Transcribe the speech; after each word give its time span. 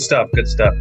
Good 0.00 0.04
stuff. 0.04 0.30
Good 0.32 0.48
stuff. 0.48 0.74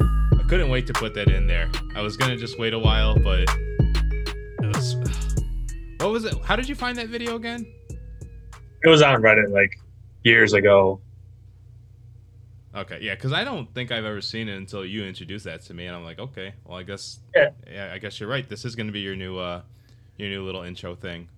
I 0.00 0.42
couldn't 0.48 0.68
wait 0.68 0.84
to 0.88 0.92
put 0.92 1.14
that 1.14 1.28
in 1.28 1.46
there. 1.46 1.70
I 1.94 2.02
was 2.02 2.16
gonna 2.16 2.36
just 2.36 2.58
wait 2.58 2.74
a 2.74 2.78
while, 2.78 3.16
but 3.16 3.42
it 3.48 4.66
was. 4.66 4.96
What 6.00 6.10
was 6.10 6.24
it? 6.24 6.34
How 6.42 6.56
did 6.56 6.68
you 6.68 6.74
find 6.74 6.98
that 6.98 7.06
video 7.06 7.36
again? 7.36 7.64
It 8.82 8.88
was 8.88 9.00
on 9.00 9.22
Reddit 9.22 9.52
like 9.52 9.78
years 10.24 10.54
ago. 10.54 11.00
Okay, 12.74 12.98
yeah, 13.00 13.14
because 13.14 13.32
I 13.32 13.44
don't 13.44 13.72
think 13.72 13.92
I've 13.92 14.04
ever 14.04 14.20
seen 14.20 14.48
it 14.48 14.56
until 14.56 14.84
you 14.84 15.04
introduced 15.04 15.44
that 15.44 15.62
to 15.66 15.74
me, 15.74 15.86
and 15.86 15.94
I'm 15.94 16.02
like, 16.02 16.18
okay, 16.18 16.52
well, 16.64 16.78
I 16.78 16.82
guess, 16.82 17.20
Yeah. 17.36 17.50
yeah, 17.72 17.92
I 17.94 17.98
guess 17.98 18.18
you're 18.18 18.28
right. 18.28 18.48
This 18.48 18.64
is 18.64 18.74
gonna 18.74 18.90
be 18.90 19.00
your 19.00 19.14
new, 19.14 19.38
uh, 19.38 19.62
your 20.16 20.30
new 20.30 20.42
little 20.44 20.62
intro 20.62 20.96
thing. 20.96 21.28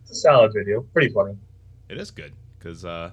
It's 0.00 0.12
a 0.12 0.14
solid 0.14 0.54
video. 0.54 0.80
Pretty 0.94 1.10
funny. 1.10 1.36
It 1.90 1.98
is 1.98 2.10
good 2.10 2.32
because, 2.58 2.86
uh, 2.86 3.10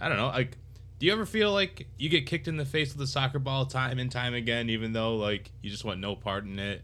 I 0.00 0.08
don't 0.08 0.16
know, 0.16 0.28
like, 0.28 0.56
do 0.98 1.06
you 1.06 1.12
ever 1.12 1.26
feel 1.26 1.52
like 1.52 1.86
you 1.98 2.08
get 2.08 2.26
kicked 2.26 2.48
in 2.48 2.56
the 2.56 2.64
face 2.64 2.92
with 2.92 3.02
a 3.02 3.06
soccer 3.06 3.38
ball 3.38 3.66
time 3.66 3.98
and 3.98 4.10
time 4.10 4.34
again, 4.34 4.68
even 4.70 4.92
though 4.92 5.16
like 5.16 5.50
you 5.62 5.70
just 5.70 5.84
want 5.84 6.00
no 6.00 6.16
part 6.16 6.44
in 6.44 6.58
it, 6.58 6.82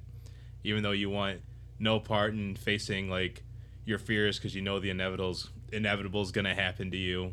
even 0.62 0.82
though 0.82 0.92
you 0.92 1.10
want 1.10 1.40
no 1.78 1.98
part 2.00 2.32
in 2.32 2.54
facing 2.54 3.10
like 3.10 3.42
your 3.84 3.98
fears 3.98 4.38
because 4.38 4.54
you 4.54 4.62
know 4.62 4.78
the 4.78 4.90
inevitable's 4.90 5.50
inevitable 5.72 6.22
is 6.22 6.30
gonna 6.32 6.54
happen 6.54 6.90
to 6.90 6.96
you, 6.96 7.32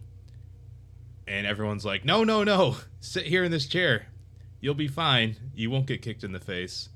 and 1.27 1.45
everyone's 1.45 1.85
like, 1.85 2.03
no, 2.03 2.23
no, 2.23 2.43
no, 2.43 2.77
sit 2.99 3.25
here 3.25 3.43
in 3.43 3.51
this 3.51 3.67
chair, 3.67 4.07
you'll 4.59 4.73
be 4.73 4.87
fine, 4.87 5.35
you 5.53 5.69
won't 5.69 5.85
get 5.85 6.01
kicked 6.01 6.23
in 6.23 6.31
the 6.31 6.39
face. 6.39 6.89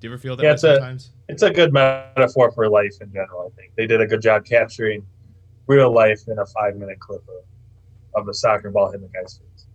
Do 0.00 0.06
you 0.08 0.12
ever 0.14 0.20
feel 0.20 0.36
that 0.36 0.42
Yeah, 0.42 0.50
way 0.50 0.54
it's 0.54 0.64
a- 0.64 0.76
sometimes? 0.76 1.10
It's 1.28 1.42
a 1.42 1.50
good 1.50 1.72
metaphor 1.72 2.52
for 2.52 2.68
life 2.68 2.94
in 3.00 3.10
general. 3.10 3.50
I 3.50 3.60
think 3.60 3.74
they 3.76 3.86
did 3.86 4.00
a 4.00 4.06
good 4.06 4.20
job 4.20 4.44
capturing 4.44 5.06
real 5.66 5.90
life 5.90 6.20
in 6.28 6.38
a 6.38 6.44
five 6.46 6.76
minute 6.76 7.00
clip 7.00 7.22
of, 7.28 7.44
of 8.14 8.26
the 8.26 8.34
soccer 8.34 8.70
ball 8.70 8.90
hitting 8.90 9.06
the 9.06 9.12
guy's 9.12 9.38
face. 9.38 9.66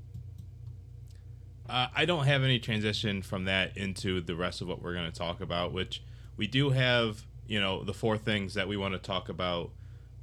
Uh, 1.69 1.87
I 1.95 2.05
don't 2.05 2.25
have 2.25 2.43
any 2.43 2.57
transition 2.59 3.21
from 3.21 3.45
that 3.45 3.77
into 3.77 4.21
the 4.21 4.35
rest 4.35 4.61
of 4.61 4.67
what 4.67 4.81
we're 4.81 4.93
going 4.93 5.11
to 5.11 5.17
talk 5.17 5.39
about, 5.39 5.71
which 5.71 6.01
we 6.35 6.47
do 6.47 6.71
have, 6.71 7.25
you 7.47 7.61
know, 7.61 7.83
the 7.83 7.93
four 7.93 8.17
things 8.17 8.55
that 8.55 8.67
we 8.67 8.75
want 8.75 8.95
to 8.95 8.99
talk 8.99 9.29
about 9.29 9.69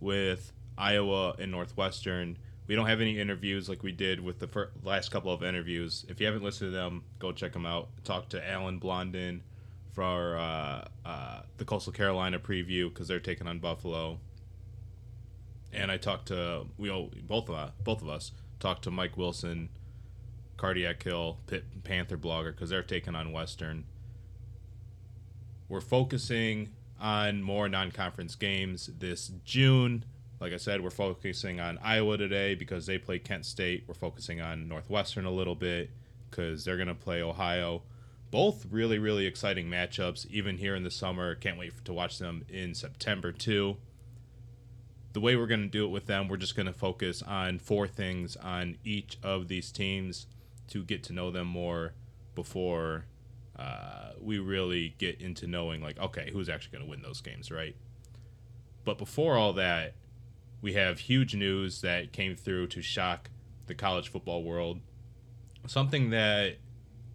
with 0.00 0.52
Iowa 0.76 1.36
and 1.38 1.52
Northwestern. 1.52 2.36
We 2.66 2.74
don't 2.74 2.86
have 2.86 3.00
any 3.00 3.20
interviews 3.20 3.68
like 3.68 3.84
we 3.84 3.92
did 3.92 4.20
with 4.20 4.40
the 4.40 4.48
fir- 4.48 4.70
last 4.82 5.10
couple 5.10 5.32
of 5.32 5.44
interviews. 5.44 6.04
If 6.08 6.18
you 6.18 6.26
haven't 6.26 6.42
listened 6.42 6.72
to 6.72 6.76
them, 6.76 7.04
go 7.20 7.30
check 7.30 7.52
them 7.52 7.64
out. 7.64 7.90
Talk 8.02 8.28
to 8.30 8.50
Alan 8.50 8.78
Blondin 8.78 9.42
for 9.92 10.36
uh, 10.36 10.88
uh, 11.04 11.42
the 11.58 11.64
Coastal 11.64 11.92
Carolina 11.92 12.40
preview 12.40 12.88
because 12.92 13.06
they're 13.06 13.20
taking 13.20 13.46
on 13.46 13.60
Buffalo. 13.60 14.18
And 15.72 15.90
I 15.90 15.96
talked 15.96 16.28
to 16.28 16.66
we 16.78 16.90
all, 16.90 17.10
both 17.26 17.48
of 17.48 17.54
us, 17.54 17.72
both 17.84 18.02
of 18.02 18.08
us 18.08 18.32
talked 18.60 18.84
to 18.84 18.90
Mike 18.90 19.16
Wilson 19.16 19.68
Cardiac 20.56 21.02
Hill, 21.02 21.38
Pitt 21.46 21.64
Panther 21.84 22.16
blogger, 22.16 22.52
because 22.52 22.70
they're 22.70 22.82
taking 22.82 23.14
on 23.14 23.32
Western. 23.32 23.84
We're 25.68 25.80
focusing 25.80 26.70
on 27.00 27.42
more 27.42 27.68
non 27.68 27.90
conference 27.90 28.34
games 28.34 28.90
this 28.98 29.32
June. 29.44 30.04
Like 30.40 30.52
I 30.52 30.58
said, 30.58 30.82
we're 30.82 30.90
focusing 30.90 31.60
on 31.60 31.78
Iowa 31.82 32.18
today 32.18 32.54
because 32.54 32.86
they 32.86 32.98
play 32.98 33.18
Kent 33.18 33.46
State. 33.46 33.84
We're 33.86 33.94
focusing 33.94 34.40
on 34.40 34.68
Northwestern 34.68 35.24
a 35.24 35.30
little 35.30 35.54
bit 35.54 35.90
because 36.30 36.64
they're 36.64 36.76
going 36.76 36.88
to 36.88 36.94
play 36.94 37.22
Ohio. 37.22 37.82
Both 38.30 38.66
really, 38.70 38.98
really 38.98 39.24
exciting 39.24 39.66
matchups, 39.66 40.26
even 40.26 40.58
here 40.58 40.74
in 40.74 40.82
the 40.82 40.90
summer. 40.90 41.34
Can't 41.34 41.58
wait 41.58 41.84
to 41.84 41.92
watch 41.92 42.18
them 42.18 42.44
in 42.48 42.74
September, 42.74 43.32
too. 43.32 43.78
The 45.16 45.20
way 45.20 45.34
we're 45.34 45.46
going 45.46 45.62
to 45.62 45.66
do 45.66 45.86
it 45.86 45.88
with 45.88 46.04
them, 46.04 46.28
we're 46.28 46.36
just 46.36 46.54
going 46.54 46.66
to 46.66 46.74
focus 46.74 47.22
on 47.22 47.58
four 47.58 47.88
things 47.88 48.36
on 48.36 48.76
each 48.84 49.16
of 49.22 49.48
these 49.48 49.72
teams 49.72 50.26
to 50.68 50.84
get 50.84 51.02
to 51.04 51.14
know 51.14 51.30
them 51.30 51.46
more 51.46 51.94
before 52.34 53.06
uh, 53.58 54.10
we 54.20 54.38
really 54.38 54.94
get 54.98 55.18
into 55.18 55.46
knowing 55.46 55.80
like 55.80 55.98
okay 55.98 56.28
who's 56.34 56.50
actually 56.50 56.72
going 56.72 56.84
to 56.84 56.90
win 56.90 57.00
those 57.00 57.22
games 57.22 57.50
right? 57.50 57.74
But 58.84 58.98
before 58.98 59.38
all 59.38 59.54
that 59.54 59.94
we 60.60 60.74
have 60.74 60.98
huge 60.98 61.34
news 61.34 61.80
that 61.80 62.12
came 62.12 62.36
through 62.36 62.66
to 62.66 62.82
shock 62.82 63.30
the 63.68 63.74
college 63.74 64.10
football 64.10 64.42
world. 64.42 64.80
Something 65.66 66.10
that 66.10 66.58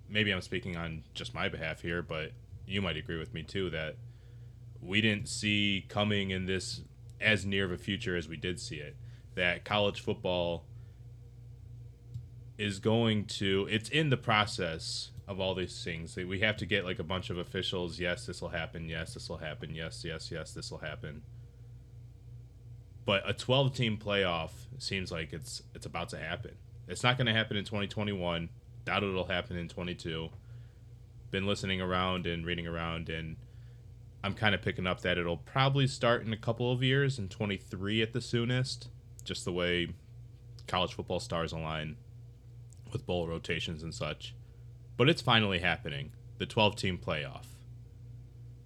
maybe 0.09 0.31
i'm 0.31 0.41
speaking 0.41 0.75
on 0.75 1.03
just 1.13 1.35
my 1.35 1.49
behalf 1.49 1.83
here 1.83 2.01
but 2.01 2.31
you 2.65 2.81
might 2.81 2.97
agree 2.97 3.19
with 3.19 3.31
me 3.31 3.43
too 3.43 3.69
that 3.69 3.95
we 4.81 5.01
didn't 5.01 5.29
see 5.29 5.85
coming 5.87 6.31
in 6.31 6.47
this 6.47 6.81
as 7.21 7.45
near 7.45 7.65
of 7.65 7.71
a 7.71 7.77
future 7.77 8.15
as 8.15 8.27
we 8.27 8.37
did 8.37 8.59
see 8.59 8.77
it 8.77 8.95
that 9.35 9.63
college 9.63 10.01
football 10.01 10.65
is 12.57 12.79
going 12.79 13.25
to 13.25 13.67
it's 13.71 13.89
in 13.89 14.09
the 14.09 14.17
process 14.17 15.11
of 15.27 15.39
all 15.39 15.55
these 15.55 15.83
things. 15.83 16.15
We 16.17 16.41
have 16.41 16.57
to 16.57 16.65
get 16.65 16.83
like 16.83 16.99
a 16.99 17.03
bunch 17.03 17.29
of 17.29 17.37
officials 17.37 17.99
yes 17.99 18.25
this 18.25 18.41
will 18.41 18.49
happen. 18.49 18.89
Yes 18.89 19.13
this 19.13 19.29
will 19.29 19.37
happen. 19.37 19.73
Yes 19.73 20.03
yes 20.05 20.29
yes 20.31 20.51
this 20.51 20.69
will 20.69 20.79
happen. 20.79 21.21
But 23.05 23.27
a 23.27 23.33
12 23.33 23.73
team 23.73 23.97
playoff 23.97 24.51
seems 24.77 25.11
like 25.11 25.33
it's 25.33 25.63
it's 25.73 25.85
about 25.85 26.09
to 26.09 26.17
happen. 26.17 26.51
It's 26.87 27.03
not 27.03 27.17
going 27.17 27.27
to 27.27 27.33
happen 27.33 27.57
in 27.57 27.63
2021 27.63 28.49
doubt 28.83 29.03
it'll 29.03 29.25
happen 29.25 29.57
in 29.57 29.67
22 29.67 30.29
been 31.29 31.45
listening 31.45 31.79
around 31.79 32.25
and 32.25 32.45
reading 32.45 32.65
around 32.65 33.09
and 33.09 33.37
i'm 34.23 34.33
kind 34.33 34.53
of 34.53 34.61
picking 34.61 34.87
up 34.87 35.01
that 35.01 35.17
it'll 35.17 35.37
probably 35.37 35.87
start 35.87 36.25
in 36.25 36.33
a 36.33 36.37
couple 36.37 36.71
of 36.71 36.83
years 36.83 37.17
in 37.17 37.27
23 37.27 38.01
at 38.01 38.13
the 38.13 38.21
soonest 38.21 38.89
just 39.23 39.45
the 39.45 39.51
way 39.51 39.87
college 40.67 40.93
football 40.93 41.19
stars 41.19 41.51
align 41.51 41.97
with 42.91 43.05
bowl 43.05 43.27
rotations 43.27 43.83
and 43.83 43.93
such. 43.93 44.35
But 44.97 45.09
it's 45.09 45.21
finally 45.21 45.59
happening. 45.59 46.11
The 46.37 46.45
12 46.45 46.75
team 46.75 46.97
playoff. 46.97 47.45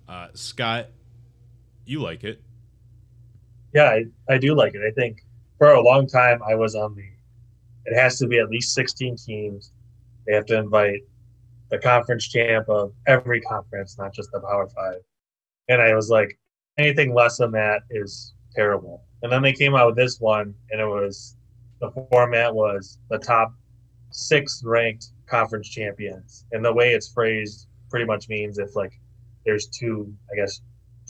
Uh, 0.07 0.27
Scott, 0.33 0.89
you 1.85 2.01
like 2.01 2.23
it. 2.23 2.41
Yeah, 3.73 3.85
I, 3.85 4.05
I 4.29 4.37
do 4.37 4.55
like 4.55 4.73
it. 4.75 4.81
I 4.85 4.91
think 4.91 5.23
for 5.57 5.71
a 5.71 5.81
long 5.81 6.07
time 6.07 6.41
I 6.47 6.55
was 6.55 6.75
on 6.75 6.95
the 6.95 7.03
it 7.87 7.95
has 7.95 8.17
to 8.17 8.27
be 8.27 8.39
at 8.39 8.49
least 8.49 8.73
16 8.73 9.15
teams. 9.17 9.71
They 10.25 10.33
have 10.33 10.47
to 10.47 10.57
invite 10.57 11.01
the 11.69 11.77
conference 11.77 12.27
champ 12.27 12.67
of 12.67 12.93
every 13.05 13.41
conference, 13.41 13.97
not 13.99 14.11
just 14.11 14.31
the 14.31 14.39
Power 14.39 14.67
Five. 14.67 15.01
And 15.69 15.81
I 15.81 15.95
was 15.95 16.09
like, 16.09 16.37
anything 16.77 17.13
less 17.13 17.37
than 17.37 17.51
that 17.51 17.81
is 17.89 18.33
terrible. 18.55 19.03
And 19.23 19.31
then 19.31 19.41
they 19.41 19.53
came 19.53 19.75
out 19.75 19.87
with 19.87 19.95
this 19.95 20.19
one, 20.19 20.53
and 20.71 20.79
it 20.81 20.85
was 20.85 21.35
the 21.81 21.91
format 22.11 22.53
was 22.53 22.99
the 23.09 23.17
top 23.17 23.53
six 24.11 24.61
ranked 24.63 25.07
conference 25.27 25.69
champions. 25.69 26.45
And 26.51 26.63
the 26.63 26.73
way 26.73 26.93
it's 26.93 27.11
phrased 27.11 27.67
pretty 27.89 28.05
much 28.05 28.29
means 28.29 28.59
if 28.59 28.75
like 28.75 28.93
there's 29.45 29.67
two, 29.67 30.13
I 30.31 30.35
guess, 30.35 30.61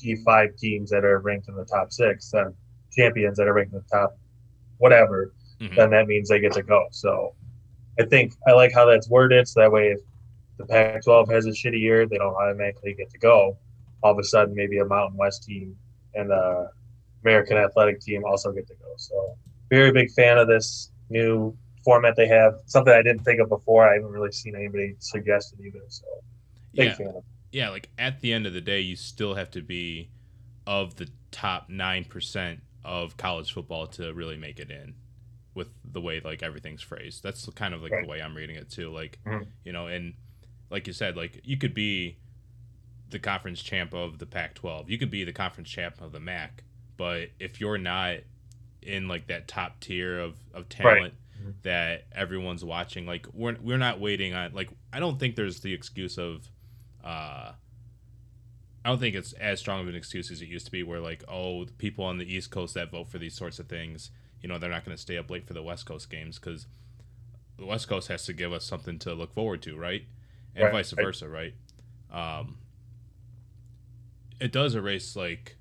G5 0.04 0.58
teams 0.58 0.90
that 0.92 1.04
are 1.06 1.20
ranked 1.20 1.48
in 1.48 1.56
the 1.56 1.66
top 1.66 1.92
six, 1.92 2.32
then 2.32 2.54
champions 2.92 3.38
that 3.38 3.48
are 3.48 3.54
ranked 3.54 3.74
in 3.74 3.80
the 3.80 3.96
top 3.98 4.18
whatever, 4.78 5.34
Mhm. 5.62 5.76
then 5.76 5.90
that 5.92 6.08
means 6.08 6.28
they 6.28 6.40
get 6.40 6.52
to 6.54 6.64
go. 6.64 6.88
So 6.92 7.34
I 8.00 8.04
think 8.06 8.34
I 8.46 8.52
like 8.52 8.74
how 8.74 8.86
that's 8.86 9.10
worded. 9.10 9.48
So 9.48 9.62
that 9.62 9.72
way, 9.72 9.92
if 9.92 10.00
the 10.58 10.66
Pac 10.66 11.04
12 11.04 11.30
has 11.30 11.46
a 11.46 11.52
shitty 11.52 11.80
year, 11.80 12.06
they 12.06 12.18
don't 12.18 12.34
automatically 12.36 12.94
get 12.94 13.10
to 13.12 13.18
go. 13.18 13.58
All 14.06 14.12
of 14.12 14.19
a 14.19 14.24
sudden, 14.24 14.54
maybe 14.54 14.78
a 14.78 14.86
Mountain 14.86 15.18
West 15.18 15.44
team 15.46 15.75
and 16.13 16.30
the 16.30 16.69
American 17.24 17.57
Athletic 17.57 18.00
team 18.02 18.24
also 18.24 18.52
get 18.52 18.68
to 18.68 18.75
go. 18.75 18.86
So, 18.98 19.36
very 19.72 19.92
big 19.92 20.12
fan 20.12 20.38
of 20.38 20.48
this 20.48 20.92
new 21.10 21.57
format 21.84 22.16
they 22.16 22.28
have. 22.28 22.54
Something 22.68 22.94
I 22.94 23.02
didn't 23.02 23.24
think 23.24 23.40
of 23.42 23.50
before. 23.50 23.90
I 23.90 23.96
haven't 23.96 24.12
really 24.12 24.31
seen 24.31 24.56
anybody 24.56 24.94
suggest 25.00 25.56
it 25.57 25.66
either. 25.66 25.80
So, 25.88 26.06
big 26.75 26.86
Yeah, 26.90 26.94
fan 26.94 27.07
of 27.07 27.16
it. 27.16 27.24
yeah. 27.52 27.69
Like 27.69 27.90
at 27.98 28.19
the 28.22 28.31
end 28.31 28.46
of 28.46 28.54
the 28.54 28.62
day, 28.62 28.80
you 28.80 28.96
still 28.96 29.34
have 29.34 29.50
to 29.52 29.62
be 29.63 30.10
of 30.68 30.98
the 30.98 31.10
top 31.31 31.68
nine 31.68 32.06
percent 32.06 32.60
of 32.84 33.18
college 33.18 33.51
football 33.54 33.88
to 33.88 34.13
really 34.13 34.38
make 34.38 34.60
it 34.60 34.69
in. 34.69 34.94
With 35.56 35.69
the 35.84 36.00
way 36.01 36.19
like 36.19 36.44
everything's 36.44 36.84
phrased, 36.84 37.24
that's 37.24 37.50
kind 37.56 37.74
of 37.74 37.81
like 37.81 37.92
Right. 37.92 38.04
the 38.04 38.08
way 38.08 38.22
I'm 38.22 38.36
reading 38.36 38.56
it 38.56 38.69
too. 38.69 38.92
Like 38.92 39.18
Mhm. 39.25 39.48
you 39.63 39.72
know, 39.72 39.88
and 39.88 40.13
like 40.69 40.86
you 40.86 40.94
said, 40.94 41.18
like 41.18 41.42
you 41.44 41.58
could 41.58 41.74
be 41.74 42.18
the 43.10 43.19
conference 43.19 43.62
champ 43.62 43.94
of 43.94 44.18
the 44.19 44.25
Pac-12, 44.25 44.90
you 44.90 44.98
could 44.98 45.12
be 45.12 45.24
the 45.24 45.31
conference 45.34 45.69
champ 45.69 46.02
of 46.02 46.12
the 46.12 46.19
MAC, 46.19 46.63
but 46.98 47.30
if 47.40 47.60
you're 47.62 47.78
not 47.78 48.18
in 48.81 49.07
like 49.07 49.28
that 49.28 49.48
top 49.48 49.80
tier 49.80 50.19
of 50.19 50.38
of 50.54 50.69
talent 50.69 51.13
Mhm. 51.42 51.54
that 51.63 52.06
everyone's 52.13 52.63
watching, 52.63 53.06
like 53.06 53.25
we're 53.34 53.57
we're 53.62 53.78
not 53.78 54.00
waiting 54.00 54.34
on 54.34 54.54
like 54.54 54.69
I 54.94 55.00
don't 55.00 55.19
think 55.19 55.36
there's 55.36 55.60
the 55.62 55.74
excuse 55.74 56.18
of 56.18 56.50
uh 57.04 57.52
I 58.84 58.90
don't 58.90 59.00
think 59.00 59.16
it's 59.16 59.34
as 59.34 59.60
strong 59.60 59.81
of 59.81 59.88
an 59.88 59.96
excuse 59.96 60.30
as 60.30 60.42
it 60.42 60.48
used 60.48 60.66
to 60.68 60.72
be 60.72 60.84
where 60.84 61.00
like 61.00 61.24
oh 61.28 61.66
the 61.66 61.72
people 61.74 62.06
on 62.06 62.18
the 62.19 62.31
east 62.31 62.51
coast 62.51 62.74
that 62.75 62.92
vote 62.92 63.10
for 63.10 63.18
these 63.18 63.34
sorts 63.34 63.58
of 63.60 63.68
things 63.68 64.12
you 64.42 64.48
know 64.50 64.58
they're 64.60 64.69
not 64.69 64.86
going 64.86 64.96
to 64.96 65.01
stay 65.01 65.18
up 65.18 65.30
late 65.30 65.46
for 65.48 65.54
the 65.54 65.63
west 65.63 65.86
coast 65.88 66.10
games 66.10 66.38
because 66.38 66.68
the 67.58 67.66
west 67.66 67.88
coast 67.88 68.08
has 68.10 68.25
to 68.25 68.34
give 68.34 68.54
us 68.54 68.63
something 68.63 69.00
to 69.00 69.13
look 69.13 69.34
forward 69.34 69.62
to 69.63 69.75
right 69.75 70.06
and 70.56 70.66
Right, 70.66 70.72
vice 70.72 70.94
right. 70.94 71.04
versa 71.06 71.28
right 71.28 71.54
um, 72.12 72.58
it 74.40 74.52
does 74.52 74.76
erase 74.76 75.16
like 75.16 75.56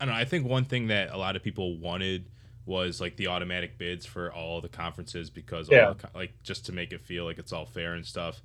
I 0.00 0.04
don't 0.04 0.14
know. 0.14 0.20
I 0.20 0.24
think 0.26 0.46
one 0.46 0.64
thing 0.64 0.88
that 0.88 1.10
a 1.10 1.16
lot 1.16 1.36
of 1.36 1.42
people 1.42 1.78
wanted 1.78 2.26
was 2.66 3.00
like 3.00 3.16
the 3.16 3.28
automatic 3.28 3.78
bids 3.78 4.04
for 4.04 4.30
all 4.32 4.60
the 4.60 4.68
conferences 4.68 5.30
because 5.30 5.70
Yeah. 5.70 5.86
all 5.88 5.94
the, 5.94 6.08
like 6.14 6.42
just 6.42 6.66
to 6.66 6.72
make 6.72 6.92
it 6.92 7.00
feel 7.00 7.24
like 7.24 7.38
it's 7.38 7.52
all 7.52 7.64
fair 7.64 7.94
and 7.94 8.04
stuff. 8.04 8.42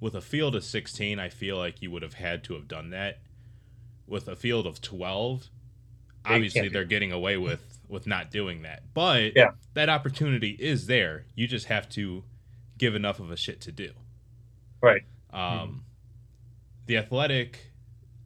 With 0.00 0.14
a 0.14 0.20
field 0.20 0.54
of 0.54 0.62
16, 0.64 1.18
I 1.18 1.28
feel 1.30 1.56
like 1.56 1.80
you 1.82 1.90
would 1.90 2.02
have 2.02 2.14
had 2.14 2.44
to 2.44 2.54
have 2.54 2.68
done 2.68 2.90
that. 2.90 3.20
With 4.06 4.28
a 4.28 4.36
field 4.36 4.66
of 4.66 4.80
12, 4.82 5.48
They 6.28 6.34
obviously 6.34 6.68
they're 6.68 6.84
getting 6.84 7.10
away 7.12 7.36
with 7.36 7.78
with 7.88 8.06
not 8.06 8.30
doing 8.30 8.62
that. 8.62 8.82
But 8.94 9.34
Yeah. 9.34 9.52
that 9.74 9.88
opportunity 9.88 10.50
is 10.50 10.86
there. 10.86 11.26
You 11.34 11.46
just 11.48 11.66
have 11.66 11.88
to 11.90 12.24
give 12.78 12.94
enough 12.94 13.18
of 13.20 13.30
a 13.30 13.36
shit 13.36 13.60
to 13.62 13.72
do. 13.72 13.92
Right. 14.80 15.02
Um, 15.30 15.84
the 16.86 16.96
Athletic 16.98 17.72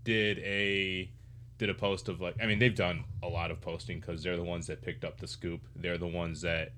did 0.09 0.39
a 0.39 1.11
did 1.59 1.69
a 1.69 1.75
post 1.75 2.09
of 2.09 2.19
like 2.19 2.35
I 2.43 2.47
mean 2.47 2.59
they've 2.59 2.75
done 2.75 3.05
a 3.23 3.29
lot 3.29 3.51
of 3.51 3.61
posting 3.61 4.01
because 4.01 4.23
they're 4.23 4.39
the 4.39 4.43
ones 4.43 4.67
that 4.69 4.81
picked 4.81 5.05
up 5.05 5.21
the 5.21 5.29
scoop. 5.29 5.61
They're 5.77 5.99
the 5.99 6.07
ones 6.07 6.41
that 6.41 6.73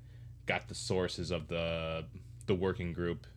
got 0.47 0.67
the 0.67 0.75
sources 0.75 1.31
of 1.31 1.47
the 1.47 2.07
the 2.47 2.57
working 2.57 2.93
group 2.93 3.29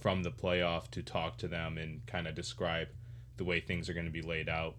from 0.00 0.22
the 0.22 0.30
playoff 0.30 0.90
to 0.92 1.02
talk 1.02 1.36
to 1.38 1.48
them 1.48 1.76
and 1.76 2.06
kind 2.06 2.26
of 2.26 2.34
describe 2.34 2.88
the 3.36 3.44
way 3.44 3.60
things 3.60 3.90
are 3.90 3.92
going 3.92 4.06
to 4.06 4.12
be 4.12 4.22
laid 4.22 4.48
out. 4.48 4.76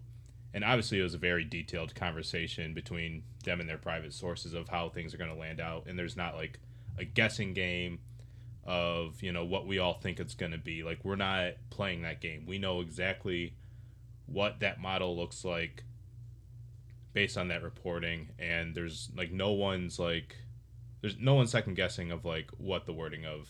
And 0.52 0.64
obviously, 0.64 0.98
it 0.98 1.04
was 1.04 1.14
a 1.14 1.18
very 1.18 1.44
detailed 1.44 1.94
conversation 1.94 2.74
between 2.74 3.22
them 3.44 3.60
and 3.60 3.68
their 3.68 3.78
private 3.78 4.12
sources 4.12 4.54
of 4.54 4.68
how 4.68 4.88
things 4.88 5.14
are 5.14 5.18
going 5.18 5.32
to 5.32 5.38
land 5.38 5.60
out. 5.60 5.86
And 5.86 5.96
there's 5.96 6.16
not 6.16 6.34
like 6.34 6.58
a 6.98 7.04
guessing 7.04 7.54
game 7.54 8.00
of 8.64 9.22
you 9.22 9.30
know 9.30 9.44
what 9.44 9.68
we 9.68 9.78
all 9.78 9.94
think 9.94 10.18
it's 10.18 10.34
going 10.34 10.50
to 10.50 10.58
be. 10.58 10.82
Like 10.82 11.04
we're 11.04 11.14
not 11.14 11.52
playing 11.70 12.02
that 12.02 12.20
game. 12.20 12.44
We 12.44 12.58
know 12.58 12.80
exactly 12.80 13.54
what 14.26 14.60
that 14.60 14.80
model 14.80 15.16
looks 15.16 15.44
like 15.44 15.84
based 17.12 17.38
on 17.38 17.48
that 17.48 17.62
reporting, 17.62 18.28
and 18.38 18.74
there's 18.74 19.10
like 19.16 19.32
no 19.32 19.52
one's 19.52 19.98
like 19.98 20.36
there's 21.00 21.16
no 21.18 21.34
one 21.34 21.46
second 21.46 21.74
guessing 21.74 22.10
of 22.10 22.24
like 22.24 22.50
what 22.58 22.86
the 22.86 22.92
wording 22.92 23.24
of 23.24 23.48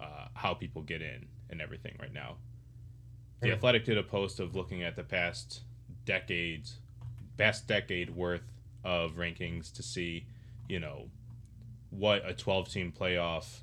uh, 0.00 0.28
how 0.34 0.54
people 0.54 0.82
get 0.82 1.02
in 1.02 1.26
and 1.50 1.60
everything 1.60 1.96
right 2.00 2.12
now. 2.12 2.36
The. 3.40 3.52
Athletic 3.52 3.84
did 3.84 3.98
a 3.98 4.02
post 4.02 4.38
of 4.38 4.54
looking 4.54 4.82
at 4.82 4.96
the 4.96 5.02
past 5.02 5.60
decades, 6.04 6.76
past 7.38 7.66
decade 7.66 8.10
worth 8.10 8.52
of 8.84 9.12
rankings 9.12 9.72
to 9.74 9.82
see, 9.82 10.26
you 10.68 10.78
know, 10.78 11.08
what 11.90 12.22
a 12.28 12.34
12 12.34 12.70
team 12.70 12.92
playoff 12.98 13.60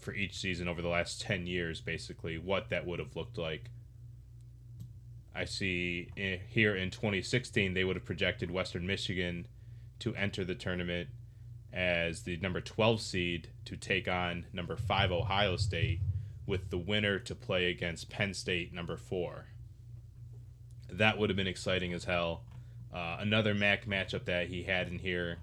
for 0.00 0.14
each 0.14 0.38
season 0.38 0.68
over 0.68 0.80
the 0.80 0.88
last 0.88 1.20
10 1.20 1.46
years, 1.46 1.80
basically, 1.80 2.38
what 2.38 2.70
that 2.70 2.86
would 2.86 2.98
have 2.98 3.14
looked 3.14 3.38
like. 3.38 3.70
I 5.34 5.44
see 5.44 6.08
i- 6.16 6.40
here 6.48 6.74
in 6.74 6.90
2016, 6.90 7.74
they 7.74 7.84
would 7.84 7.96
have 7.96 8.04
projected 8.04 8.50
Western 8.50 8.86
Michigan 8.86 9.46
to 10.00 10.14
enter 10.16 10.44
the 10.44 10.54
tournament 10.54 11.08
as 11.72 12.22
the 12.22 12.36
number 12.38 12.60
12 12.60 13.00
seed 13.00 13.48
to 13.64 13.76
take 13.76 14.08
on 14.08 14.46
number 14.52 14.76
5 14.76 15.12
Ohio 15.12 15.56
State, 15.56 16.00
with 16.46 16.70
the 16.70 16.78
winner 16.78 17.18
to 17.20 17.34
play 17.34 17.70
against 17.70 18.10
Penn 18.10 18.34
State, 18.34 18.72
number 18.72 18.96
4. 18.96 19.46
That 20.88 21.16
would 21.18 21.30
have 21.30 21.36
been 21.36 21.46
exciting 21.46 21.92
as 21.92 22.04
hell. 22.04 22.42
Uh, 22.92 23.18
another 23.20 23.54
MAC 23.54 23.86
matchup 23.86 24.24
that 24.24 24.48
he 24.48 24.64
had 24.64 24.88
in 24.88 24.98
here, 24.98 25.38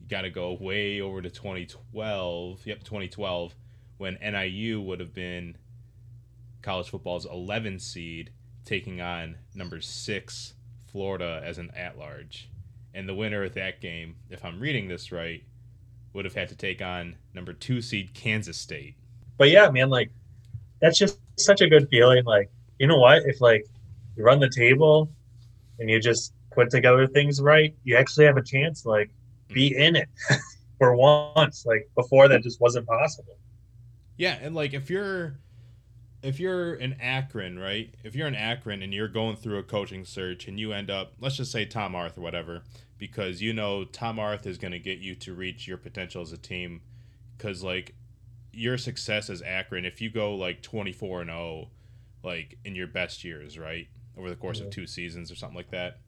you 0.00 0.06
got 0.06 0.22
to 0.22 0.30
go 0.30 0.52
way 0.52 1.00
over 1.00 1.20
to 1.20 1.30
2012. 1.30 2.64
Yep, 2.64 2.84
2012, 2.84 3.56
when 3.98 4.16
NIU 4.22 4.80
would 4.80 5.00
have 5.00 5.12
been 5.12 5.56
college 6.60 6.90
football's 6.90 7.26
11 7.26 7.80
seed 7.80 8.30
taking 8.64 9.00
on 9.00 9.36
number 9.54 9.80
6 9.80 10.54
Florida 10.86 11.42
as 11.44 11.58
an 11.58 11.70
at 11.76 11.98
large. 11.98 12.48
And 12.94 13.08
the 13.08 13.14
winner 13.14 13.44
of 13.44 13.54
that 13.54 13.80
game, 13.80 14.16
if 14.30 14.44
I'm 14.44 14.60
reading 14.60 14.88
this 14.88 15.10
right, 15.10 15.42
would 16.12 16.24
have 16.24 16.34
had 16.34 16.48
to 16.50 16.56
take 16.56 16.82
on 16.82 17.16
number 17.34 17.52
2 17.52 17.80
seed 17.80 18.12
Kansas 18.14 18.58
State. 18.58 18.96
But 19.38 19.50
yeah, 19.50 19.70
man, 19.70 19.88
like 19.88 20.10
that's 20.80 20.98
just 20.98 21.18
such 21.36 21.60
a 21.60 21.68
good 21.68 21.88
feeling. 21.88 22.24
Like, 22.24 22.50
you 22.78 22.86
know 22.86 22.98
what? 22.98 23.22
If 23.24 23.40
like 23.40 23.66
you 24.16 24.24
run 24.24 24.40
the 24.40 24.50
table 24.50 25.10
and 25.78 25.88
you 25.88 26.00
just 26.00 26.34
put 26.50 26.70
together 26.70 27.06
things 27.06 27.40
right, 27.40 27.74
you 27.84 27.96
actually 27.96 28.26
have 28.26 28.36
a 28.36 28.42
chance 28.42 28.84
like 28.84 29.08
mm. 29.48 29.54
be 29.54 29.76
in 29.76 29.96
it 29.96 30.08
for 30.78 30.94
once. 30.94 31.64
Like 31.64 31.90
before 31.94 32.28
that 32.28 32.42
just 32.42 32.60
wasn't 32.60 32.86
possible. 32.86 33.38
Yeah, 34.18 34.36
and 34.42 34.54
like 34.54 34.74
if 34.74 34.90
you're 34.90 35.38
if 36.22 36.38
you're 36.38 36.74
in 36.74 36.94
Akron, 37.00 37.58
right? 37.58 37.92
If 38.04 38.14
you're 38.14 38.28
in 38.28 38.34
Akron 38.34 38.82
and 38.82 38.94
you're 38.94 39.08
going 39.08 39.36
through 39.36 39.58
a 39.58 39.62
coaching 39.62 40.04
search 40.04 40.46
and 40.46 40.58
you 40.58 40.72
end 40.72 40.90
up, 40.90 41.14
let's 41.20 41.36
just 41.36 41.50
say 41.50 41.64
Tom 41.64 41.94
Arth 41.94 42.16
or 42.16 42.20
whatever, 42.20 42.62
because 42.98 43.42
you 43.42 43.52
know 43.52 43.84
Tom 43.84 44.18
Arth 44.18 44.46
is 44.46 44.58
going 44.58 44.72
to 44.72 44.78
get 44.78 44.98
you 44.98 45.14
to 45.16 45.34
reach 45.34 45.66
your 45.66 45.76
potential 45.76 46.22
as 46.22 46.32
a 46.32 46.38
team 46.38 46.80
cuz 47.38 47.62
like 47.64 47.94
your 48.52 48.78
success 48.78 49.28
as 49.28 49.42
Akron 49.42 49.84
if 49.84 50.00
you 50.00 50.10
go 50.10 50.34
like 50.34 50.62
24 50.62 51.22
and 51.22 51.30
0 51.30 51.70
like 52.22 52.58
in 52.64 52.76
your 52.76 52.86
best 52.86 53.24
years, 53.24 53.58
right? 53.58 53.88
Over 54.16 54.30
the 54.30 54.36
course 54.36 54.60
of 54.60 54.70
two 54.70 54.86
seasons 54.86 55.32
or 55.32 55.34
something 55.34 55.56
like 55.56 55.70
that. 55.70 55.98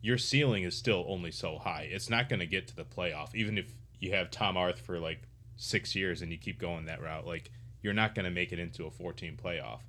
Your 0.00 0.18
ceiling 0.18 0.62
is 0.64 0.76
still 0.76 1.04
only 1.08 1.32
so 1.32 1.58
high. 1.58 1.88
It's 1.90 2.10
not 2.10 2.28
going 2.28 2.40
to 2.40 2.46
get 2.46 2.68
to 2.68 2.76
the 2.76 2.84
playoff 2.84 3.34
even 3.34 3.58
if 3.58 3.74
you 3.98 4.12
have 4.12 4.30
Tom 4.30 4.56
Arth 4.56 4.78
for 4.78 5.00
like 5.00 5.22
6 5.56 5.96
years 5.96 6.22
and 6.22 6.30
you 6.30 6.38
keep 6.38 6.60
going 6.60 6.84
that 6.84 7.02
route. 7.02 7.26
Like 7.26 7.50
you're 7.82 7.92
not 7.92 8.14
going 8.14 8.24
to 8.24 8.30
make 8.30 8.52
it 8.52 8.58
into 8.58 8.86
a 8.86 8.90
14 8.90 9.36
playoff. 9.42 9.80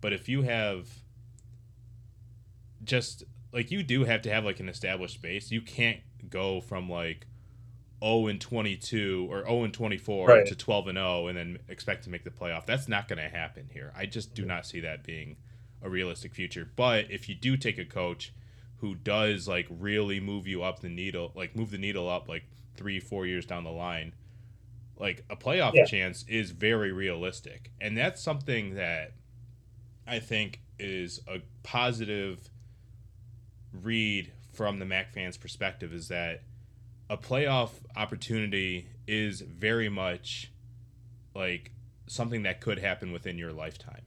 But 0.00 0.12
if 0.12 0.28
you 0.28 0.42
have 0.42 0.88
just 2.84 3.24
like 3.52 3.70
you 3.70 3.82
do 3.82 4.04
have 4.04 4.22
to 4.22 4.30
have 4.30 4.44
like 4.44 4.60
an 4.60 4.68
established 4.68 5.22
base, 5.22 5.50
you 5.50 5.60
can't 5.60 6.00
go 6.28 6.60
from 6.60 6.88
like 6.90 7.26
0 8.04 8.26
and 8.26 8.40
22 8.40 9.28
or 9.30 9.44
0 9.44 9.64
and 9.64 9.72
24 9.74 10.28
Right. 10.28 10.46
to 10.46 10.54
12 10.54 10.88
and 10.88 10.98
0 10.98 11.26
and 11.28 11.38
then 11.38 11.58
expect 11.68 12.04
to 12.04 12.10
make 12.10 12.24
the 12.24 12.30
playoff. 12.30 12.66
That's 12.66 12.88
not 12.88 13.08
going 13.08 13.18
to 13.18 13.28
happen 13.28 13.68
here. 13.72 13.92
I 13.96 14.06
just 14.06 14.34
do 14.34 14.44
not 14.44 14.66
see 14.66 14.80
that 14.80 15.02
being 15.04 15.36
a 15.82 15.88
realistic 15.88 16.34
future. 16.34 16.68
But 16.76 17.10
if 17.10 17.28
you 17.28 17.34
do 17.34 17.56
take 17.56 17.78
a 17.78 17.84
coach 17.84 18.32
who 18.78 18.94
does 18.94 19.48
like 19.48 19.66
really 19.70 20.20
move 20.20 20.46
you 20.46 20.62
up 20.62 20.80
the 20.80 20.88
needle, 20.88 21.32
like 21.34 21.56
move 21.56 21.70
the 21.70 21.78
needle 21.78 22.08
up 22.08 22.28
like 22.28 22.44
3 22.76 23.00
4 23.00 23.24
years 23.26 23.46
down 23.46 23.64
the 23.64 23.70
line, 23.70 24.12
like 24.98 25.24
a 25.30 25.36
playoff 25.36 25.74
Yeah. 25.74 25.84
chance 25.84 26.24
is 26.28 26.50
very 26.52 26.92
realistic. 26.92 27.70
And 27.80 27.96
that's 27.96 28.22
something 28.22 28.74
that 28.74 29.12
I 30.06 30.18
think 30.18 30.60
is 30.78 31.20
a 31.28 31.40
positive 31.62 32.50
read 33.72 34.32
from 34.52 34.78
the 34.78 34.84
Mac 34.86 35.12
fans' 35.12 35.36
perspective 35.36 35.92
is 35.92 36.08
that 36.08 36.42
a 37.10 37.16
playoff 37.16 37.70
opportunity 37.94 38.88
is 39.06 39.40
very 39.42 39.88
much 39.88 40.50
like 41.34 41.72
something 42.06 42.42
that 42.44 42.60
could 42.60 42.78
happen 42.78 43.12
within 43.12 43.36
your 43.38 43.52
lifetime. 43.52 44.02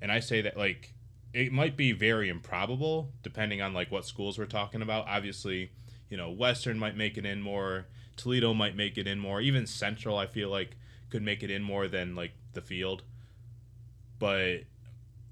And 0.00 0.10
I 0.10 0.20
say 0.20 0.40
that 0.42 0.56
like 0.56 0.94
it 1.32 1.52
might 1.52 1.76
be 1.76 1.92
very 1.92 2.28
improbable 2.28 3.12
depending 3.22 3.62
on 3.62 3.72
like 3.72 3.90
what 3.90 4.04
schools 4.06 4.38
we're 4.38 4.46
talking 4.46 4.82
about. 4.82 5.06
Obviously, 5.06 5.70
you 6.08 6.16
know, 6.16 6.30
Western 6.30 6.78
might 6.78 6.96
make 6.96 7.16
it 7.16 7.24
in 7.24 7.40
more, 7.40 7.86
Toledo 8.16 8.54
might 8.54 8.76
make 8.76 8.98
it 8.98 9.06
in 9.06 9.18
more, 9.18 9.40
even 9.40 9.66
Central 9.66 10.16
I 10.16 10.26
feel 10.26 10.48
like 10.48 10.76
could 11.10 11.22
make 11.22 11.42
it 11.42 11.50
in 11.50 11.62
more 11.62 11.88
than 11.88 12.14
like 12.14 12.32
the 12.52 12.60
field. 12.60 13.02
But 14.18 14.64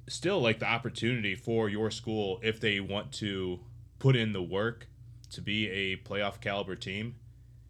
still 0.08 0.40
like 0.40 0.58
the 0.58 0.66
opportunity 0.66 1.34
for 1.34 1.68
your 1.68 1.90
school 1.90 2.40
if 2.42 2.60
they 2.60 2.80
want 2.80 3.12
to 3.12 3.60
put 3.99 4.16
in 4.16 4.32
the 4.32 4.42
work 4.42 4.88
to 5.30 5.40
be 5.40 5.68
a 5.68 5.96
playoff 5.96 6.40
caliber 6.40 6.75
team 6.75 7.14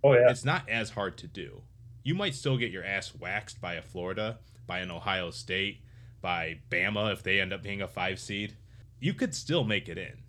Oh 0.02 0.14
yeah. 0.14 0.31
it's 0.31 0.45
not 0.45 0.67
as 0.69 0.90
hard 0.90 1.19
to 1.19 1.26
do. 1.26 1.62
You 2.02 2.14
might 2.14 2.35
still 2.35 2.57
get 2.57 2.71
your 2.71 2.85
ass 2.85 3.12
waxed 3.14 3.61
by 3.61 3.75
a 3.75 3.83
florida 3.83 4.38
by 4.67 4.79
an 4.79 4.90
ohio 4.90 5.31
state 5.31 5.83
by 6.23 6.61
bama 6.71 7.12
if 7.12 7.23
they 7.23 7.40
end 7.40 7.52
up 7.52 7.62
being 7.62 7.83
a 7.83 7.88
five 7.88 8.19
seed. 8.19 8.57
You 8.99 9.12
could 9.12 9.35
still 9.35 9.64
make 9.64 9.88
it 9.88 9.99
in. 9.99 10.23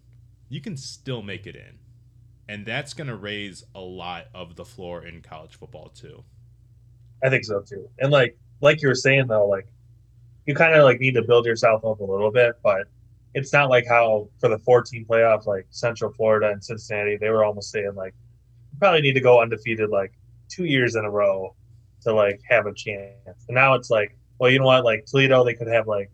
You 0.49 0.59
can 0.59 0.75
still 0.75 1.21
make 1.21 1.47
it 1.47 1.55
in 1.55 1.79
and 2.51 2.65
that's 2.65 2.93
going 2.93 3.07
to 3.07 3.15
raise 3.15 3.63
a 3.75 3.79
lot 3.79 4.25
of 4.33 4.55
the 4.55 4.65
floor 4.65 5.05
in 5.05 5.21
college 5.21 5.55
football 5.55 5.89
too 5.89 6.23
I 7.23 7.29
think 7.29 7.45
so 7.45 7.61
too. 7.61 7.89
And 7.99 8.11
like 8.11 8.37
like 8.61 8.81
you 8.81 8.87
were 8.87 8.95
saying 8.95 9.27
though, 9.27 9.47
like 9.47 9.67
you 10.45 10.55
kind 10.55 10.75
of 10.75 10.83
like 10.83 10.99
need 10.99 11.13
to 11.13 11.21
build 11.21 11.45
yourself 11.45 11.85
up 11.85 11.99
a 11.99 12.03
little 12.03 12.31
bit, 12.31 12.55
but 12.63 12.87
it's 13.33 13.53
not 13.53 13.69
like 13.69 13.85
how 13.87 14.27
for 14.39 14.49
the 14.49 14.57
14 14.59 15.05
playoff, 15.05 15.45
like 15.45 15.65
Central 15.69 16.11
Florida 16.11 16.49
and 16.49 16.63
Cincinnati, 16.63 17.17
they 17.17 17.29
were 17.29 17.45
almost 17.45 17.71
saying 17.71 17.93
like 17.95 18.13
you 18.71 18.79
probably 18.79 19.01
need 19.01 19.13
to 19.13 19.21
go 19.21 19.41
undefeated 19.41 19.89
like 19.89 20.13
two 20.49 20.65
years 20.65 20.95
in 20.95 21.05
a 21.05 21.09
row 21.09 21.55
to 22.01 22.13
like 22.13 22.41
have 22.49 22.65
a 22.65 22.73
chance. 22.73 23.45
And 23.47 23.55
now 23.55 23.75
it's 23.75 23.89
like, 23.89 24.17
well, 24.39 24.49
you 24.49 24.59
know 24.59 24.65
what? 24.65 24.83
Like 24.83 25.05
Toledo, 25.05 25.43
they 25.43 25.53
could 25.53 25.67
have 25.67 25.87
like 25.87 26.09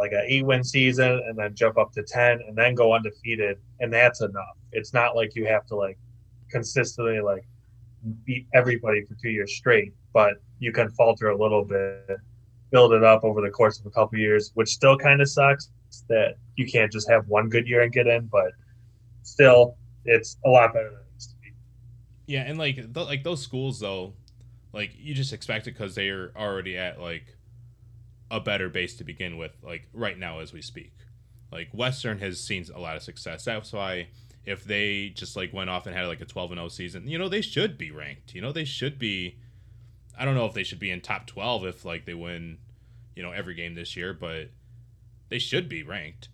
like 0.00 0.12
an 0.12 0.24
eight 0.26 0.44
win 0.44 0.62
season 0.62 1.22
and 1.26 1.36
then 1.36 1.54
jump 1.54 1.78
up 1.78 1.92
to 1.92 2.02
10 2.02 2.40
and 2.46 2.56
then 2.56 2.74
go 2.74 2.94
undefeated, 2.94 3.58
and 3.80 3.92
that's 3.92 4.20
enough. 4.20 4.56
It's 4.72 4.92
not 4.92 5.16
like 5.16 5.34
you 5.34 5.46
have 5.46 5.66
to 5.66 5.76
like 5.76 5.98
consistently 6.50 7.20
like 7.20 7.46
beat 8.24 8.46
everybody 8.54 9.04
for 9.04 9.14
two 9.20 9.30
years 9.30 9.54
straight, 9.54 9.92
but 10.12 10.34
you 10.58 10.72
can 10.72 10.90
falter 10.90 11.30
a 11.30 11.36
little 11.36 11.64
bit, 11.64 12.18
build 12.70 12.92
it 12.92 13.02
up 13.02 13.24
over 13.24 13.40
the 13.40 13.50
course 13.50 13.80
of 13.80 13.86
a 13.86 13.90
couple 13.90 14.18
years, 14.18 14.52
which 14.54 14.68
still 14.68 14.96
kind 14.96 15.20
of 15.20 15.28
sucks. 15.28 15.70
that 16.08 16.34
you 16.56 16.66
can't 16.66 16.92
just 16.92 17.08
have 17.08 17.26
one 17.28 17.48
good 17.48 17.66
year 17.66 17.82
and 17.82 17.92
get 17.92 18.06
in, 18.06 18.26
but 18.26 18.52
still, 19.22 19.76
it's 20.04 20.36
a 20.44 20.48
lot 20.48 20.72
better 20.72 20.90
than 20.90 21.00
it 21.00 21.14
used 21.14 21.30
to 21.30 21.36
be. 21.36 21.52
Yeah, 22.26 22.42
and 22.42 22.58
like 22.58 22.78
like 22.94 23.24
those 23.24 23.42
schools 23.42 23.80
though, 23.80 24.14
like 24.72 24.92
you 24.98 25.14
just 25.14 25.32
expect 25.32 25.66
it 25.66 25.72
because 25.72 25.94
they 25.94 26.08
are 26.10 26.32
already 26.36 26.76
at 26.76 27.00
like 27.00 27.37
a 28.30 28.40
better 28.40 28.68
base 28.68 28.94
to 28.96 29.04
begin 29.04 29.36
with. 29.36 29.52
Like 29.62 29.88
right 29.92 30.18
now 30.18 30.40
as 30.40 30.52
we 30.52 30.62
speak, 30.62 30.92
like 31.52 31.68
Western 31.72 32.18
has 32.18 32.40
seen 32.40 32.64
a 32.74 32.80
lot 32.80 32.96
of 32.96 33.02
success. 33.02 33.44
That's 33.44 33.72
why 33.72 34.08
if 34.44 34.64
they 34.64 35.10
just 35.10 35.36
like 35.36 35.52
went 35.52 35.70
off 35.70 35.86
and 35.86 35.94
had 35.94 36.06
like 36.06 36.20
a 36.20 36.24
12 36.24 36.52
and 36.52 36.58
0 36.58 36.68
season, 36.68 37.08
you 37.08 37.18
know, 37.18 37.28
they 37.28 37.42
should 37.42 37.76
be 37.76 37.90
ranked. 37.90 38.34
You 38.34 38.40
know, 38.40 38.52
they 38.52 38.64
should 38.64 38.98
be. 38.98 39.36
I 40.18 40.24
don't 40.24 40.34
know 40.34 40.46
if 40.46 40.54
they 40.54 40.64
should 40.64 40.80
be 40.80 40.90
in 40.90 41.00
top 41.00 41.26
12 41.26 41.66
if 41.66 41.84
like 41.84 42.04
they 42.04 42.14
win, 42.14 42.58
you 43.14 43.22
know, 43.22 43.30
every 43.30 43.54
game 43.54 43.74
this 43.74 43.96
year, 43.96 44.12
but 44.12 44.50
they 45.28 45.38
should 45.38 45.68
be 45.68 45.82
ranked. 45.82 46.28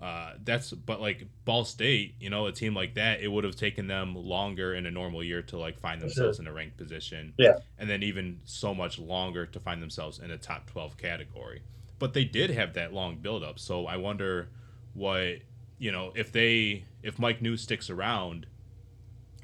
Uh, 0.00 0.32
that's 0.44 0.70
but 0.70 1.00
like 1.00 1.26
Ball 1.44 1.64
State, 1.64 2.14
you 2.20 2.30
know, 2.30 2.46
a 2.46 2.52
team 2.52 2.74
like 2.74 2.94
that, 2.94 3.20
it 3.20 3.28
would 3.28 3.44
have 3.44 3.56
taken 3.56 3.86
them 3.86 4.14
longer 4.14 4.74
in 4.74 4.86
a 4.86 4.90
normal 4.90 5.22
year 5.22 5.42
to 5.42 5.58
like 5.58 5.78
find 5.78 6.00
themselves 6.00 6.38
in 6.38 6.46
a 6.46 6.52
ranked 6.52 6.78
position. 6.78 7.34
Yeah. 7.36 7.58
And 7.78 7.88
then 7.90 8.02
even 8.02 8.40
so 8.44 8.74
much 8.74 8.98
longer 8.98 9.44
to 9.44 9.60
find 9.60 9.82
themselves 9.82 10.18
in 10.18 10.30
a 10.30 10.38
top 10.38 10.70
12 10.70 10.96
category. 10.96 11.62
But 11.98 12.14
they 12.14 12.24
did 12.24 12.48
have 12.50 12.72
that 12.74 12.94
long 12.94 13.16
build 13.16 13.44
up. 13.44 13.58
So 13.58 13.86
I 13.86 13.98
wonder 13.98 14.48
what, 14.94 15.40
you 15.78 15.92
know, 15.92 16.12
if 16.14 16.32
they, 16.32 16.84
if 17.02 17.18
Mike 17.18 17.40
Neu 17.40 17.58
sticks 17.58 17.90
around 17.90 18.46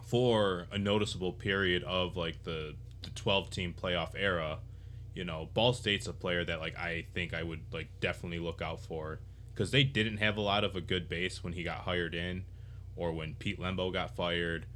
for 0.02 0.68
a 0.72 0.78
noticeable 0.78 1.34
period 1.34 1.82
of 1.82 2.16
like 2.16 2.44
the, 2.44 2.76
the 3.02 3.10
12 3.10 3.50
team 3.50 3.74
playoff 3.78 4.12
era, 4.16 4.60
you 5.14 5.24
know, 5.24 5.50
Ball 5.52 5.74
State's 5.74 6.06
a 6.06 6.14
player 6.14 6.46
that 6.46 6.60
like 6.60 6.78
I 6.78 7.04
think 7.12 7.34
I 7.34 7.42
would 7.42 7.60
like 7.72 7.88
definitely 8.00 8.38
look 8.38 8.62
out 8.62 8.80
for 8.80 9.18
because 9.56 9.70
they 9.70 9.84
didn't 9.84 10.18
have 10.18 10.36
a 10.36 10.40
lot 10.42 10.64
of 10.64 10.76
a 10.76 10.82
good 10.82 11.08
base 11.08 11.42
when 11.42 11.54
he 11.54 11.62
got 11.62 11.78
hired 11.78 12.14
in, 12.14 12.44
or 12.94 13.10
when 13.12 13.34
Pete 13.34 13.58
Lembo 13.58 13.90
got 13.90 14.14
fired. 14.14 14.66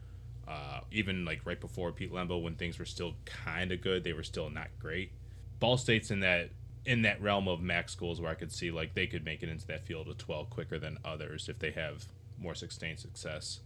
Uh, 0.48 0.80
even 0.90 1.24
like 1.26 1.42
right 1.44 1.60
before 1.60 1.92
Pete 1.92 2.12
Lembo, 2.12 2.42
when 2.42 2.54
things 2.54 2.78
were 2.78 2.86
still 2.86 3.14
kind 3.26 3.72
of 3.72 3.82
good, 3.82 4.02
they 4.02 4.14
were 4.14 4.22
still 4.22 4.48
not 4.48 4.68
great. 4.78 5.12
Ball 5.60 5.76
State's 5.76 6.10
in 6.10 6.20
that 6.20 6.50
in 6.86 7.02
that 7.02 7.20
realm 7.20 7.46
of 7.46 7.60
max 7.60 7.92
schools 7.92 8.22
where 8.22 8.30
I 8.30 8.34
could 8.34 8.50
see 8.50 8.70
like 8.70 8.94
they 8.94 9.06
could 9.06 9.22
make 9.22 9.42
it 9.42 9.50
into 9.50 9.66
that 9.66 9.84
field 9.84 10.08
of 10.08 10.16
twelve 10.16 10.48
quicker 10.48 10.78
than 10.78 10.98
others 11.04 11.48
if 11.50 11.58
they 11.58 11.72
have 11.72 12.06
more 12.38 12.54
sustained 12.54 12.98
success. 12.98 13.60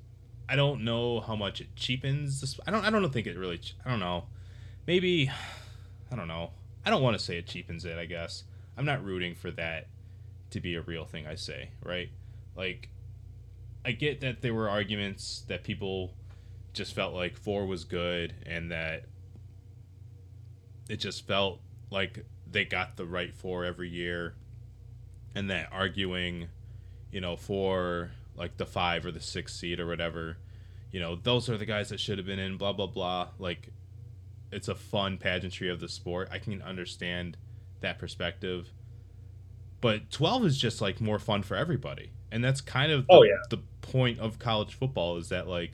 I 0.49 0.57
don't 0.57 0.85
know 0.85 1.21
how 1.21 1.37
much 1.37 1.61
it 1.61 1.77
cheapens. 1.77 2.41
This, 2.41 2.59
I 2.67 2.73
don't. 2.73 2.85
I 2.85 2.91
don't 2.91 3.13
think 3.13 3.29
it 3.29 3.39
really. 3.39 3.61
I 3.87 3.91
don't 3.91 4.01
know. 4.01 4.25
Maybe. 4.87 5.31
I 6.11 6.17
don't 6.17 6.29
know. 6.29 6.51
I 6.85 6.91
don't 6.91 7.03
want 7.03 7.17
to 7.17 7.25
say 7.25 7.39
it 7.39 7.47
cheapens 7.47 7.85
it. 7.85 7.99
I 7.99 8.05
guess 8.05 8.45
I'm 8.77 8.85
not 8.85 9.03
rooting 9.03 9.35
for 9.35 9.51
that 9.53 9.87
to 10.55 10.61
be 10.61 10.77
a 10.77 10.81
real 10.81 11.05
thing. 11.05 11.27
I 11.27 11.35
say 11.35 11.71
right. 11.85 12.09
Like, 12.57 12.89
I 13.85 13.93
get 13.93 14.21
that 14.21 14.41
there 14.41 14.55
were 14.55 14.71
arguments 14.71 15.45
that 15.49 15.65
people 15.65 16.15
just 16.73 16.95
felt 16.95 17.13
like 17.13 17.37
four 17.37 17.67
was 17.67 17.85
good 17.85 18.35
and 18.47 18.71
that 18.71 19.05
it 20.89 20.97
just 20.97 21.27
felt 21.27 21.61
like 21.91 22.25
they 22.51 22.65
got 22.65 22.97
the 22.97 23.05
right 23.05 23.35
four 23.35 23.65
every 23.65 23.89
year 23.89 24.35
and 25.35 25.51
that 25.51 25.69
arguing 25.73 26.49
you 27.13 27.21
know 27.21 27.37
for 27.37 28.11
like 28.37 28.57
the 28.57 28.67
five 28.67 29.07
or 29.07 29.13
the 29.13 29.21
six 29.21 29.55
seed 29.55 29.79
or 29.79 29.87
whatever 29.87 30.37
you 30.91 30.99
know 30.99 31.15
those 31.15 31.49
are 31.49 31.57
the 31.57 31.65
guys 31.65 31.89
that 31.89 32.01
should 32.01 32.19
have 32.19 32.27
been 32.27 32.39
in 32.39 32.57
blah 32.57 32.73
blah 32.73 32.87
blah 32.87 33.29
like 33.39 33.69
it's 34.51 34.69
a 34.69 34.75
fun 34.75 35.17
pageantry 35.17 35.69
of 35.71 35.79
the 35.79 35.89
sport 35.89 36.29
i 36.33 36.39
can 36.39 36.61
understand 36.63 37.37
that 37.81 37.99
perspective 37.99 38.71
but 39.85 40.11
12 40.11 40.47
is 40.47 40.57
just 40.59 40.81
like 40.81 40.99
more 40.99 41.19
fun 41.19 41.43
for 41.43 41.57
everybody 41.57 42.11
and 42.33 42.43
that's 42.43 42.63
kind 42.63 42.91
of 42.91 43.05
oh, 43.11 43.17
the, 43.17 43.19
Oh, 43.21 43.23
yeah. 43.25 43.37
the 43.51 43.59
point 43.83 44.19
of 44.19 44.39
college 44.39 44.73
football 44.73 45.19
is 45.19 45.29
that 45.29 45.47
like 45.47 45.73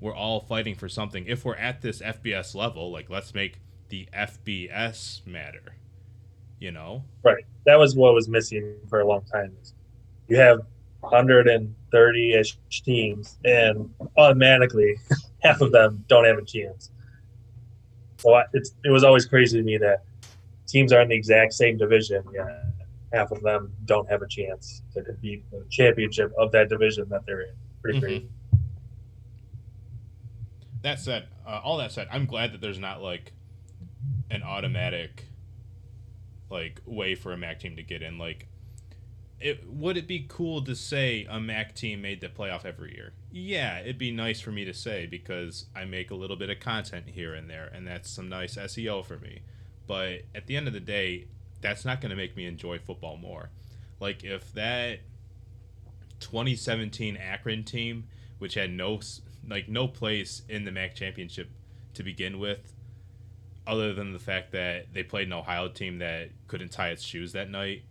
we're 0.00 0.14
all 0.14 0.40
fighting 0.40 0.74
for 0.74 0.88
something 0.88 1.26
if 1.26 1.44
we're 1.44 1.54
at 1.56 1.82
this 1.82 2.00
fbs 2.00 2.54
level 2.54 2.90
like 2.90 3.10
let's 3.10 3.34
make 3.34 3.60
the 3.90 4.08
fbs 4.14 5.26
matter 5.26 5.74
you 6.58 6.70
know 6.70 7.04
Right. 7.22 7.44
That 7.66 7.78
was 7.78 7.94
what 7.94 8.14
was 8.14 8.28
missing 8.28 8.76
for 8.88 9.00
a 9.00 9.06
long 9.06 9.22
time. 9.30 9.52
You 10.28 10.36
have 10.38 10.60
130 11.00 12.32
ish 12.32 12.56
teams, 12.82 13.36
and 13.44 13.90
automatically 14.16 14.96
half 15.42 15.60
of 15.60 15.70
them 15.70 16.02
don't 16.08 16.24
have 16.24 16.38
a 16.38 16.44
chance. 16.44 16.90
So 18.16 18.32
I- 18.34 18.46
it's, 18.54 18.74
it 18.84 18.90
was 18.90 19.04
always 19.04 19.26
crazy 19.26 19.58
to 19.58 19.62
me 19.64 19.76
that 19.78 20.04
teams 20.66 20.92
are 20.94 21.00
in 21.02 21.08
the 21.08 21.14
exact 21.14 21.52
same 21.52 21.76
division, 21.76 22.24
yet 22.32 22.64
half 23.12 23.30
of 23.30 23.42
them 23.42 23.72
don't 23.84 24.08
have 24.10 24.22
a 24.22 24.28
chance 24.28 24.82
to 24.94 25.02
compete 25.02 25.44
for 25.50 25.60
the 25.60 25.68
championship 25.70 26.32
of 26.38 26.52
that 26.52 26.68
division 26.68 27.08
that 27.08 27.24
they're 27.26 27.42
in. 27.42 27.54
Pretty 27.82 27.98
Mhm. 27.98 28.02
crazy. 28.02 28.28
that 30.82 31.00
said 31.00 31.26
uh, 31.46 31.60
all 31.64 31.76
that 31.78 31.90
said 31.90 32.06
i'm 32.12 32.24
glad 32.24 32.52
that 32.52 32.60
there's 32.60 32.78
not 32.78 33.02
like 33.02 33.32
an 34.30 34.42
automatic 34.44 35.24
like 36.50 36.80
way 36.86 37.16
for 37.16 37.32
a 37.32 37.36
mac 37.36 37.58
team 37.58 37.74
to 37.74 37.82
get 37.82 38.00
in 38.00 38.16
like 38.16 38.46
it 39.40 39.68
would 39.68 39.96
it 39.96 40.06
be 40.06 40.24
cool 40.28 40.62
to 40.62 40.74
say 40.76 41.26
a 41.28 41.40
mac 41.40 41.74
team 41.74 42.00
made 42.00 42.20
the 42.20 42.28
playoff 42.28 42.64
every 42.64 42.94
year 42.94 43.12
yeah 43.32 43.80
it'd 43.80 43.98
be 43.98 44.12
nice 44.12 44.40
for 44.40 44.52
me 44.52 44.64
to 44.64 44.72
say 44.72 45.04
because 45.04 45.66
i 45.74 45.84
make 45.84 46.12
a 46.12 46.14
little 46.14 46.36
bit 46.36 46.48
of 46.48 46.60
content 46.60 47.04
here 47.08 47.34
and 47.34 47.50
there 47.50 47.66
and 47.74 47.84
that's 47.86 48.08
some 48.08 48.28
nice 48.28 48.54
seo 48.56 49.04
for 49.04 49.18
me 49.18 49.40
but 49.88 50.20
at 50.32 50.46
the 50.46 50.56
end 50.56 50.68
of 50.68 50.72
the 50.72 50.80
day 50.80 51.26
that's 51.60 51.84
not 51.84 52.00
going 52.00 52.10
to 52.10 52.16
make 52.16 52.36
me 52.36 52.46
enjoy 52.46 52.78
football 52.78 53.16
more. 53.16 53.50
Like 54.00 54.24
if 54.24 54.52
that 54.54 55.00
2017 56.20 57.16
akron 57.16 57.64
team 57.64 58.04
which 58.38 58.54
had 58.54 58.70
no 58.70 59.00
like 59.48 59.68
no 59.68 59.86
place 59.86 60.42
in 60.48 60.64
the 60.64 60.72
mac 60.72 60.94
championship 60.94 61.48
to 61.94 62.02
begin 62.02 62.38
with 62.38 62.74
other 63.66 63.92
than 63.92 64.12
the 64.12 64.18
fact 64.18 64.52
that 64.52 64.92
they 64.92 65.02
played 65.02 65.26
an 65.26 65.32
ohio 65.32 65.68
team 65.68 65.98
that 65.98 66.28
couldn't 66.46 66.70
tie 66.70 66.88
its 66.88 67.02
shoes 67.02 67.32
that 67.32 67.50
night 67.50 67.82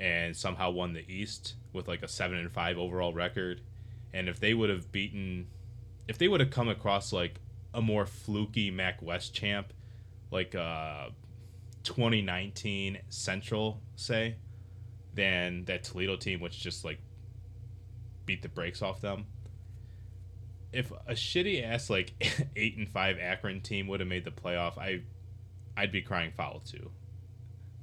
and 0.00 0.36
somehow 0.36 0.70
won 0.70 0.92
the 0.92 1.08
east 1.08 1.54
with 1.72 1.86
like 1.86 2.02
a 2.02 2.08
7 2.08 2.36
and 2.36 2.50
5 2.50 2.78
overall 2.78 3.12
record 3.12 3.60
and 4.12 4.28
if 4.28 4.40
they 4.40 4.54
would 4.54 4.70
have 4.70 4.90
beaten 4.90 5.46
if 6.08 6.18
they 6.18 6.28
would 6.28 6.40
have 6.40 6.50
come 6.50 6.68
across 6.68 7.12
like 7.12 7.40
a 7.72 7.80
more 7.80 8.06
fluky 8.06 8.70
mac 8.70 9.00
west 9.00 9.34
champ 9.34 9.72
like 10.30 10.54
uh 10.54 11.08
2019 11.84 12.98
central 13.08 13.80
say 13.96 14.34
than 15.14 15.64
that 15.66 15.84
toledo 15.84 16.16
team 16.16 16.40
which 16.40 16.58
just 16.58 16.84
like 16.84 16.98
beat 18.26 18.42
the 18.42 18.48
brakes 18.48 18.82
off 18.82 19.00
them 19.00 19.26
if 20.74 20.90
a 21.06 21.12
shitty 21.12 21.64
ass 21.64 21.88
like 21.88 22.12
eight 22.56 22.76
and 22.76 22.88
five 22.88 23.16
Akron 23.18 23.60
team 23.60 23.86
would 23.86 24.00
have 24.00 24.08
made 24.08 24.24
the 24.24 24.30
playoff, 24.30 24.76
I 24.76 25.02
I'd 25.76 25.92
be 25.92 26.02
crying 26.02 26.32
foul 26.36 26.60
too. 26.60 26.90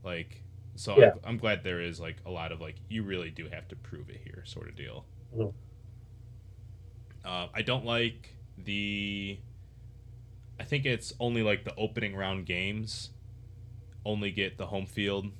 Like, 0.03 0.43
so 0.75 0.97
Yeah. 0.99 1.11
I'm, 1.13 1.19
I'm 1.23 1.37
glad 1.37 1.63
there 1.63 1.81
is 1.81 1.99
like 1.99 2.17
a 2.25 2.29
lot 2.29 2.51
of 2.51 2.61
like 2.61 2.75
you 2.89 3.03
really 3.03 3.29
do 3.29 3.47
have 3.49 3.67
to 3.69 3.75
prove 3.77 4.09
it 4.09 4.19
here 4.23 4.43
sort 4.45 4.67
of 4.67 4.75
deal. 4.75 5.05
Mhm. 5.35 5.53
Uh, 7.23 7.47
I 7.53 7.61
don't 7.61 7.85
like 7.85 8.35
the. 8.57 9.39
I 10.59 10.63
think 10.63 10.85
it's 10.85 11.13
only 11.19 11.43
like 11.43 11.63
the 11.63 11.73
opening 11.75 12.15
round 12.15 12.45
games, 12.45 13.11
only 14.05 14.31
get 14.31 14.57
the 14.57 14.65
home 14.65 14.85
field. 14.85 15.31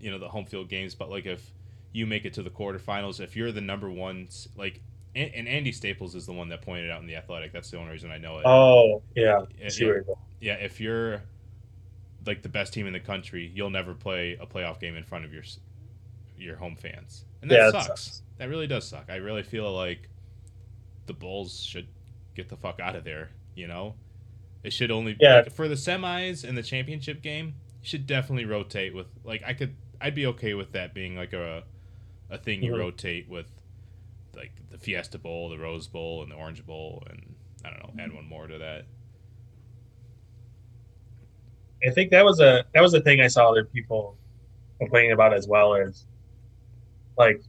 You 0.00 0.10
know 0.10 0.18
the 0.18 0.28
home 0.28 0.44
field 0.44 0.68
games, 0.68 0.94
but 0.94 1.10
like 1.10 1.26
if 1.26 1.50
you 1.92 2.06
make 2.06 2.24
it 2.24 2.34
to 2.34 2.42
the 2.42 2.50
quarterfinals, 2.50 3.20
if 3.20 3.34
you're 3.34 3.50
the 3.52 3.60
number 3.60 3.90
one, 3.90 4.28
like, 4.56 4.82
and, 5.14 5.32
and 5.34 5.48
Andy 5.48 5.72
Staples 5.72 6.14
is 6.14 6.26
the 6.26 6.32
one 6.32 6.50
that 6.50 6.60
pointed 6.60 6.90
out 6.90 7.00
in 7.00 7.06
the 7.06 7.16
Athletic. 7.16 7.52
That's 7.52 7.70
the 7.70 7.78
only 7.78 7.92
reason 7.92 8.10
I 8.10 8.18
know 8.18 8.38
it. 8.38 8.42
Oh, 8.46 9.02
yeah. 9.14 9.40
Yeah, 9.58 9.66
I 9.66 9.68
see 9.68 9.82
yeah. 9.84 9.86
where 9.86 9.94
you're 9.96 10.04
going. 10.04 10.18
yeah, 10.40 10.54
if 10.54 10.78
you're 10.80 11.22
like 12.26 12.42
the 12.42 12.50
best 12.50 12.74
team 12.74 12.86
in 12.86 12.92
the 12.92 13.00
country, 13.00 13.50
you'll 13.54 13.70
never 13.70 13.94
play 13.94 14.36
a 14.38 14.46
playoff 14.46 14.78
game 14.78 14.94
in 14.96 15.04
front 15.04 15.24
of 15.24 15.32
your 15.32 15.42
your 16.38 16.56
home 16.56 16.76
fans, 16.76 17.24
and 17.40 17.50
that 17.50 17.56
Yeah, 17.56 17.70
sucks. 17.70 17.86
sucks. 17.86 18.22
That 18.36 18.50
really 18.50 18.66
does 18.66 18.86
suck. 18.86 19.06
I 19.08 19.16
really 19.16 19.42
feel 19.42 19.72
like 19.72 20.10
the 21.06 21.14
bowls 21.14 21.58
should 21.62 21.88
get 22.34 22.50
the 22.50 22.56
fuck 22.58 22.78
out 22.78 22.94
of 22.94 23.04
there. 23.04 23.30
You 23.54 23.68
know, 23.68 23.94
it 24.66 24.72
should 24.72 24.90
only 24.90 25.16
Yeah. 25.20 25.36
like, 25.36 25.52
for 25.52 25.68
the 25.68 25.76
semis 25.76 26.46
and 26.46 26.58
the 26.58 26.62
championship 26.62 27.22
game. 27.22 27.54
Should 27.82 28.06
definitely 28.06 28.46
rotate 28.46 28.94
with 28.94 29.06
like 29.22 29.42
I 29.46 29.52
could. 29.54 29.76
I'd 30.00 30.14
be 30.16 30.26
okay 30.26 30.54
with 30.54 30.72
that 30.72 30.92
being 30.92 31.14
like 31.16 31.32
a 31.32 31.62
a 32.28 32.36
thing 32.36 32.62
you 32.62 32.72
Mhm. 32.72 32.78
rotate 32.80 33.28
with 33.28 33.46
like 34.34 34.50
the 34.70 34.76
Fiesta 34.78 35.18
Bowl, 35.18 35.48
the 35.48 35.58
Rose 35.58 35.86
Bowl, 35.86 36.22
and 36.22 36.30
the 36.32 36.34
Orange 36.34 36.66
Bowl, 36.66 37.04
and 37.08 37.36
I 37.64 37.70
don't 37.70 37.96
know, 37.96 38.02
add 38.02 38.12
one 38.12 38.26
more 38.26 38.48
to 38.48 38.58
that. 38.58 38.86
I 41.86 41.90
think 41.90 42.10
that 42.10 42.24
was 42.24 42.40
a 42.40 42.64
that 42.74 42.80
was 42.82 42.94
a 42.94 43.00
thing 43.00 43.20
I 43.20 43.28
saw 43.28 43.50
other 43.50 43.64
people 43.64 44.16
complaining 44.80 45.12
about 45.12 45.32
as 45.32 45.46
well 45.46 45.74
as 45.74 46.06
like 47.16 47.40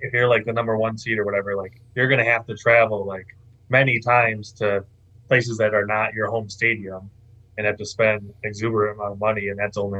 if 0.00 0.12
you're 0.12 0.28
like 0.28 0.44
the 0.44 0.52
number 0.52 0.76
one 0.76 0.96
seed 0.98 1.18
or 1.18 1.24
whatever, 1.24 1.56
like 1.56 1.80
you're 1.96 2.08
gonna 2.08 2.24
have 2.24 2.46
to 2.46 2.56
travel 2.56 3.04
like 3.04 3.26
many 3.68 3.98
times 3.98 4.52
to 4.52 4.84
places 5.32 5.56
that 5.56 5.72
are 5.72 5.86
not 5.86 6.12
your 6.12 6.30
home 6.30 6.46
stadium 6.50 7.08
and 7.56 7.66
have 7.66 7.78
to 7.78 7.86
spend 7.86 8.34
exuberant 8.44 8.98
amount 8.98 9.12
of 9.14 9.18
money 9.18 9.48
and 9.48 9.58
that's 9.58 9.78
only 9.78 9.98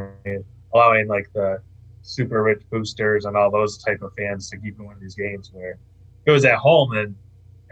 allowing 0.74 1.08
like 1.08 1.26
the 1.32 1.58
super 2.02 2.42
rich 2.42 2.62
boosters 2.70 3.24
and 3.24 3.34
all 3.34 3.50
those 3.50 3.78
type 3.78 4.02
of 4.02 4.12
fans 4.18 4.50
to 4.50 4.58
keep 4.58 4.76
going 4.76 4.94
to 4.94 5.00
these 5.00 5.14
games 5.14 5.48
where 5.54 5.78
it 6.26 6.30
was 6.30 6.44
at 6.44 6.56
home 6.56 6.92
and 6.92 7.16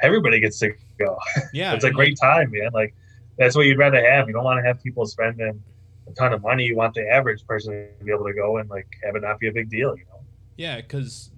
everybody 0.03 0.41
gets 0.41 0.59
to 0.59 0.73
go. 0.99 1.19
Yeah, 1.53 1.75
it's 1.75 1.85
a 1.85 1.91
great 1.91 2.17
time, 2.19 2.51
man. 2.51 2.71
Like 2.73 2.95
that's 3.37 3.55
what 3.55 3.67
you'd 3.67 3.77
rather 3.77 4.03
have. 4.11 4.27
You 4.27 4.33
don't 4.33 4.45
want 4.45 4.57
to 4.57 4.67
have 4.67 4.83
people 4.83 5.05
spending 5.05 5.63
a 6.09 6.13
ton 6.13 6.33
of 6.33 6.41
money. 6.41 6.65
You 6.65 6.77
want 6.77 6.95
the 6.95 7.07
average 7.07 7.45
person 7.47 7.89
to 7.99 8.05
be 8.07 8.11
able 8.11 8.25
to 8.25 8.33
go 8.33 8.57
and 8.57 8.71
like 8.71 8.89
have 9.05 9.17
it 9.17 9.21
not 9.21 9.39
be 9.39 9.49
a 9.49 9.53
big 9.53 9.69
deal, 9.69 9.95
you 9.99 10.07
know? 10.07 10.21
Yeah, 10.57 10.77
because 10.77 11.31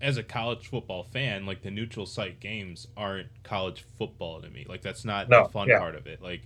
as 0.00 0.16
a 0.16 0.22
college 0.22 0.66
football 0.68 1.02
fan, 1.04 1.46
like 1.46 1.62
the 1.62 1.70
neutral 1.70 2.06
site 2.06 2.40
games 2.40 2.86
aren't 2.96 3.28
college 3.42 3.84
football 3.96 4.40
to 4.42 4.50
me. 4.50 4.66
Like 4.68 4.82
that's 4.82 5.04
not 5.04 5.28
No, 5.28 5.44
the 5.44 5.48
fun 5.48 5.68
yeah. 5.68 5.78
part 5.78 5.94
of 5.94 6.06
it. 6.06 6.22
Like 6.22 6.42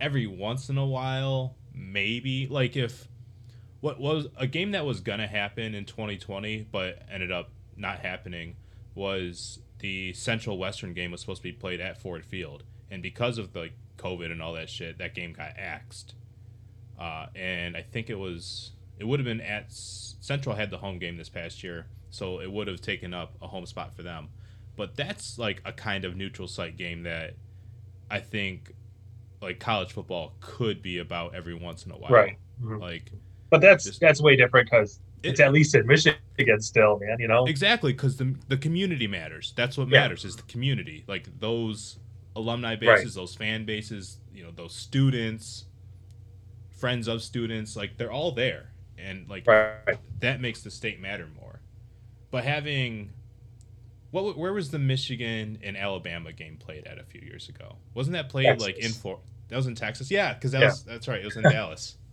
every 0.00 0.26
once 0.26 0.68
in 0.68 0.78
a 0.78 0.86
while, 0.86 1.56
maybe 1.74 2.46
like 2.48 2.76
if 2.76 3.08
what 3.80 3.98
was 4.00 4.26
a 4.36 4.46
game 4.46 4.72
that 4.72 4.84
was 4.84 5.00
gonna 5.00 5.26
happen 5.26 5.74
in 5.74 5.84
2020 5.84 6.66
but 6.70 7.02
ended 7.10 7.32
up 7.32 7.50
not 7.76 7.98
happening 8.00 8.56
was 8.94 9.58
the 9.78 10.12
Central 10.12 10.58
Western 10.58 10.92
game 10.92 11.10
was 11.10 11.20
supposed 11.20 11.40
to 11.42 11.48
be 11.48 11.52
played 11.52 11.80
at 11.80 12.00
Ford 12.00 12.24
Field, 12.24 12.62
and 12.90 13.02
because 13.02 13.38
of 13.38 13.54
like 13.56 13.72
COVID 13.98 14.30
and 14.30 14.42
all 14.42 14.52
that 14.52 14.68
shit, 14.70 14.98
that 14.98 15.14
game 15.14 15.32
got 15.32 15.56
axed. 15.56 16.14
Uh, 16.98 17.26
and 17.34 17.76
I 17.76 17.82
think 17.82 18.10
it 18.10 18.18
was 18.18 18.72
it 18.98 19.06
would 19.06 19.18
have 19.18 19.24
been 19.24 19.40
at 19.40 19.64
S- 19.64 20.16
Central 20.20 20.54
had 20.54 20.70
the 20.70 20.78
home 20.78 20.98
game 20.98 21.16
this 21.16 21.28
past 21.28 21.64
year, 21.64 21.86
so 22.12 22.40
it 22.40 22.52
would 22.52 22.68
have 22.68 22.80
taken 22.80 23.12
up 23.12 23.34
a 23.42 23.48
home 23.48 23.66
spot 23.66 23.96
for 23.96 24.04
them. 24.04 24.28
But 24.76 24.94
that's 24.96 25.36
like 25.38 25.60
a 25.64 25.72
kind 25.72 26.04
of 26.04 26.14
neutral 26.16 26.46
site 26.46 26.76
game 26.76 27.02
that 27.02 27.34
I 28.10 28.20
think 28.20 28.72
like 29.40 29.58
college 29.58 29.90
football 29.92 30.34
could 30.40 30.80
be 30.82 30.98
about 30.98 31.34
every 31.34 31.54
once 31.54 31.84
in 31.84 31.90
a 31.90 31.96
while. 31.96 32.12
Right. 32.12 32.36
Mhm. 32.62 32.80
Like 32.80 33.10
But 33.50 33.60
that's 33.60 33.84
Just- 33.84 34.00
that's 34.00 34.20
way 34.22 34.36
different 34.36 34.70
because 34.70 35.00
it's 35.24 35.40
It- 35.40 35.42
at 35.44 35.52
least 35.52 35.74
in 35.74 35.86
Michigan 35.86 36.60
still, 36.60 36.98
man. 37.00 37.18
You 37.18 37.28
know, 37.28 37.44
exactly 37.46 37.92
because 37.92 38.16
the 38.16 38.34
the 38.48 38.56
community 38.56 39.06
matters. 39.06 39.52
That's 39.56 39.76
what 39.76 39.88
Yeah. 39.88 40.00
matters 40.00 40.24
is 40.24 40.36
the 40.36 40.42
community. 40.44 41.04
Like 41.06 41.28
those 41.40 41.98
alumni 42.36 42.70
Right. 42.70 42.80
bases, 42.80 43.14
those 43.14 43.34
fan 43.34 43.64
bases, 43.66 44.18
you 44.34 44.42
know, 44.42 44.50
those 44.52 44.74
students, 44.74 45.66
friends 46.70 47.08
of 47.08 47.22
students, 47.22 47.76
like 47.76 47.96
they're 47.98 48.10
all 48.12 48.32
there, 48.32 48.72
and 48.98 49.28
like 49.28 49.46
right? 49.46 49.98
that 50.20 50.40
makes 50.40 50.62
the 50.62 50.70
state 50.70 50.98
matter 51.00 51.28
more. 51.38 51.51
But 52.32 52.42
having 52.44 53.10
what 54.10 54.36
where 54.36 54.52
was 54.52 54.70
the 54.72 54.78
Michigan 54.80 55.58
and 55.62 55.76
Alabama 55.76 56.32
game 56.32 56.56
played 56.56 56.86
at 56.86 56.98
a 56.98 57.04
few 57.04 57.20
years 57.20 57.48
ago? 57.48 57.76
Wasn't 57.94 58.14
that 58.14 58.28
played 58.28 58.60
like 58.60 58.74
in 58.76 58.82
Texas. 58.82 59.00
Florida? 59.00 59.22
That 59.48 59.56
was 59.56 59.66
in 59.68 59.74
Texas. 59.76 60.10
Yeah, 60.10 60.34
because 60.34 60.50
that 60.52 60.60
Yeah. 60.62 60.66
was 60.68 60.82
that's 60.82 61.06
right. 61.06 61.20
It 61.20 61.24
was 61.26 61.36
in 61.36 61.44
Dallas. 61.44 61.96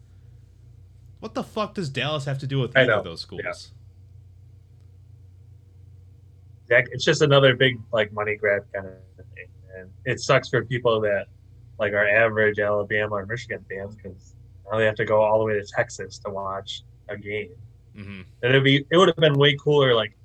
What 1.21 1.33
the 1.33 1.43
fuck 1.43 1.73
does 1.73 1.89
Dallas 1.89 2.23
have 2.23 2.37
to 2.39 2.47
do 2.47 2.59
with 2.59 2.77
either 2.77 2.93
of 2.93 3.03
those 3.03 3.19
schools? 3.19 3.73
Yeah. 6.69 6.81
It's 6.91 7.03
just 7.03 7.21
another 7.21 7.55
big 7.57 7.77
like 7.91 8.13
money 8.13 8.35
grab 8.37 8.63
kind 8.73 8.87
of 8.87 8.93
thing, 9.35 9.47
and 9.77 9.89
it 10.05 10.21
sucks 10.21 10.47
for 10.47 10.63
people 10.63 11.01
that 11.01 11.27
like 11.77 11.91
our 11.93 12.07
average 12.07 12.59
Alabama 12.59 13.15
or 13.15 13.25
Michigan 13.25 13.65
fans 13.69 13.95
because 13.95 14.35
now 14.71 14.77
they 14.77 14.85
have 14.85 14.95
to 14.95 15.03
go 15.03 15.21
all 15.21 15.39
the 15.39 15.45
way 15.45 15.53
to 15.59 15.65
Texas 15.65 16.19
to 16.19 16.29
watch 16.31 16.83
a 17.09 17.17
game. 17.17 17.49
Hmm 17.99 18.21
And 18.41 18.49
it'd 18.51 18.63
be 18.63 18.85
it 18.91 18.97
would 18.97 19.07
have 19.09 19.17
been 19.17 19.33
way 19.33 19.55
cooler, 19.55 19.93
like 19.93 20.15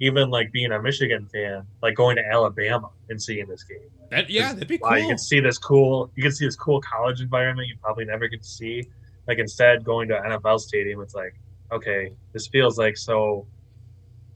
even 0.00 0.30
like 0.30 0.50
being 0.52 0.72
a 0.72 0.82
Michigan 0.82 1.26
fan, 1.32 1.64
like 1.82 1.94
going 1.94 2.16
to 2.16 2.26
Alabama 2.26 2.90
and 3.08 3.22
seeing 3.22 3.46
this 3.46 3.62
game. 3.64 3.78
That 4.10 4.28
yeah, 4.28 4.52
that'd 4.52 4.68
be 4.68 4.78
cool. 4.78 4.98
You 4.98 5.06
can 5.08 5.18
see 5.18 5.40
this 5.40 5.58
cool. 5.58 6.10
You 6.16 6.22
can 6.22 6.32
see 6.32 6.44
this 6.44 6.56
cool 6.56 6.80
college 6.80 7.20
environment 7.20 7.68
you 7.68 7.76
probably 7.82 8.04
never 8.04 8.28
get 8.28 8.42
to 8.42 8.48
see. 8.48 8.84
Like 9.28 9.38
instead, 9.38 9.84
going 9.84 10.08
to 10.08 10.14
NFL 10.14 10.58
stadium, 10.60 11.00
it's 11.00 11.14
like, 11.14 11.34
okay, 11.70 12.12
this 12.32 12.48
feels 12.48 12.76
like 12.78 12.96
so 12.96 13.46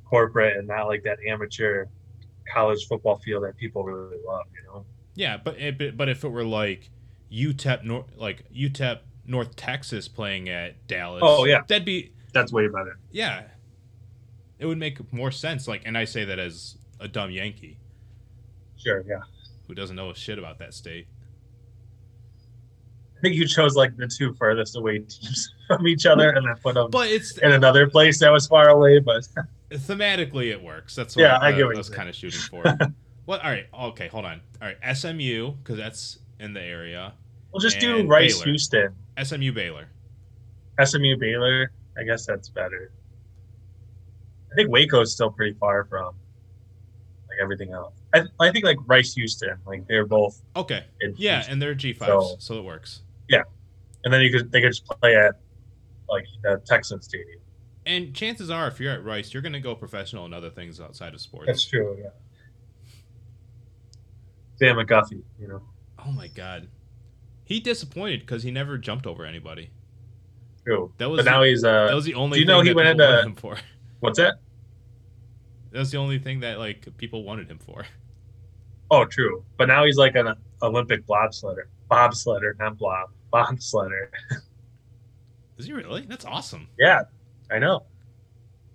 corporate 0.04 0.56
and 0.56 0.68
not 0.68 0.86
like 0.86 1.02
that 1.04 1.18
amateur 1.26 1.86
college 2.52 2.86
football 2.86 3.16
feel 3.16 3.40
that 3.42 3.56
people 3.56 3.82
really 3.84 4.18
love. 4.26 4.44
You 4.54 4.68
know? 4.72 4.86
Yeah, 5.14 5.36
but 5.36 5.58
it, 5.58 5.78
but- 5.78 5.96
but 5.96 6.08
if 6.08 6.24
it 6.24 6.28
were 6.28 6.44
like 6.44 6.90
UTEP 7.32 7.84
North, 7.84 8.06
like 8.16 8.44
UTEP 8.52 9.00
North 9.26 9.56
Texas 9.56 10.06
playing 10.08 10.48
at 10.48 10.86
Dallas, 10.86 11.22
Oh, 11.24 11.44
yeah. 11.44 11.62
that'd 11.66 11.84
be 11.84 12.12
That's 12.40 12.52
way 12.52 12.68
better. 12.68 12.98
yeah, 13.10 13.42
it 14.58 14.66
would 14.66 14.78
make 14.78 15.12
more 15.12 15.30
sense. 15.30 15.66
Like, 15.68 15.82
and 15.84 15.96
I 15.96 16.04
say 16.04 16.24
that 16.24 16.38
as 16.38 16.78
a 17.00 17.08
dumb 17.08 17.30
Yankee 17.30 17.78
Sure, 18.78 19.04
yeah. 19.06 19.20
who 19.66 19.74
doesn't 19.74 19.96
know 19.96 20.10
a 20.10 20.14
shit 20.14 20.38
about 20.38 20.58
that 20.58 20.74
state. 20.74 21.06
I 23.16 23.20
think 23.20 23.34
you 23.36 23.46
chose 23.46 23.74
like 23.74 23.96
the 23.96 24.06
two 24.06 24.34
furthest 24.34 24.76
away 24.76 24.98
teams 24.98 25.52
from 25.66 25.86
each 25.86 26.04
other, 26.06 26.30
and 26.30 26.46
then 26.46 26.54
put 26.62 26.74
them 26.74 26.90
But 26.90 27.08
it's 27.08 27.38
in 27.38 27.52
another 27.52 27.88
place 27.88 28.20
that 28.20 28.30
was 28.30 28.46
far 28.46 28.68
away. 28.68 28.98
But 28.98 29.26
thematically 29.70 30.50
it 30.50 30.62
works. 30.62 30.94
That's 30.94 31.16
what 31.16 31.22
Yeah, 31.22 31.38
I, 31.38 31.50
I 31.50 31.60
I 31.60 31.64
was 31.76 31.88
kind 31.88 32.08
of 32.08 32.14
shooting 32.14 32.40
for. 32.40 32.62
what? 33.24 33.42
All 33.42 33.50
right. 33.50 33.66
Okay, 33.72 34.08
hold 34.08 34.26
on. 34.26 34.40
All 34.60 34.68
right, 34.68 34.96
SMU 34.96 35.52
because 35.52 35.76
that's 35.78 36.18
in 36.38 36.52
the 36.52 36.62
area. 36.62 37.14
we'll 37.52 37.60
just 37.60 37.80
do 37.80 38.06
Rice, 38.06 38.34
Baylor. 38.34 38.44
Houston, 38.44 38.94
SMU 39.22 39.52
Baylor. 39.52 39.88
SMU, 40.84 41.16
Baylor. 41.16 41.72
I 41.98 42.04
guess 42.04 42.26
that's 42.26 42.48
better. 42.48 42.92
I 44.52 44.54
think 44.54 44.70
Waco's 44.70 45.12
still 45.12 45.30
pretty 45.30 45.56
far 45.58 45.84
from 45.84 46.14
like 47.28 47.38
everything 47.42 47.72
else. 47.72 47.94
I, 48.14 48.22
I 48.40 48.50
think 48.52 48.64
like 48.64 48.78
Rice, 48.86 49.14
Houston, 49.14 49.56
like 49.66 49.86
they're 49.88 50.06
both 50.06 50.40
Okay. 50.56 50.84
Yeah, 51.16 51.36
Houston. 51.36 51.52
and 51.54 51.62
they're 51.62 51.74
G 51.74 51.92
fives, 51.92 52.08
So- 52.10 52.36
so 52.38 52.58
it 52.58 52.64
works. 52.64 53.02
Yeah, 53.28 53.42
and 54.04 54.12
then 54.14 54.20
you 54.20 54.30
could 54.30 54.52
they 54.52 54.60
could 54.60 54.70
just 54.70 54.84
play 54.86 55.16
at 55.16 55.34
like 56.08 56.24
the 56.42 56.62
Texan 56.64 57.02
Stadium. 57.02 57.40
And 57.84 58.14
chances 58.14 58.50
are, 58.50 58.66
if 58.68 58.80
you're 58.80 58.92
at 58.92 59.04
Rice, 59.04 59.32
you're 59.32 59.42
going 59.42 59.52
to 59.52 59.60
go 59.60 59.74
professional 59.76 60.26
in 60.26 60.34
other 60.34 60.50
things 60.50 60.80
outside 60.80 61.14
of 61.14 61.20
sports. 61.20 61.46
That's 61.46 61.64
true. 61.64 61.96
Yeah. 62.00 62.08
Sam 64.56 64.76
McGuffie, 64.76 65.22
you 65.38 65.48
know, 65.48 65.62
Oh 66.04 66.10
my 66.12 66.28
god, 66.28 66.68
he 67.44 67.58
disappointed 67.60 68.20
because 68.20 68.42
he 68.42 68.50
never 68.50 68.78
jumped 68.78 69.06
over 69.06 69.24
anybody. 69.24 69.70
True. 70.66 70.92
That 70.98 71.08
was 71.08 71.24
but 71.24 71.30
now 71.30 71.42
he's 71.42 71.64
uh, 71.64 71.86
that 71.86 71.94
was 71.94 72.04
the 72.04 72.14
only. 72.14 72.36
do 72.38 72.40
you 72.40 72.46
know 72.46 72.58
thing 72.58 72.66
he 72.66 72.70
that 72.70 72.76
went 72.76 72.88
into- 72.88 73.22
him 73.22 73.34
for? 73.36 73.56
what's 74.00 74.18
that? 74.18 74.34
That 75.72 75.78
was 75.80 75.90
the 75.90 75.98
only 75.98 76.18
thing 76.18 76.40
that 76.40 76.58
like 76.58 76.86
people 76.96 77.22
wanted 77.24 77.50
him 77.50 77.58
for. 77.58 77.84
Oh, 78.88 79.04
true. 79.04 79.44
But 79.58 79.66
now 79.66 79.84
he's 79.84 79.96
like 79.96 80.14
an 80.14 80.32
Olympic 80.62 81.04
bobsledder, 81.08 81.64
bobsledder, 81.90 82.56
not 82.60 82.78
blob, 82.78 83.10
bobsledder. 83.32 84.10
Is 85.58 85.66
he 85.66 85.72
really? 85.72 86.02
That's 86.02 86.24
awesome. 86.24 86.68
Yeah, 86.78 87.02
I 87.50 87.58
know. 87.58 87.82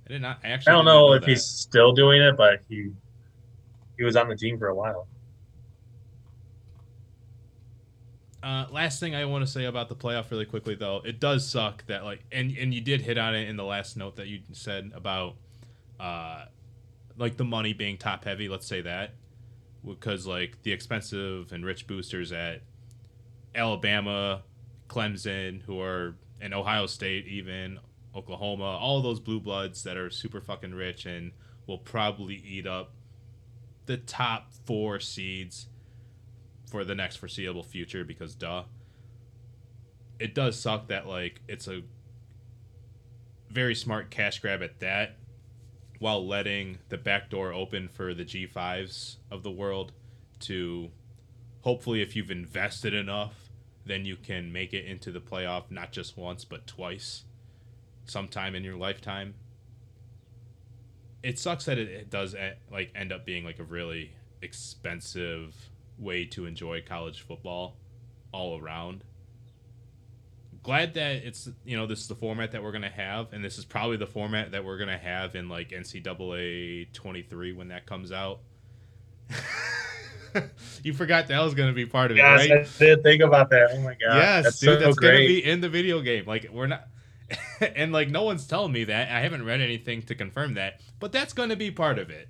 I 0.06 0.10
did 0.12 0.22
not. 0.22 0.40
I 0.44 0.50
actually. 0.50 0.72
I 0.72 0.76
don't 0.76 0.84
not 0.84 0.92
know 0.94 1.14
if 1.14 1.22
that. 1.22 1.30
he's 1.30 1.46
still 1.46 1.94
doing 1.94 2.22
it, 2.22 2.36
but 2.36 2.60
he 2.68 2.90
he 3.98 4.04
was 4.04 4.18
on 4.18 4.28
the 4.28 4.36
team 4.36 4.60
for 4.60 4.68
a 4.68 4.76
while. 4.76 5.08
Uh, 8.44 8.66
last 8.72 9.00
thing 9.00 9.14
I 9.14 9.26
want 9.26 9.46
to 9.46 9.52
say 9.52 9.66
about 9.66 9.88
the 9.88 9.96
playoff, 9.96 10.32
really 10.32 10.46
quickly 10.46 10.74
though, 10.74 11.02
it 11.06 11.20
does 11.20 11.48
suck 11.48 11.86
that 11.86 12.04
like, 12.04 12.24
and 12.32 12.58
and 12.58 12.74
you 12.74 12.82
did 12.82 13.02
hit 13.02 13.18
on 13.18 13.36
it 13.36 13.48
in 13.48 13.56
the 13.56 13.64
last 13.64 13.98
note 13.98 14.16
that 14.16 14.28
you 14.28 14.40
said 14.52 14.92
about, 14.96 15.36
uh, 16.00 16.46
like 17.18 17.38
the 17.38 17.44
money 17.44 17.74
being 17.74 17.98
top 17.98 18.24
heavy. 18.26 18.50
Let's 18.50 18.66
say 18.66 18.82
that, 18.82 19.14
because 19.86 20.26
like 20.26 20.64
the 20.64 20.72
expensive 20.72 21.52
and 21.52 21.64
rich 21.64 21.86
boosters 21.86 22.32
at 22.32 22.64
Alabama, 23.54 24.42
Clemson, 24.88 25.62
who 25.64 25.80
are 25.80 26.16
in 26.42 26.54
Ohio 26.54 26.88
State, 26.88 27.28
even 27.28 27.80
Oklahoma, 28.16 28.64
all 28.64 29.02
those 29.02 29.20
blue 29.20 29.40
bloods 29.40 29.84
that 29.84 29.98
are 29.98 30.10
super 30.10 30.42
fucking 30.42 30.74
rich 30.74 31.06
and 31.06 31.32
will 31.68 31.78
probably 31.78 32.36
eat 32.36 32.66
up 32.66 32.92
the 33.86 33.98
top 33.98 34.52
four 34.66 35.00
seeds 35.00 35.68
for 36.72 36.86
the 36.86 36.96
next 36.96 37.18
foreseeable 37.18 37.64
future 37.64 38.06
because 38.06 38.34
duh. 38.34 38.64
It 40.20 40.34
does 40.34 40.58
suck 40.58 40.88
that 40.88 41.06
like 41.06 41.42
it's 41.50 41.68
a 41.68 41.82
very 43.50 43.76
smart 43.76 44.10
cash 44.10 44.40
grab 44.40 44.64
at 44.64 44.80
that 44.80 45.18
while 46.00 46.26
letting 46.26 46.78
the 46.88 46.98
back 46.98 47.30
door 47.30 47.52
open 47.52 47.90
for 47.90 48.14
the 48.14 48.24
G5s 48.24 49.18
of 49.30 49.44
the 49.44 49.52
world 49.52 49.92
to 50.40 50.90
hopefully 51.62 52.02
if 52.02 52.16
you've 52.16 52.32
invested 52.32 52.94
enough 52.94 53.50
then 53.86 54.06
you 54.06 54.16
can 54.16 54.54
make 54.54 54.74
it 54.74 54.86
into 54.86 55.12
the 55.12 55.20
playoff 55.20 55.64
not 55.70 55.92
just 55.92 56.18
once 56.18 56.46
but 56.46 56.66
twice 56.66 57.26
sometime 58.06 58.56
in 58.56 58.64
your 58.64 58.78
lifetime. 58.78 59.34
It 61.22 61.38
sucks 61.38 61.66
that 61.66 61.78
it, 61.78 61.90
it 61.90 62.10
does 62.10 62.34
eh, 62.34 62.54
like 62.72 62.92
end 62.96 63.12
up 63.12 63.26
being 63.26 63.44
like 63.44 63.60
a 63.60 63.64
really 63.64 64.14
expensive 64.42 65.71
way 66.02 66.26
to 66.26 66.46
enjoy 66.46 66.82
college 66.82 67.22
football 67.22 67.78
all 68.32 68.60
around. 68.60 69.04
Glad 70.64 70.94
that 70.96 71.16
it's 71.18 71.50
you 71.66 71.76
know 71.78 71.88
this 71.88 72.02
is 72.02 72.08
the 72.08 72.16
format 72.16 72.52
that 72.52 72.62
we're 72.62 72.72
gonna 72.72 72.90
have, 72.90 73.34
and 73.34 73.44
this 73.44 73.58
is 73.58 73.66
probably 73.66 73.98
the 73.98 74.08
format 74.08 74.52
that 74.52 74.64
we're 74.64 74.78
gonna 74.78 74.98
have 74.98 75.36
in 75.36 75.50
like 75.50 75.70
NCAA 75.70 76.92
twenty 76.94 77.24
three 77.24 77.52
when 77.54 77.70
that 77.70 77.86
comes 77.86 78.12
out. 78.12 78.42
you 80.84 80.94
forgot 80.94 81.28
that 81.28 81.42
was 81.42 81.56
gonna 81.56 81.74
be 81.74 81.86
part 81.86 82.12
of 82.12 82.18
it, 82.18 82.22
right? 82.22 82.52
I 82.52 82.68
did 82.78 83.02
think 83.02 83.24
about 83.24 83.50
that. 83.50 83.72
Oh 83.74 83.82
my 83.82 83.94
god, 83.94 84.18
yes, 84.18 84.44
that's 84.44 84.60
dude, 84.60 84.80
so 84.80 84.86
that's 84.86 84.98
great. 84.98 85.12
gonna 85.12 85.28
be 85.28 85.44
in 85.44 85.62
the 85.62 85.70
video 85.70 86.02
game. 86.02 86.26
Like 86.28 86.50
we're 86.52 86.68
not, 86.68 86.88
and 87.76 87.92
like 87.92 88.10
no 88.10 88.24
one's 88.24 88.46
telling 88.46 88.72
me 88.72 88.84
that. 88.86 89.10
I 89.10 89.22
haven't 89.22 89.46
read 89.46 89.62
anything 89.62 90.04
to 90.04 90.16
confirm 90.16 90.56
that, 90.56 90.82
but 91.00 91.12
that's 91.12 91.34
going 91.34 91.50
to 91.50 91.56
be 91.56 91.72
part 91.72 92.00
of 92.00 92.10
it. 92.10 92.28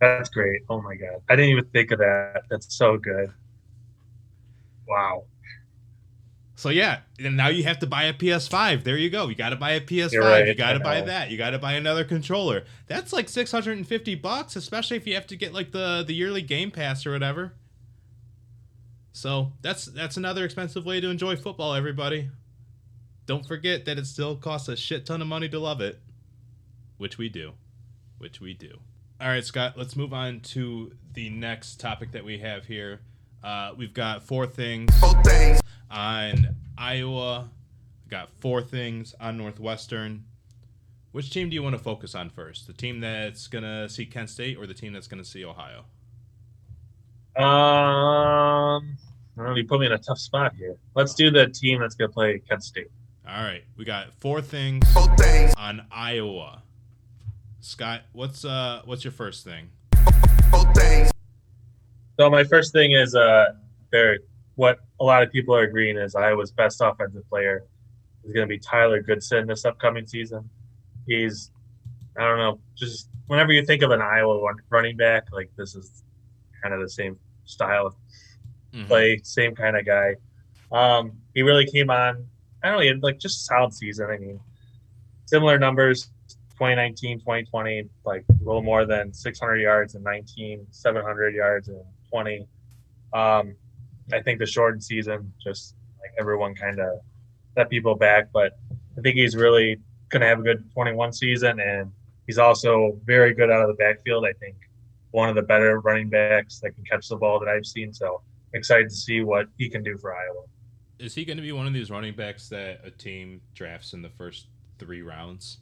That's 0.00 0.28
great. 0.28 0.62
Oh 0.68 0.80
my 0.80 0.94
god, 0.94 1.22
I 1.28 1.36
didn't 1.36 1.50
even 1.52 1.64
think 1.66 1.90
of 1.90 1.98
that. 1.98 2.42
That's 2.50 2.74
so 2.76 2.96
good. 2.98 3.32
Wow. 4.86 5.24
So 6.58 6.70
yeah, 6.70 7.00
and 7.18 7.36
now 7.36 7.48
you 7.48 7.64
have 7.64 7.80
to 7.80 7.86
buy 7.86 8.04
a 8.04 8.14
PS5. 8.14 8.82
There 8.82 8.96
you 8.96 9.10
go. 9.10 9.28
You 9.28 9.34
got 9.34 9.50
to 9.50 9.56
buy 9.56 9.72
a 9.72 9.80
PS5. 9.80 10.12
You're 10.12 10.24
right, 10.24 10.46
you 10.46 10.54
got 10.54 10.72
to 10.72 10.80
buy 10.80 11.02
that. 11.02 11.30
You 11.30 11.36
got 11.36 11.50
to 11.50 11.58
buy 11.58 11.74
another 11.74 12.02
controller. 12.02 12.64
That's 12.86 13.12
like 13.12 13.28
650 13.28 14.14
bucks, 14.14 14.56
especially 14.56 14.96
if 14.96 15.06
you 15.06 15.14
have 15.14 15.26
to 15.26 15.36
get 15.36 15.52
like 15.52 15.72
the 15.72 16.02
the 16.06 16.14
yearly 16.14 16.40
Game 16.40 16.70
Pass 16.70 17.04
or 17.04 17.12
whatever. 17.12 17.52
So, 19.12 19.52
that's 19.62 19.86
that's 19.86 20.16
another 20.16 20.44
expensive 20.44 20.84
way 20.84 21.00
to 21.00 21.08
enjoy 21.08 21.36
football, 21.36 21.74
everybody. 21.74 22.30
Don't 23.26 23.46
forget 23.46 23.84
that 23.84 23.98
it 23.98 24.06
still 24.06 24.36
costs 24.36 24.68
a 24.68 24.76
shit 24.76 25.04
ton 25.04 25.20
of 25.20 25.28
money 25.28 25.48
to 25.48 25.58
love 25.58 25.80
it, 25.80 26.00
which 26.96 27.18
we 27.18 27.28
do. 27.28 27.52
Which 28.18 28.40
we 28.40 28.54
do. 28.54 28.78
All 29.18 29.28
right, 29.28 29.42
Scott, 29.42 29.78
let's 29.78 29.96
move 29.96 30.12
on 30.12 30.40
to 30.40 30.92
the 31.14 31.30
next 31.30 31.80
topic 31.80 32.12
that 32.12 32.22
we 32.22 32.38
have 32.40 32.66
here. 32.66 33.00
Uh, 33.42 33.72
we've 33.74 33.94
got 33.94 34.22
four 34.22 34.46
things 34.46 34.92
on 35.90 36.54
Iowa. 36.76 37.48
Got 38.10 38.28
four 38.40 38.60
things 38.60 39.14
on 39.18 39.38
Northwestern. 39.38 40.24
Which 41.12 41.30
team 41.30 41.48
do 41.48 41.54
you 41.54 41.62
want 41.62 41.74
to 41.74 41.82
focus 41.82 42.14
on 42.14 42.28
first? 42.28 42.66
The 42.66 42.74
team 42.74 43.00
that's 43.00 43.46
gonna 43.46 43.88
see 43.88 44.04
Kent 44.04 44.28
State 44.28 44.58
or 44.58 44.66
the 44.66 44.74
team 44.74 44.92
that's 44.92 45.08
gonna 45.08 45.24
see 45.24 45.46
Ohio? 45.46 45.86
Um, 47.36 47.46
I 47.46 48.78
don't 49.38 49.46
know. 49.46 49.54
You 49.54 49.66
put 49.66 49.80
me 49.80 49.86
in 49.86 49.92
a 49.92 49.98
tough 49.98 50.18
spot 50.18 50.54
here. 50.54 50.76
Let's 50.94 51.14
do 51.14 51.30
the 51.30 51.46
team 51.46 51.80
that's 51.80 51.94
gonna 51.94 52.12
play 52.12 52.42
Kent 52.46 52.64
State. 52.64 52.90
All 53.26 53.42
right, 53.42 53.64
we 53.78 53.86
got 53.86 54.12
four 54.12 54.42
things 54.42 54.84
on 55.56 55.86
Iowa. 55.90 56.62
Scott, 57.66 58.02
what's 58.12 58.44
uh 58.44 58.80
what's 58.84 59.02
your 59.02 59.10
first 59.10 59.42
thing? 59.44 59.68
So 62.16 62.30
my 62.30 62.44
first 62.44 62.72
thing 62.72 62.92
is 62.92 63.12
uh, 63.16 63.54
there. 63.90 64.20
What 64.54 64.78
a 65.00 65.04
lot 65.04 65.24
of 65.24 65.32
people 65.32 65.52
are 65.56 65.64
agreeing 65.64 65.96
is 65.98 66.14
Iowa's 66.14 66.52
best 66.52 66.80
offensive 66.80 67.28
player 67.28 67.64
is 68.24 68.32
going 68.32 68.46
to 68.46 68.48
be 68.48 68.60
Tyler 68.60 69.02
Goodson 69.02 69.48
this 69.48 69.64
upcoming 69.64 70.06
season. 70.06 70.48
He's, 71.08 71.50
I 72.16 72.22
don't 72.22 72.38
know, 72.38 72.60
just 72.76 73.08
whenever 73.26 73.52
you 73.52 73.66
think 73.66 73.82
of 73.82 73.90
an 73.90 74.00
Iowa 74.00 74.54
running 74.70 74.96
back, 74.96 75.24
like 75.32 75.50
this 75.56 75.74
is 75.74 76.04
kind 76.62 76.72
of 76.72 76.80
the 76.80 76.88
same 76.88 77.18
style 77.46 77.88
of 77.88 77.96
Mhm. 78.72 78.86
play, 78.86 79.20
same 79.24 79.56
kind 79.56 79.76
of 79.76 79.84
guy. 79.84 80.14
Um, 80.70 81.18
he 81.34 81.42
really 81.42 81.66
came 81.66 81.90
on. 81.90 82.28
I 82.62 82.68
don't 82.68 82.76
know, 82.76 82.82
he 82.82 82.88
had 82.88 83.02
like 83.02 83.18
just 83.18 83.44
solid 83.44 83.74
season. 83.74 84.08
I 84.08 84.18
mean, 84.18 84.38
similar 85.26 85.58
numbers 85.58 86.10
2019, 86.56 87.20
2020, 87.20 87.88
like 88.04 88.24
a 88.28 88.44
little 88.44 88.62
more 88.62 88.86
than 88.86 89.12
600 89.12 89.56
yards 89.56 89.94
in 89.94 90.02
19, 90.02 90.66
700 90.70 91.34
yards 91.34 91.68
in 91.68 91.82
20. 92.10 92.46
Um, 93.12 93.54
I 94.12 94.22
think 94.22 94.38
the 94.38 94.46
shortened 94.46 94.82
season 94.82 95.32
just 95.42 95.74
like 96.00 96.10
everyone 96.18 96.54
kind 96.54 96.78
of 96.78 97.00
set 97.54 97.68
people 97.68 97.94
back, 97.94 98.28
but 98.32 98.58
I 98.96 99.00
think 99.02 99.16
he's 99.16 99.36
really 99.36 99.78
going 100.08 100.22
to 100.22 100.26
have 100.26 100.40
a 100.40 100.42
good 100.42 100.64
21 100.72 101.12
season, 101.12 101.60
and 101.60 101.92
he's 102.26 102.38
also 102.38 102.98
very 103.04 103.34
good 103.34 103.50
out 103.50 103.62
of 103.62 103.68
the 103.68 103.74
backfield. 103.74 104.24
I 104.24 104.32
think 104.34 104.56
one 105.10 105.28
of 105.28 105.34
the 105.34 105.42
better 105.42 105.80
running 105.80 106.08
backs 106.08 106.60
that 106.60 106.74
can 106.74 106.84
catch 106.84 107.08
the 107.08 107.16
ball 107.16 107.38
that 107.40 107.48
I've 107.48 107.66
seen. 107.66 107.92
So 107.92 108.22
excited 108.54 108.88
to 108.88 108.94
see 108.94 109.22
what 109.22 109.46
he 109.58 109.68
can 109.68 109.82
do 109.82 109.96
for 109.98 110.14
Iowa. 110.14 110.44
Is 110.98 111.14
he 111.14 111.24
going 111.24 111.36
to 111.36 111.42
be 111.42 111.52
one 111.52 111.66
of 111.66 111.74
these 111.74 111.90
running 111.90 112.14
backs 112.14 112.48
that 112.48 112.80
a 112.84 112.90
team 112.90 113.40
drafts 113.54 113.92
in 113.92 114.02
the 114.02 114.08
first 114.08 114.46
three 114.78 115.02
rounds? 115.02 115.58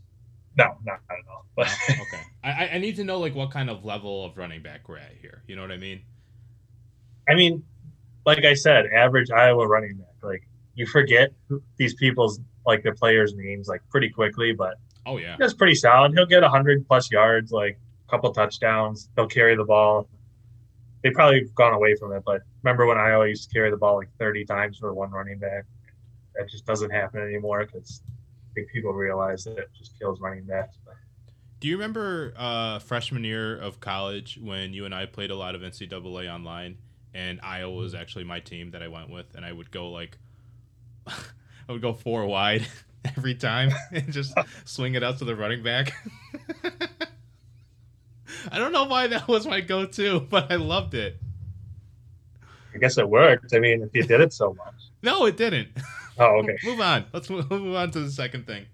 No, 0.57 0.77
not 0.85 1.01
at 1.11 1.17
all. 1.31 1.47
But 1.57 1.69
okay, 1.91 2.21
I, 2.43 2.69
I- 2.75 2.79
need 2.79 2.97
to 2.97 3.05
know 3.05 3.19
like 3.19 3.35
what 3.35 3.51
kind 3.51 3.71
of 3.71 3.85
level 3.85 4.25
of 4.25 4.37
running 4.37 4.63
back 4.63 4.89
we're 4.89 4.99
at 4.99 5.13
here. 5.21 5.43
You 5.47 5.57
know 5.57 5.63
what 5.63 5.73
I 5.73 5.77
mean? 5.77 6.03
I 7.29 7.35
mean, 7.35 7.65
like 8.27 8.45
I 8.45 8.55
said, 8.55 8.87
average 8.87 9.31
Iowa 9.31 9.67
running 9.67 9.97
back. 9.97 10.15
Like 10.23 10.47
you 10.75 10.87
forget 10.87 11.33
these 11.77 11.95
people's 11.95 12.41
like 12.67 12.83
their 12.83 12.95
players' 12.95 13.35
names 13.35 13.69
like 13.69 13.83
pretty 13.91 14.11
quickly, 14.11 14.53
but 14.53 14.75
Oh 15.07 15.19
yeah, 15.19 15.37
that's 15.39 15.55
pretty 15.55 15.75
solid. 15.75 16.13
He'll 16.15 16.27
get 16.27 16.43
hundred 16.45 16.87
plus 16.87 17.11
yards, 17.11 17.53
like 17.53 17.79
a 18.07 18.11
couple 18.11 18.33
touchdowns. 18.33 19.11
He'll 19.17 19.27
carry 19.27 19.57
the 19.57 19.65
ball. 19.65 20.09
They 21.03 21.11
probably 21.11 21.41
have 21.41 21.55
gone 21.55 21.75
away 21.75 21.95
from 21.97 22.13
it, 22.13 22.23
but 22.25 22.41
remember 22.63 22.87
when 22.87 22.97
Iowa 22.97 23.29
used 23.29 23.49
to 23.51 23.55
carry 23.55 23.71
the 23.71 23.77
ball 23.77 23.97
like 23.97 24.09
thirty 24.19 24.45
times 24.45 24.79
for 24.79 24.95
one 24.95 25.11
running 25.11 25.39
back? 25.39 25.65
That 26.35 26.49
just 26.49 26.65
doesn't 26.65 26.91
happen 26.91 27.21
anymore 27.23 27.67
because 27.67 28.03
think 28.55 28.69
people 28.71 28.93
realize 28.93 29.45
that 29.45 29.59
it 29.59 29.71
just 29.77 29.99
kills 29.99 30.21
running 30.21 30.45
backs. 30.45 30.77
Do 31.61 31.69
you 31.69 31.77
remember 31.77 32.35
uh, 32.37 32.79
freshman 32.79 33.25
year 33.25 33.59
of 33.59 33.81
college 33.81 34.39
when 34.41 34.75
you 34.75 34.85
and 34.85 34.95
I 34.95 35.07
played 35.07 35.31
a 35.31 35.35
lot 35.35 35.55
of 35.55 35.63
NCAA 35.63 36.31
online, 36.31 36.77
and 37.15 37.41
Iowa 37.43 37.75
was 37.75 37.95
actually 37.95 38.25
my 38.25 38.41
team 38.41 38.73
that 38.73 38.83
I 38.83 38.89
went 38.89 39.09
with, 39.09 39.35
and 39.35 39.45
I 39.47 39.53
would 39.53 39.71
go 39.71 39.91
like, 39.91 40.19
I 41.07 41.73
would 41.73 41.81
go 41.81 41.95
four 41.95 42.27
wide 42.27 42.67
every 43.17 43.35
time 43.35 43.71
and 43.93 44.13
just 44.13 44.35
swing 44.65 44.95
it 44.95 45.03
out 45.03 45.19
to 45.19 45.25
the 45.25 45.35
running 45.35 45.63
back. 45.63 45.95
I 48.51 48.59
don't 48.59 48.73
know 48.73 48.85
why 48.85 49.07
that 49.07 49.27
was 49.27 49.47
my 49.47 49.63
go-to, 49.63 50.21
but 50.21 50.53
I 50.53 50.57
loved 50.57 50.93
it. 50.93 51.19
I 52.75 52.79
guess 52.79 52.99
it 52.99 53.09
worked. 53.09 53.55
I 53.55 53.59
mean, 53.59 53.83
if 53.83 53.95
you 53.95 54.03
did 54.03 54.21
it 54.21 54.33
so 54.33 54.53
much. 54.53 54.75
No, 55.03 55.25
it 55.27 55.37
didn't. 55.37 55.69
Oh, 56.19 56.41
okay. 56.41 56.57
Move 56.65 56.81
on. 56.81 57.05
Let's 57.13 57.29
move 57.29 57.51
on 57.51 57.91
to 57.91 58.01
the 58.01 58.11
second 58.11 58.47
thing. 58.47 58.67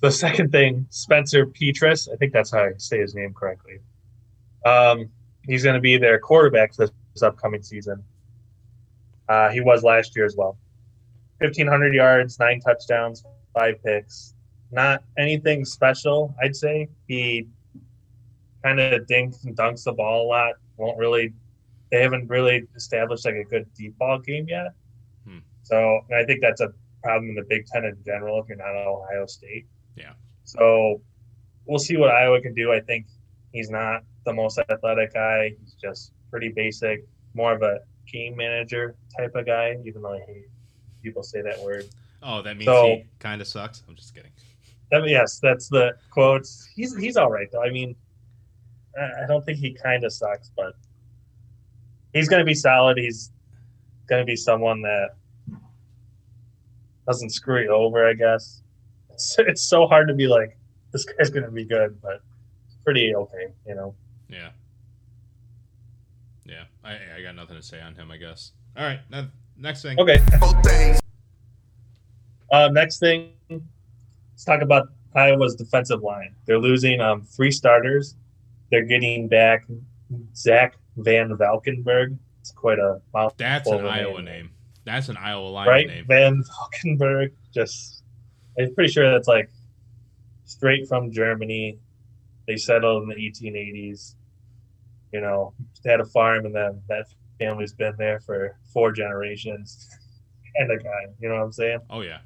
The 0.00 0.10
second 0.10 0.50
thing, 0.50 0.86
Spencer 0.90 1.46
Petras, 1.46 2.08
I 2.12 2.16
think 2.16 2.32
that's 2.32 2.50
how 2.50 2.64
I 2.64 2.72
say 2.76 2.98
his 2.98 3.14
name 3.14 3.32
correctly. 3.34 3.78
Um, 4.64 5.08
he's 5.46 5.62
going 5.62 5.74
to 5.74 5.80
be 5.80 5.96
their 5.96 6.18
quarterback 6.18 6.74
this, 6.74 6.90
this 7.14 7.22
upcoming 7.22 7.62
season. 7.62 8.02
Uh, 9.28 9.50
he 9.50 9.60
was 9.60 9.84
last 9.84 10.16
year 10.16 10.24
as 10.24 10.36
well. 10.36 10.58
1,500 11.38 11.94
yards, 11.94 12.38
nine 12.38 12.60
touchdowns, 12.60 13.24
five 13.54 13.82
picks. 13.84 14.34
Not 14.72 15.04
anything 15.18 15.64
special, 15.64 16.34
I'd 16.42 16.56
say. 16.56 16.88
He 17.06 17.46
kind 18.64 18.80
of 18.80 19.06
dinks 19.06 19.44
and 19.44 19.56
dunks 19.56 19.84
the 19.84 19.92
ball 19.92 20.26
a 20.26 20.28
lot. 20.28 20.54
Won't 20.78 20.98
really, 20.98 21.32
they 21.92 22.02
haven't 22.02 22.28
really 22.28 22.64
established 22.74 23.24
like 23.24 23.34
a 23.36 23.44
good 23.44 23.66
deep 23.74 23.96
ball 23.98 24.18
game 24.18 24.46
yet. 24.48 24.72
Hmm. 25.26 25.38
So 25.62 26.00
and 26.08 26.18
I 26.18 26.24
think 26.24 26.40
that's 26.40 26.60
a 26.60 26.72
problem 27.04 27.28
in 27.30 27.34
the 27.36 27.44
Big 27.48 27.66
Ten 27.66 27.84
in 27.84 27.96
general 28.04 28.40
if 28.42 28.48
you're 28.48 28.56
not 28.56 28.74
at 28.74 28.86
Ohio 28.86 29.26
State. 29.26 29.66
Yeah. 29.96 30.14
So 30.44 31.00
we'll 31.66 31.78
see 31.78 31.96
what 31.96 32.10
Iowa 32.10 32.40
can 32.40 32.54
do. 32.54 32.72
I 32.72 32.80
think 32.80 33.06
he's 33.52 33.70
not 33.70 34.02
the 34.24 34.32
most 34.32 34.58
athletic 34.58 35.12
guy. 35.14 35.54
He's 35.60 35.74
just 35.80 36.12
pretty 36.30 36.48
basic, 36.48 37.04
more 37.34 37.52
of 37.54 37.62
a 37.62 37.80
game 38.10 38.36
manager 38.36 38.96
type 39.16 39.34
of 39.34 39.46
guy, 39.46 39.76
even 39.84 40.02
though 40.02 40.14
I 40.14 40.20
hate 40.26 40.46
people 41.02 41.22
say 41.22 41.42
that 41.42 41.60
word. 41.60 41.84
Oh, 42.22 42.40
that 42.42 42.56
means 42.56 42.66
So- 42.66 42.86
he 42.86 43.04
kind 43.18 43.40
of 43.40 43.46
sucks. 43.46 43.82
I'm 43.88 43.94
just 43.96 44.14
kidding. 44.14 44.30
That, 44.90 45.08
yes, 45.08 45.38
that's 45.40 45.68
the 45.68 45.96
quotes. 46.10 46.68
He's 46.74 46.94
he's 46.96 47.16
all 47.16 47.30
right 47.30 47.48
though. 47.50 47.62
I 47.62 47.70
mean, 47.70 47.96
I 48.98 49.26
don't 49.26 49.44
think 49.44 49.58
he 49.58 49.72
kind 49.72 50.04
of 50.04 50.12
sucks, 50.12 50.50
but 50.54 50.74
he's 52.12 52.28
going 52.28 52.40
to 52.40 52.46
be 52.46 52.54
solid. 52.54 52.98
He's 52.98 53.30
going 54.08 54.20
to 54.20 54.26
be 54.26 54.36
someone 54.36 54.82
that 54.82 55.10
doesn't 57.06 57.30
screw 57.30 57.62
you 57.62 57.70
over. 57.70 58.06
I 58.06 58.14
guess 58.14 58.62
it's 59.10 59.36
it's 59.38 59.62
so 59.62 59.86
hard 59.86 60.08
to 60.08 60.14
be 60.14 60.26
like 60.26 60.56
this 60.92 61.04
guy's 61.04 61.30
going 61.30 61.44
to 61.44 61.50
be 61.50 61.64
good, 61.64 62.00
but 62.00 62.22
pretty 62.84 63.14
okay, 63.14 63.52
you 63.66 63.74
know. 63.74 63.94
Yeah. 64.28 64.50
Yeah. 66.44 66.64
I 66.84 66.92
I 67.18 67.22
got 67.22 67.34
nothing 67.34 67.56
to 67.56 67.62
say 67.62 67.80
on 67.80 67.94
him. 67.94 68.10
I 68.10 68.16
guess. 68.16 68.52
All 68.76 68.84
right. 68.84 69.00
Now, 69.10 69.28
next 69.56 69.82
thing. 69.82 69.98
Okay. 69.98 70.18
Uh, 72.50 72.68
next 72.68 72.98
thing, 72.98 73.32
let's 73.48 74.44
talk 74.44 74.60
about 74.60 74.88
Iowa's 75.14 75.54
defensive 75.54 76.02
line. 76.02 76.34
They're 76.44 76.58
losing 76.58 77.00
um, 77.00 77.22
three 77.22 77.50
starters. 77.50 78.14
They're 78.70 78.84
getting 78.84 79.26
back 79.26 79.66
Zach 80.34 80.76
VanValkenburg. 80.98 82.16
It's 82.40 82.50
quite 82.52 82.78
a 82.78 83.00
mouthful. 83.14 83.36
That's 83.38 83.68
an 83.68 83.86
Iowa 83.86 84.22
name. 84.22 84.50
That's 84.84 85.08
an 85.08 85.16
Iowa 85.16 85.46
line 85.46 85.68
right? 85.68 85.86
name. 85.86 86.06
VanValkenburg. 86.06 87.32
Just, 87.54 88.02
I'm 88.58 88.74
pretty 88.74 88.92
sure 88.92 89.10
that's 89.10 89.28
like 89.28 89.50
straight 90.44 90.88
from 90.88 91.12
Germany. 91.12 91.78
They 92.46 92.56
settled 92.56 93.04
in 93.04 93.08
the 93.08 93.14
1880s. 93.14 94.14
You 95.12 95.20
know, 95.20 95.54
they 95.84 95.90
had 95.90 96.00
a 96.00 96.06
farm, 96.06 96.46
and 96.46 96.54
then 96.54 96.80
that 96.88 97.06
family's 97.38 97.74
been 97.74 97.94
there 97.98 98.20
for 98.20 98.56
four 98.72 98.92
generations. 98.92 99.88
and 100.56 100.70
of 100.70 100.82
guy, 100.82 101.06
you 101.20 101.28
know 101.28 101.36
what 101.36 101.44
I'm 101.44 101.52
saying? 101.52 101.78
Oh 101.90 102.00
yeah. 102.00 102.18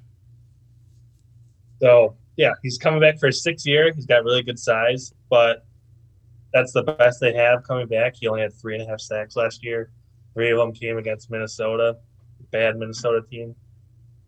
So 1.81 2.17
yeah, 2.37 2.53
he's 2.63 2.79
coming 2.79 3.01
back 3.01 3.19
for 3.19 3.27
his 3.27 3.43
sixth 3.43 3.67
year. 3.67 3.93
He's 3.95 4.07
got 4.07 4.25
really 4.25 4.43
good 4.43 4.59
size, 4.59 5.13
but 5.31 5.66
that's 6.57 6.73
the 6.73 6.83
best 6.83 7.21
they 7.21 7.35
have 7.35 7.62
coming 7.64 7.87
back. 7.87 8.14
He 8.19 8.29
only 8.29 8.40
had 8.40 8.55
three 8.55 8.75
and 8.75 8.83
a 8.83 8.87
half 8.87 9.01
sacks 9.01 9.37
last 9.37 9.62
year. 9.62 9.90
Three 10.33 10.51
of 10.51 10.57
them 10.57 10.73
came 10.73 10.97
against 10.97 11.31
Minnesota. 11.31 11.99
bad 12.51 12.79
Minnesota 12.79 13.21
team, 13.31 13.55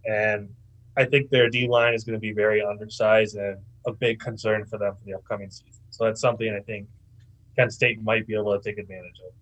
and 0.04 0.50
I 0.96 1.06
think 1.06 1.30
their 1.30 1.48
D 1.48 1.66
line 1.68 1.94
is 1.94 2.04
going 2.04 2.14
to 2.14 2.20
be 2.20 2.32
very 2.32 2.62
undersized 2.62 3.36
and 3.36 3.56
a 3.86 3.92
big 3.92 4.20
concern 4.20 4.66
for 4.66 4.78
them 4.78 4.94
for 4.94 5.04
the 5.06 5.14
upcoming 5.14 5.50
season. 5.50 5.82
So 5.88 6.04
that's 6.04 6.20
something 6.20 6.54
I 6.54 6.60
think 6.60 6.86
Kent 7.56 7.72
State 7.72 8.02
might 8.02 8.26
be 8.26 8.34
able 8.34 8.58
to 8.58 8.62
take 8.62 8.78
advantage 8.78 9.20
of. 9.26 9.32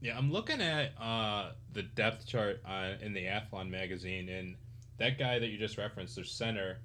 Yeah, 0.00 0.18
I'm 0.18 0.32
looking 0.32 0.60
at 0.60 1.00
uh, 1.00 1.52
the 1.72 1.82
depth 1.82 2.26
chart 2.26 2.60
uh, 2.66 2.94
in 3.00 3.12
the 3.12 3.26
Athlon 3.26 3.70
magazine, 3.70 4.28
and 4.28 4.56
that 4.98 5.16
guy 5.16 5.38
that 5.38 5.46
you 5.46 5.58
just 5.58 5.78
referenced, 5.78 6.16
their 6.16 6.24
center, 6.24 6.78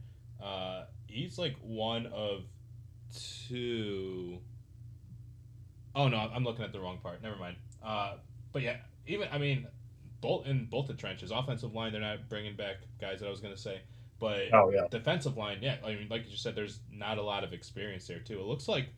uh, 0.43 0.83
he's 1.07 1.39
like 1.39 1.55
one 1.63 2.05
of 2.07 2.43
two. 3.47 4.39
Oh 5.97 6.07
no, 6.07 6.17
I'm 6.17 6.43
looking 6.43 6.63
at 6.63 6.71
the 6.71 6.79
wrong 6.79 6.99
part. 7.01 7.23
Never 7.23 7.35
mind. 7.35 7.55
Uh, 7.83 8.17
but 8.53 8.61
yeah, 8.61 8.77
even 9.07 9.27
I 9.31 9.39
mean, 9.39 9.67
both 10.21 10.45
in 10.45 10.65
both 10.65 10.87
the 10.87 10.93
trenches, 10.93 11.31
offensive 11.31 11.73
line, 11.73 11.91
they're 11.91 11.99
not 11.99 12.29
bringing 12.29 12.55
back 12.55 12.75
guys 13.01 13.19
that 13.19 13.25
I 13.25 13.29
was 13.31 13.41
gonna 13.41 13.57
say, 13.57 13.81
but 14.19 14.53
Oh 14.53 14.69
yeah, 14.69 14.87
defensive 14.91 15.37
line, 15.37 15.57
yeah, 15.61 15.77
I 15.83 15.95
mean, 15.95 16.07
like 16.09 16.29
you 16.29 16.37
said, 16.37 16.53
there's 16.55 16.79
not 16.91 17.17
a 17.17 17.23
lot 17.23 17.43
of 17.43 17.51
experience 17.51 18.07
there 18.07 18.19
too. 18.19 18.39
It 18.39 18.45
looks 18.45 18.67
like 18.67 18.89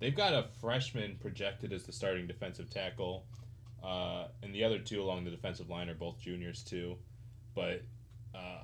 they've 0.00 0.16
got 0.16 0.32
a 0.32 0.46
freshman 0.60 1.16
projected 1.20 1.72
as 1.72 1.84
the 1.84 1.92
starting 1.92 2.26
defensive 2.26 2.70
tackle, 2.70 3.24
uh, 3.84 4.26
and 4.42 4.52
the 4.52 4.64
other 4.64 4.80
two 4.80 5.00
along 5.00 5.24
the 5.24 5.30
defensive 5.30 5.70
line 5.70 5.88
are 5.88 5.94
both 5.94 6.18
juniors 6.18 6.64
too. 6.64 6.96
But 7.54 7.82
uh, 8.34 8.62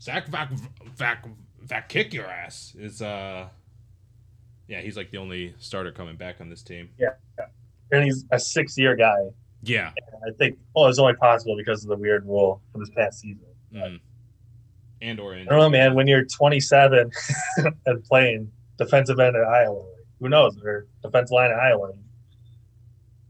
Zach 0.00 0.28
Vac 0.28 0.52
Vac 0.96 1.26
Vac 1.60 1.88
kick 1.88 2.14
your 2.14 2.26
ass 2.26 2.76
is 2.78 3.02
uh, 3.02 3.48
yeah, 4.68 4.80
he's 4.80 4.96
like 4.96 5.10
the 5.10 5.18
only 5.18 5.54
starter 5.58 5.92
coming 5.92 6.16
back 6.16 6.40
on 6.40 6.48
this 6.48 6.62
team. 6.62 6.90
Yeah, 6.98 7.10
and 7.90 8.04
he's 8.04 8.24
a 8.30 8.38
six-year 8.38 8.96
guy. 8.96 9.18
Yeah, 9.62 9.92
I 10.26 10.30
think 10.38 10.58
well, 10.74 10.86
it's 10.86 10.98
only 10.98 11.14
possible 11.14 11.56
because 11.56 11.84
of 11.84 11.90
the 11.90 11.96
weird 11.96 12.26
rule 12.26 12.60
from 12.72 12.82
this 12.82 12.90
past 12.96 13.20
season. 13.20 13.46
mm. 13.74 14.00
and 15.00 15.20
or 15.20 15.34
I 15.34 15.44
don't 15.44 15.58
know, 15.58 15.70
man. 15.70 15.94
When 15.94 16.06
you're 16.06 16.24
27 16.24 17.10
and 17.86 18.04
playing 18.04 18.50
defensive 18.78 19.18
end 19.20 19.36
at 19.36 19.44
Iowa, 19.44 19.84
who 20.20 20.28
knows? 20.28 20.56
Or 20.62 20.86
defensive 21.02 21.32
line 21.32 21.50
at 21.50 21.58
Iowa, 21.58 21.92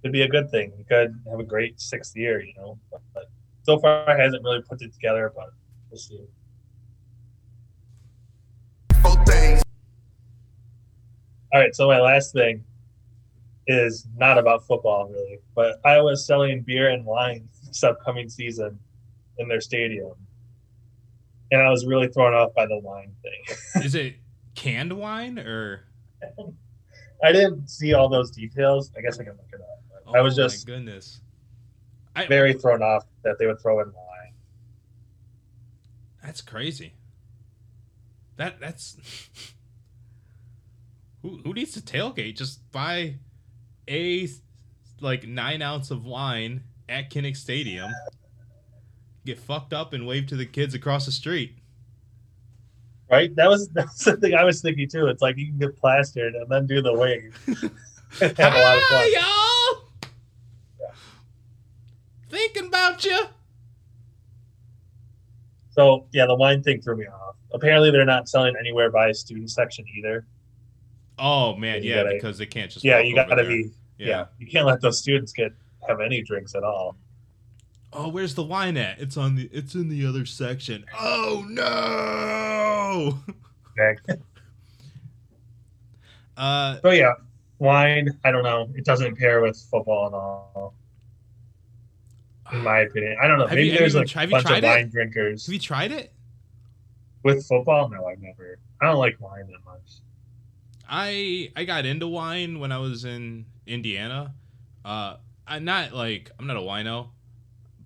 could 0.03 0.13
be 0.13 0.23
a 0.23 0.29
good 0.29 0.51
thing. 0.51 0.73
You 0.77 0.85
could 0.85 1.19
have 1.31 1.41
a 1.41 1.45
great 1.45 1.81
sixth 1.81 2.17
year, 2.17 2.41
you 2.41 2.53
know. 2.57 2.79
But, 2.91 3.01
but 3.15 3.25
so 3.63 3.79
far, 3.79 4.17
hasn't 4.17 4.43
really 4.45 4.63
put 4.63 4.83
it 4.83 4.93
together. 4.93 5.33
But 5.35 5.51
we'll 5.91 5.99
see. 5.99 6.21
All 11.55 11.61
right. 11.61 11.75
So 11.75 11.87
my 11.87 12.01
last 12.01 12.33
thing 12.33 12.65
is 13.69 14.07
not 14.17 14.37
about 14.39 14.67
football, 14.67 15.09
really, 15.09 15.39
but 15.55 15.81
Iowa's 15.85 16.27
selling 16.27 16.63
beer 16.63 16.91
and 16.91 17.05
wine 17.07 17.49
this 17.67 17.83
upcoming 17.85 18.29
season 18.29 18.79
in 19.39 19.49
their 19.49 19.61
stadium, 19.61 20.13
and 21.51 21.63
I 21.63 21.71
was 21.71 21.87
really 21.87 22.09
thrown 22.09 22.35
off 22.35 22.53
by 22.55 22.67
the 22.67 22.79
wine 22.79 23.15
thing. 23.23 23.57
is 23.85 23.95
it 23.95 24.17
canned 24.55 24.93
wine 24.93 25.39
or? 25.39 25.85
I 27.23 27.33
didn't 27.33 27.69
see 27.69 27.95
all 27.95 28.09
those 28.09 28.31
details. 28.31 28.91
I 28.99 29.01
guess 29.01 29.19
I 29.19 29.25
can 29.25 29.33
look 29.33 29.47
it 29.53 29.61
up. 29.61 30.05
But 30.13 30.19
I 30.19 30.21
was 30.21 30.39
Oh, 30.39 30.43
just 30.43 30.67
my 30.69 30.75
goodness. 30.75 31.21
I, 32.17 32.27
very 32.27 32.53
thrown 32.53 32.83
off 32.83 33.05
that 33.23 33.39
they 33.39 33.47
would 33.47 33.61
throw 33.61 33.81
in 33.81 33.87
wine. 33.87 34.33
That's 36.23 36.41
crazy. 36.41 36.95
That 38.37 38.61
that's 38.61 38.97
who 41.25 41.41
who 41.43 41.55
needs 41.55 41.73
to 41.73 41.81
tailgate? 41.81 42.37
Just 42.37 42.71
buy 42.71 43.15
a 43.89 44.29
like 45.01 45.27
nine 45.27 45.63
ounce 45.63 45.91
of 45.91 46.05
wine 46.05 46.63
at 46.89 47.11
Kinnick 47.11 47.37
Stadium. 47.37 47.91
Get 49.25 49.39
fucked 49.39 49.73
up 49.73 49.95
and 49.95 50.07
wave 50.07 50.27
to 50.27 50.37
the 50.37 50.45
kids 50.45 50.75
across 50.75 51.07
the 51.07 51.13
street. 51.13 51.57
Right? 53.11 53.35
That 53.37 53.49
was 53.49 53.69
that's 53.73 54.05
the 54.05 54.19
thing 54.19 54.35
I 54.35 54.45
was 54.45 54.61
thinking 54.61 54.87
too. 54.87 55.07
It's 55.07 55.23
like 55.23 55.39
you 55.39 55.47
can 55.47 55.59
get 55.59 55.77
plastered 55.77 56.35
and 56.35 56.49
then 56.49 56.67
do 56.67 56.83
the 56.83 56.93
wave. 56.93 57.35
have 58.21 58.39
a 58.39 58.61
lot 58.61 58.77
of 58.77 58.83
ah, 58.83 58.87
fun. 58.91 59.01
Hi, 59.01 59.81
y'all. 60.03 60.11
Thinking 62.29 62.67
about 62.67 63.03
you. 63.03 63.25
So 65.71 66.07
yeah, 66.13 66.27
the 66.27 66.35
wine 66.35 66.63
thing 66.63 66.83
threw 66.83 66.99
me 66.99 67.07
off. 67.07 67.37
Apparently 67.55 67.91
they're 67.91 68.05
not 68.05 68.29
selling 68.29 68.57
anywhere 68.61 68.91
by 68.91 69.09
a 69.09 69.15
student 69.15 69.51
section 69.51 69.87
either. 69.97 70.27
Oh 71.19 71.55
man, 71.57 71.83
yeah, 71.83 72.03
gotta- 72.03 72.15
because 72.15 72.39
they 72.39 72.47
can't 72.47 72.71
just 72.71 72.85
yeah, 72.85 72.99
you 73.01 73.15
gotta 73.15 73.37
there. 73.37 73.45
be 73.47 73.71
yeah. 73.99 74.07
yeah. 74.09 74.25
You 74.39 74.47
can't 74.47 74.67
let 74.67 74.81
those 74.81 74.99
students 74.99 75.33
get 75.33 75.53
have 75.89 76.01
any 76.01 76.23
drinks 76.23 76.55
at 76.55 76.65
all. 76.65 76.97
Oh, 77.93 78.09
where's 78.09 78.35
the 78.35 78.43
wine 78.43 78.77
at? 78.77 79.01
It's 79.01 79.17
on 79.17 79.37
the. 79.37 79.49
It's 79.53 79.77
in 79.77 79.89
the 79.89 80.05
other 80.07 80.27
section. 80.27 80.85
Oh 80.99 81.45
no. 81.49 83.19
Okay. 83.79 84.21
Uh, 86.37 86.81
So 86.83 86.91
yeah, 86.91 87.13
wine, 87.61 88.09
I 88.25 88.33
don't 88.33 88.43
know. 88.43 88.69
It 88.75 88.85
doesn't 88.85 89.17
pair 89.17 89.41
with 89.41 89.57
football 89.71 90.09
at 90.09 90.13
all. 90.15 90.75
In 92.53 92.61
my 92.63 92.81
opinion. 92.81 93.17
I 93.23 93.29
don't 93.29 93.39
know. 93.39 93.47
Maybe 93.47 93.69
you- 93.69 93.79
there's 93.79 93.95
like 93.95 94.11
a 94.17 94.27
bunch 94.27 94.45
of 94.47 94.57
it? 94.59 94.65
wine 94.65 94.89
drinkers. 94.89 95.47
have 95.47 95.53
you 95.53 95.61
tried 95.61 95.93
it? 95.93 96.13
With 97.23 97.47
football? 97.47 97.89
No, 97.89 98.07
I've 98.07 98.21
never. 98.21 98.59
I 98.83 98.87
don't 98.87 98.99
like 98.99 99.21
wine 99.21 99.47
that 99.47 99.65
much. 99.65 100.01
I 100.89 101.51
I 101.57 101.65
got 101.65 101.87
into 101.87 102.07
wine 102.09 102.61
when 102.61 102.73
I 102.73 102.79
was 102.79 103.05
in 103.05 103.47
Indiana. 103.67 104.35
Uh, 104.85 105.17
I'm 105.47 105.65
not 105.65 105.93
like 105.93 106.31
I'm 106.39 106.47
not 106.47 106.57
a 106.57 106.61
wino, 106.61 107.09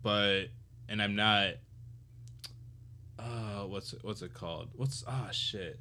but 0.03 0.47
and 0.89 1.03
I'm 1.03 1.15
not. 1.17 1.55
Uh, 3.19 3.65
what's 3.67 3.93
it, 3.93 4.01
what's 4.03 4.23
it 4.23 4.33
called? 4.35 4.71
What's 4.75 5.05
ah 5.07 5.29
shit. 5.31 5.79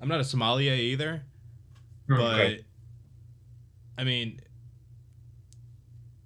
I'm 0.00 0.08
not 0.08 0.20
a 0.20 0.24
sommelier 0.24 0.74
either, 0.74 1.22
but 2.08 2.20
Okay. 2.20 2.64
I 3.98 4.04
mean, 4.04 4.40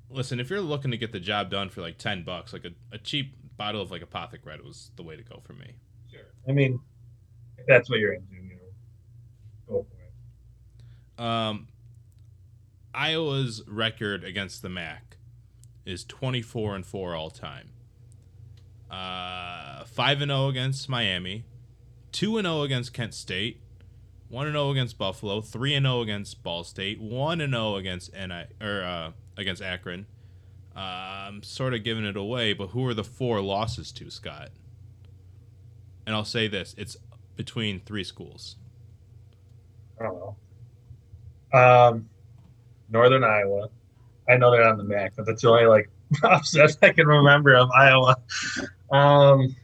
listen, 0.09 0.41
if 0.41 0.51
you're 0.51 0.61
looking 0.61 0.91
to 0.91 0.97
get 0.97 1.13
the 1.13 1.21
job 1.21 1.51
done 1.51 1.69
for 1.69 1.81
like 1.81 1.99
ten 1.99 2.25
bucks, 2.25 2.53
like 2.53 2.65
a, 2.65 2.73
a 2.93 2.99
cheap 2.99 3.35
bottle 3.57 3.81
of 3.81 3.91
like 3.91 4.03
Apothic 4.03 4.45
Red 4.45 4.63
was 4.63 4.91
the 4.97 5.03
way 5.03 5.17
to 5.17 5.23
go 5.23 5.41
for 5.45 5.53
me. 5.53 5.75
Sure. 6.11 6.21
I 6.49 6.53
mean, 6.53 6.81
if 7.59 7.67
that's 7.67 7.89
what 7.91 8.01
you're 8.01 8.15
into, 8.15 8.35
you 8.35 8.43
know, 8.57 8.57
go 9.69 9.87
for 9.89 10.03
it. 10.03 10.13
Um, 11.21 11.69
Iowa's 12.95 13.63
record 13.69 14.25
against 14.25 14.63
the 14.63 14.71
MAC 14.71 15.19
is 15.85 16.03
24 16.05 16.77
and 16.77 16.87
4 16.87 17.15
all 17.15 17.31
time. 17.31 17.71
Uh, 18.91 19.85
5 19.85 20.23
and 20.23 20.31
0 20.31 20.49
against 20.49 20.89
Miami, 20.89 21.45
2 22.13 22.39
and 22.39 22.47
0 22.47 22.63
against 22.63 22.95
Kent 22.95 23.13
State, 23.13 23.61
1 24.31 24.47
and 24.47 24.55
0 24.55 24.71
against 24.71 24.97
Buffalo, 24.97 25.43
3 25.43 25.75
and 25.75 25.85
0 25.85 26.01
against 26.01 26.43
Ball 26.43 26.65
State, 26.65 27.01
1 27.01 27.41
and 27.43 27.53
0 27.53 27.77
against 27.77 28.13
NI 28.15 28.45
or 28.61 28.83
uh, 28.83 29.11
against 29.37 29.61
Akron. 29.61 30.07
Uh, 30.75 30.81
I'm 31.29 31.43
sort 31.43 31.75
of 31.75 31.85
giving 31.85 32.07
it 32.07 32.17
away, 32.17 32.55
but 32.55 32.69
who 32.69 32.87
are 32.87 32.95
the 32.95 33.05
four 33.05 33.43
losses 33.43 33.93
to, 33.93 34.11
Scott? 34.11 34.49
And 36.07 36.17
I'll 36.17 36.25
say 36.25 36.49
this, 36.49 36.75
it's 36.79 36.97
between 37.37 37.81
three 37.81 38.05
schools. 38.05 38.57
I 40.01 40.05
don't 40.05 40.15
know. 40.15 40.37
Um, 41.53 42.09
Northern 42.91 43.25
Iowa. 43.25 43.69
I 44.29 44.37
know 44.37 44.51
they're 44.51 44.67
on 44.69 44.79
the 44.79 44.85
MAC, 44.85 45.13
but 45.17 45.27
that's 45.27 45.43
the 45.43 45.51
only 45.51 45.67
like 45.67 45.89
upset 46.23 46.77
I 46.83 46.91
can 46.93 47.07
remember 47.07 47.55
of 47.55 47.71
Iowa. 47.71 48.17
Um, 48.91 49.57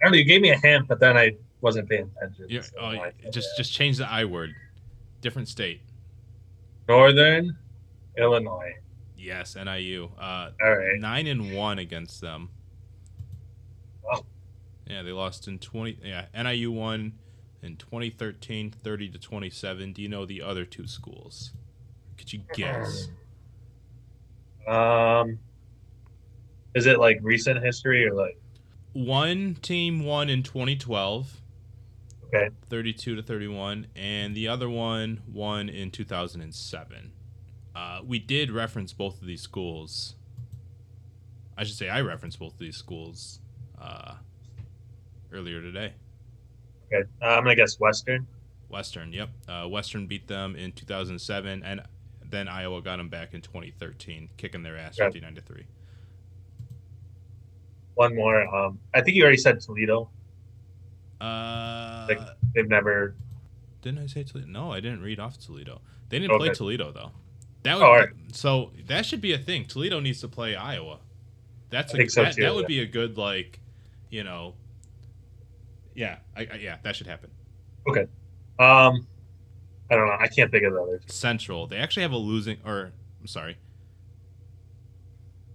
I 0.00 0.04
don't 0.06 0.12
know. 0.12 0.18
You 0.18 0.24
gave 0.24 0.40
me 0.42 0.50
a 0.50 0.58
hint, 0.58 0.88
but 0.88 1.00
then 1.00 1.16
I 1.16 1.36
wasn't 1.60 1.88
paying 1.88 2.10
attention. 2.16 2.46
Yeah, 2.48 2.62
so 2.62 2.72
oh, 2.80 2.86
I- 2.86 3.12
just 3.30 3.48
just 3.56 3.72
change 3.72 3.98
the 3.98 4.08
I 4.08 4.24
word. 4.24 4.54
Different 5.20 5.48
state. 5.48 5.80
Northern 6.88 7.56
Illinois. 8.18 8.74
Yes, 9.16 9.54
NIU. 9.54 10.10
Uh, 10.18 10.50
All 10.60 10.76
right. 10.76 10.98
nine 10.98 11.28
and 11.28 11.54
one 11.54 11.78
against 11.78 12.20
them. 12.20 12.48
Wow. 14.02 14.26
Yeah, 14.88 15.02
they 15.02 15.12
lost 15.12 15.46
in 15.46 15.58
twenty. 15.60 15.96
Yeah, 16.02 16.26
NIU 16.34 16.72
won 16.72 17.12
in 17.62 17.76
2013, 17.76 18.70
30 18.70 19.08
to 19.10 19.18
27. 19.18 19.92
Do 19.92 20.02
you 20.02 20.08
know 20.08 20.26
the 20.26 20.42
other 20.42 20.64
two 20.64 20.86
schools? 20.86 21.52
Could 22.18 22.32
you 22.32 22.40
guess? 22.54 23.08
Um, 24.66 25.38
is 26.74 26.86
it 26.86 26.98
like 26.98 27.18
recent 27.22 27.62
history 27.62 28.06
or 28.06 28.14
like 28.14 28.38
One 28.92 29.56
team 29.62 30.04
won 30.04 30.28
in 30.28 30.42
2012, 30.42 31.40
okay? 32.26 32.50
32 32.68 33.16
to 33.16 33.22
31, 33.22 33.86
and 33.96 34.34
the 34.34 34.48
other 34.48 34.68
one 34.68 35.22
won 35.32 35.68
in 35.68 35.90
2007. 35.90 37.12
Uh, 37.74 38.00
we 38.04 38.18
did 38.18 38.50
reference 38.50 38.92
both 38.92 39.20
of 39.20 39.26
these 39.26 39.40
schools. 39.40 40.16
I 41.56 41.64
should 41.64 41.76
say 41.76 41.88
I 41.88 42.00
referenced 42.00 42.38
both 42.38 42.54
of 42.54 42.58
these 42.58 42.76
schools 42.76 43.40
uh, 43.80 44.14
earlier 45.32 45.60
today. 45.60 45.94
Okay, 46.92 47.08
uh, 47.22 47.26
I'm 47.26 47.44
gonna 47.44 47.54
guess 47.56 47.78
Western. 47.80 48.26
Western, 48.68 49.12
yep. 49.12 49.30
Uh, 49.48 49.66
Western 49.68 50.06
beat 50.06 50.26
them 50.28 50.56
in 50.56 50.72
2007, 50.72 51.62
and 51.62 51.82
then 52.28 52.48
Iowa 52.48 52.80
got 52.82 52.96
them 52.96 53.08
back 53.08 53.34
in 53.34 53.40
2013, 53.42 54.28
kicking 54.36 54.62
their 54.62 54.76
ass 54.76 54.96
59 54.96 55.34
to 55.34 55.40
three. 55.40 55.64
one 57.94 58.14
more. 58.16 58.42
Um, 58.54 58.78
I 58.94 59.02
think 59.02 59.16
you 59.16 59.22
already 59.22 59.36
said 59.36 59.60
Toledo. 59.60 60.08
Uh, 61.20 62.06
Like- 62.08 62.20
They've 62.54 62.68
never. 62.68 63.14
didn't 63.82 64.00
I 64.00 64.06
say 64.06 64.22
Toledo? 64.24 64.48
No, 64.48 64.72
I 64.72 64.80
didn't 64.80 65.02
read 65.02 65.20
off 65.20 65.38
Toledo. 65.38 65.80
They 66.08 66.18
didn't 66.18 66.38
play 66.38 66.48
Toledo 66.50 66.90
though. 66.92 67.12
That 67.64 67.76
would, 67.76 67.84
Oh, 67.84 67.92
right. 67.94 68.08
so 68.32 68.72
that 68.86 69.06
should 69.06 69.20
be 69.20 69.32
a 69.32 69.38
thing. 69.38 69.66
Toledo 69.66 70.00
needs 70.00 70.20
to 70.22 70.28
play 70.28 70.56
Iowa. 70.56 70.98
That's 71.70 71.92
I 71.94 71.96
a, 71.96 71.98
think 71.98 72.10
so, 72.10 72.22
that, 72.24 72.34
too, 72.34 72.42
that 72.42 72.54
would 72.54 72.62
yeah. 72.62 72.68
be 72.68 72.80
a 72.80 72.86
good 72.86 73.16
like, 73.18 73.60
you 74.10 74.24
know. 74.24 74.54
Yeah, 75.94 76.18
I, 76.36 76.42
I, 76.52 76.54
yeah, 76.56 76.76
that 76.82 76.96
should 76.96 77.06
happen. 77.06 77.30
Okay. 77.88 78.06
Um, 78.58 79.06
I 79.90 79.96
don't 79.96 80.06
know. 80.06 80.16
I 80.18 80.28
can't 80.28 80.50
think 80.50 80.64
of 80.64 80.72
the 80.72 80.80
others. 80.80 81.02
Central. 81.06 81.66
They 81.66 81.76
actually 81.76 82.02
have 82.02 82.12
a 82.12 82.16
losing 82.16 82.58
or 82.64 82.92
I'm 83.20 83.26
sorry. 83.26 83.58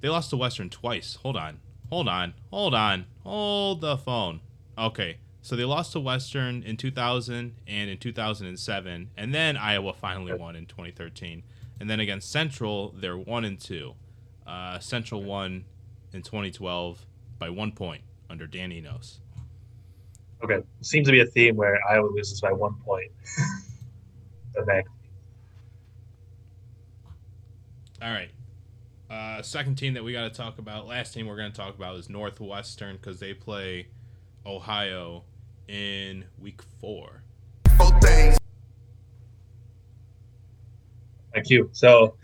They 0.02 0.10
lost 0.10 0.30
to 0.30 0.38
Western 0.38 0.69
twice. 0.69 1.17
Hold 1.23 1.38
on. 1.38 1.60
Hold 1.89 2.08
on. 2.08 2.34
Hold 2.52 2.76
on. 2.76 3.06
Hold 3.23 3.82
the 3.82 3.97
phone. 3.97 4.41
Okay. 4.78 5.17
So 5.41 5.56
they 5.56 5.63
lost 5.63 5.93
to 5.93 6.00
Western 6.00 6.62
in 6.62 6.78
2000 6.78 7.56
and 7.65 7.89
in 7.89 7.97
2007 7.97 9.10
and 9.17 9.34
then 9.34 9.58
Iowa 9.58 9.93
finally 9.93 10.34
won 10.34 10.56
in 10.56 10.65
2013. 10.65 11.43
And 11.80 11.89
then 11.89 12.00
against 12.00 12.32
Central, 12.32 12.93
they're 12.97 13.17
1 13.17 13.45
and 13.45 13.60
2. 13.60 13.93
Uh, 14.45 14.80
Central 14.80 15.23
won 15.23 15.65
in 16.13 16.21
2012 16.21 17.06
by 17.39 17.50
1 17.50 17.71
point 17.71 18.04
under 18.30 18.45
Dan 18.45 18.71
Enos. 18.71 19.19
Okay, 20.43 20.60
seems 20.82 21.08
to 21.08 21.12
be 21.12 21.21
a 21.21 21.26
theme 21.26 21.56
where 21.56 21.80
Iowa 21.89 22.08
loses 22.08 22.41
by 22.41 22.52
one 22.52 22.76
point. 22.86 23.12
All 28.02 28.12
right. 28.12 28.30
Uh, 29.10 29.41
second 29.41 29.76
team 29.76 29.93
that 29.93 30.04
we 30.04 30.12
got 30.13 30.23
to 30.23 30.30
talk 30.30 30.60
about, 30.60 30.86
last 30.86 31.13
team 31.13 31.28
we're 31.28 31.38
going 31.38 31.52
to 31.52 31.58
talk 31.58 31.76
about 31.76 31.95
is 31.95 32.10
Northwestern 32.10 32.97
because 32.97 33.19
they 33.19 33.34
play 33.34 33.88
Ohio 34.45 35.23
in 35.67 36.26
week 36.39 36.62
four. 36.80 37.23
Thank 41.34 41.50
you. 41.50 41.69
So, 41.71 42.15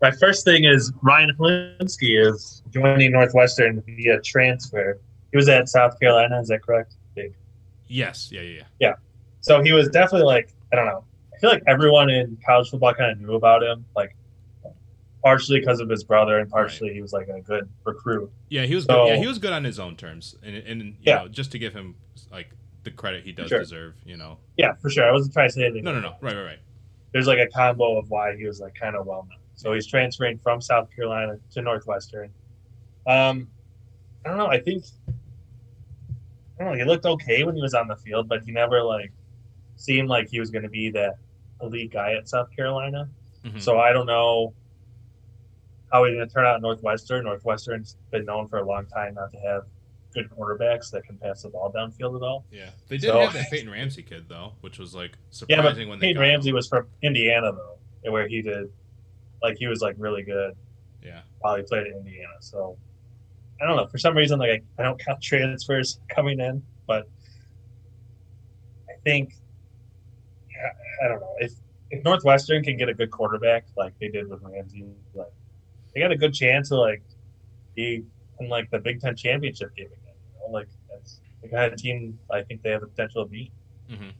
my 0.00 0.10
first 0.10 0.44
thing 0.44 0.64
is 0.64 0.92
Ryan 1.02 1.34
Hilinski 1.38 2.20
is 2.26 2.62
joining 2.70 3.12
Northwestern 3.12 3.82
via 3.82 4.20
transfer. 4.20 4.98
He 5.30 5.36
was 5.36 5.48
at 5.48 5.68
South 5.68 5.98
Carolina. 5.98 6.40
Is 6.40 6.48
that 6.48 6.62
correct? 6.62 6.94
Yes. 7.88 8.30
Yeah, 8.32 8.40
yeah, 8.42 8.62
yeah. 8.80 8.92
So 9.40 9.62
he 9.62 9.72
was 9.72 9.88
definitely 9.88 10.26
like 10.26 10.54
I 10.72 10.76
don't 10.76 10.86
know. 10.86 11.04
I 11.34 11.38
feel 11.38 11.50
like 11.50 11.62
everyone 11.66 12.10
in 12.10 12.38
college 12.46 12.70
football 12.70 12.94
kind 12.94 13.10
of 13.12 13.20
knew 13.20 13.34
about 13.34 13.62
him, 13.62 13.84
like 13.94 14.16
partially 15.22 15.58
because 15.60 15.80
of 15.80 15.88
his 15.88 16.04
brother, 16.04 16.38
and 16.38 16.50
partially 16.50 16.92
he 16.92 17.00
was 17.00 17.12
like 17.12 17.28
a 17.28 17.40
good 17.40 17.68
recruit. 17.84 18.30
Yeah, 18.50 18.64
he 18.66 18.74
was 18.74 18.84
So- 18.84 19.06
good. 19.06 19.08
Yeah, 19.08 19.16
he 19.16 19.26
was 19.26 19.38
good 19.38 19.52
on 19.52 19.64
his 19.64 19.78
own 19.78 19.96
terms. 19.96 20.36
And, 20.42 20.56
and 20.56 20.82
you 20.82 20.94
Yeah. 21.02 21.16
know, 21.22 21.28
just 21.28 21.50
to 21.52 21.58
give 21.58 21.72
him 21.72 21.94
like 22.30 22.50
the 22.84 22.90
credit 22.90 23.24
he 23.24 23.32
does 23.32 23.48
Sure. 23.48 23.58
deserve, 23.60 23.94
you 24.04 24.16
know. 24.16 24.38
Yeah, 24.58 24.74
for 24.74 24.90
sure. 24.90 25.04
I 25.08 25.12
wasn't 25.12 25.32
trying 25.32 25.48
to 25.48 25.52
say 25.54 25.64
anything. 25.64 25.84
No, 25.84 25.92
no, 25.92 26.00
no. 26.00 26.16
Right, 26.20 26.36
right, 26.36 26.44
right. 26.44 26.58
There's 27.12 27.26
like 27.26 27.38
a 27.38 27.46
combo 27.46 27.96
of 27.98 28.10
why 28.10 28.36
he 28.36 28.46
was 28.46 28.60
like 28.60 28.74
kind 28.74 28.96
of 28.96 29.06
well 29.06 29.26
known. 29.28 29.38
So 29.54 29.72
he's 29.72 29.86
transferring 29.86 30.38
from 30.38 30.60
South 30.60 30.88
Carolina 30.94 31.38
to 31.52 31.62
Northwestern. 31.62 32.30
Um, 33.06 33.48
I 34.24 34.28
don't 34.28 34.36
know. 34.38 34.46
I 34.48 34.60
think 34.60 34.84
I 36.58 36.64
don't 36.64 36.72
know. 36.72 36.78
He 36.78 36.84
looked 36.88 37.04
okay 37.06 37.44
when 37.44 37.54
he 37.56 37.62
was 37.62 37.74
on 37.74 37.88
the 37.88 37.96
field, 37.96 38.28
but 38.28 38.42
he 38.44 38.52
never 38.52 38.82
like 38.82 39.12
seemed 39.76 40.08
like 40.08 40.28
he 40.28 40.38
was 40.40 40.50
going 40.50 40.62
to 40.62 40.68
be 40.68 40.90
that 40.90 41.14
elite 41.60 41.92
guy 41.92 42.14
at 42.14 42.28
South 42.28 42.48
Carolina. 42.54 43.08
Mhm. 43.44 43.60
So 43.60 43.78
I 43.78 43.92
don't 43.92 44.06
know 44.06 44.54
how 45.92 46.04
he's 46.04 46.14
going 46.14 46.26
to 46.28 46.32
turn 46.32 46.46
out 46.46 46.60
Northwestern. 46.62 47.24
Northwestern's 47.24 47.96
been 48.10 48.24
known 48.24 48.48
for 48.48 48.58
a 48.58 48.64
long 48.64 48.86
time 48.86 49.14
not 49.14 49.32
to 49.32 49.38
have 49.40 49.62
good 50.12 50.30
quarterbacks 50.30 50.90
that 50.92 51.04
can 51.04 51.16
pass 51.18 51.42
the 51.42 51.48
ball 51.48 51.72
downfield 51.74 52.16
at 52.16 52.22
all. 52.22 52.44
Yeah, 52.52 52.70
they 52.88 52.98
did 52.98 53.08
So- 53.10 53.20
have 53.20 53.32
that 53.32 53.50
Peyton 53.50 53.70
Ramsey 53.70 54.02
kid 54.02 54.28
though, 54.28 54.52
which 54.60 54.78
was 54.78 54.94
like 54.94 55.18
surprising 55.30 55.64
Yeah, 55.64 55.70
but 55.70 55.88
when 55.88 55.98
they 55.98 56.06
Peyton 56.08 56.14
got 56.20 56.24
him. 56.24 56.30
Ramsey 56.30 56.52
was 56.52 56.68
from 56.68 56.86
Indiana 57.02 57.52
though, 57.52 58.10
where 58.12 58.28
he 58.28 58.40
did 58.42 58.70
like 59.42 59.56
he 59.58 59.66
was 59.66 59.80
like 59.82 59.96
really 59.98 60.22
good 60.22 60.54
Yeah, 61.02 61.22
while 61.40 61.56
he 61.56 61.62
played 61.64 61.88
at 61.88 61.92
Indiana. 61.96 62.32
So 62.40 62.78
I 63.60 63.66
don't 63.66 63.76
know. 63.76 63.86
For 63.86 63.98
some 63.98 64.16
reason, 64.16 64.38
like 64.38 64.64
I 64.78 64.82
don't 64.82 64.98
count 64.98 65.22
transfers 65.22 66.00
coming 66.08 66.40
in, 66.40 66.62
but 66.86 67.08
I 68.88 68.94
think 69.04 69.34
I- 70.52 71.04
I 71.04 71.08
don't 71.08 71.20
know 71.20 71.34
if 71.38 71.52
if 71.90 72.02
Northwestern 72.04 72.64
can 72.64 72.76
get 72.76 72.88
a 72.88 72.94
good 72.94 73.10
quarterback 73.10 73.66
like 73.76 73.96
they 74.00 74.08
did 74.08 74.28
with 74.28 74.42
Ramsey, 74.42 74.84
like 75.14 75.32
they 75.94 76.00
got 76.00 76.10
a 76.12 76.16
good 76.16 76.34
chance 76.34 76.70
to 76.70 76.76
like 76.76 77.02
be 77.76 78.04
in 78.40 78.48
like 78.48 78.70
the 78.70 78.78
Big 78.78 79.00
Ten 79.00 79.14
championship 79.14 79.74
game 79.76 79.86
again. 79.86 80.14
You 80.40 80.46
know, 80.48 80.52
like 80.52 80.68
that's 80.90 81.20
the 81.42 81.48
kind 81.48 81.72
of 81.72 81.78
team 81.78 82.18
I 82.32 82.42
think 82.42 82.62
they 82.62 82.70
have 82.70 82.80
the 82.80 82.86
potential 82.88 83.24
to 83.24 83.30
beat. 83.30 83.52
hmm 83.88 84.10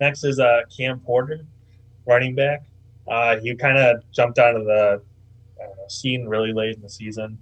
Next 0.00 0.24
is 0.24 0.38
uh, 0.38 0.62
Cam 0.76 1.00
Porter, 1.00 1.46
running 2.06 2.34
back. 2.34 2.64
Uh, 3.08 3.38
he 3.38 3.54
kind 3.54 3.78
of 3.78 4.02
jumped 4.12 4.38
out 4.38 4.56
of 4.56 4.64
the 4.64 5.02
know, 5.58 5.72
scene 5.88 6.26
really 6.26 6.52
late 6.52 6.76
in 6.76 6.82
the 6.82 6.88
season, 6.88 7.38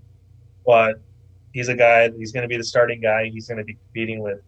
but 0.67 1.01
he's 1.53 1.69
a 1.69 1.75
guy. 1.75 2.11
He's 2.11 2.33
going 2.33 2.43
to 2.43 2.49
be 2.49 2.57
the 2.57 2.65
starting 2.65 3.01
guy. 3.01 3.31
He's 3.33 3.49
going 3.49 3.59
to 3.59 3.65
be 3.65 3.75
competing 3.75 4.21
with 4.23 4.41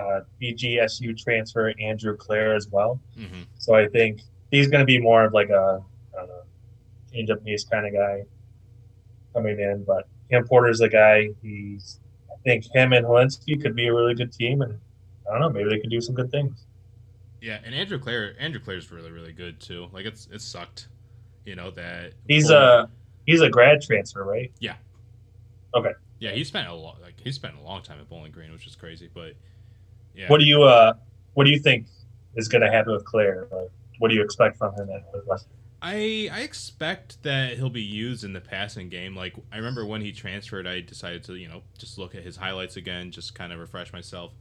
uh, 0.00 0.20
BGSU 0.40 1.16
transfer 1.18 1.74
Andrew 1.80 2.16
Clair 2.16 2.54
as 2.54 2.68
well. 2.68 3.00
hmm 3.16 3.42
So 3.58 3.74
I 3.74 3.88
think 3.88 4.20
he's 4.50 4.68
going 4.68 4.80
to 4.80 4.86
be 4.86 5.00
more 5.00 5.24
of 5.24 5.32
like 5.32 5.50
a 5.50 5.82
I 6.14 6.18
don't 6.18 6.28
know, 6.28 6.42
change 7.12 7.30
up 7.30 7.44
pace 7.44 7.64
kind 7.64 7.86
of 7.86 7.92
guy 7.92 8.22
coming 9.34 9.58
in. 9.58 9.84
But 9.84 10.08
Cam 10.30 10.46
Porter's 10.46 10.78
the 10.78 10.88
guy. 10.88 11.28
He's 11.42 12.00
I 12.30 12.36
think 12.44 12.64
him 12.74 12.92
and 12.92 13.04
Hilinski 13.04 13.60
could 13.60 13.74
be 13.74 13.88
a 13.88 13.94
really 13.94 14.14
good 14.14 14.32
team, 14.32 14.62
and 14.62 14.78
I 15.28 15.32
don't 15.32 15.40
know, 15.40 15.50
maybe 15.50 15.68
they 15.70 15.80
could 15.80 15.90
do 15.90 16.00
some 16.00 16.14
good 16.14 16.30
things. 16.30 16.64
Yeah, 17.40 17.58
and 17.64 17.74
Andrew 17.74 17.98
Clair, 17.98 18.34
Andrew 18.38 18.60
Clair's 18.60 18.90
really, 18.90 19.10
really 19.10 19.32
good 19.32 19.60
too. 19.60 19.88
Like 19.92 20.06
it's 20.06 20.28
it 20.30 20.40
sucked, 20.42 20.88
you 21.44 21.56
know 21.56 21.70
that 21.72 22.12
He's 22.28 22.50
a 22.50 22.88
he's 23.26 23.40
a 23.40 23.48
grad 23.48 23.80
transfer, 23.82 24.24
right? 24.24 24.52
yeah 24.60 24.74
Okay. 25.74 25.92
Yeah, 26.18 26.32
he 26.32 26.44
spent 26.44 26.68
a 26.68 26.74
lot 26.74 27.00
like 27.00 27.14
he 27.22 27.32
spent 27.32 27.54
a 27.56 27.62
long 27.62 27.82
time 27.82 27.98
at 27.98 28.08
Bowling 28.08 28.32
Green, 28.32 28.52
which 28.52 28.66
is 28.66 28.76
crazy. 28.76 29.08
But 29.12 29.34
yeah, 30.14 30.28
What 30.28 30.38
do 30.38 30.44
you 30.44 30.62
uh 30.62 30.94
what 31.34 31.44
do 31.44 31.50
you 31.50 31.58
think 31.58 31.86
is 32.36 32.48
going 32.48 32.62
to 32.62 32.70
happen 32.70 32.92
with 32.92 33.04
Clair? 33.04 33.46
Like, 33.50 33.70
what 33.98 34.08
do 34.08 34.14
you 34.14 34.22
expect 34.22 34.56
from 34.58 34.74
him 34.74 34.90
at 34.90 35.04
Northwestern? 35.12 35.52
I 35.80 36.28
I 36.30 36.40
expect 36.40 37.22
that 37.22 37.56
he'll 37.56 37.70
be 37.70 37.82
used 37.82 38.22
in 38.24 38.34
the 38.34 38.40
passing 38.40 38.90
game. 38.90 39.16
Like 39.16 39.34
I 39.50 39.56
remember 39.56 39.86
when 39.86 40.02
he 40.02 40.12
transferred, 40.12 40.66
I 40.66 40.80
decided 40.80 41.24
to 41.24 41.36
you 41.36 41.48
know 41.48 41.62
just 41.78 41.96
look 41.96 42.14
at 42.14 42.22
his 42.22 42.36
highlights 42.36 42.76
again, 42.76 43.10
just 43.10 43.34
kind 43.34 43.52
of 43.52 43.58
refresh 43.58 43.92
myself. 43.92 44.32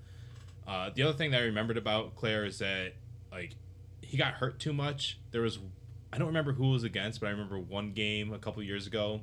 Uh, 0.69 0.91
the 0.93 1.01
other 1.01 1.17
thing 1.17 1.31
that 1.31 1.41
I 1.41 1.45
remembered 1.45 1.77
about 1.77 2.15
Clair 2.15 2.45
is 2.45 2.59
that 2.59 2.93
like 3.31 3.55
he 4.01 4.17
got 4.17 4.35
hurt 4.35 4.59
too 4.59 4.71
much. 4.71 5.17
There 5.31 5.41
was 5.41 5.57
I 6.13 6.19
don't 6.19 6.27
remember 6.27 6.53
who 6.53 6.69
was 6.69 6.83
against, 6.83 7.19
but 7.19 7.27
I 7.27 7.31
remember 7.31 7.57
one 7.57 7.91
game 7.91 8.31
a 8.31 8.37
couple 8.37 8.61
years 8.61 8.85
ago, 8.85 9.21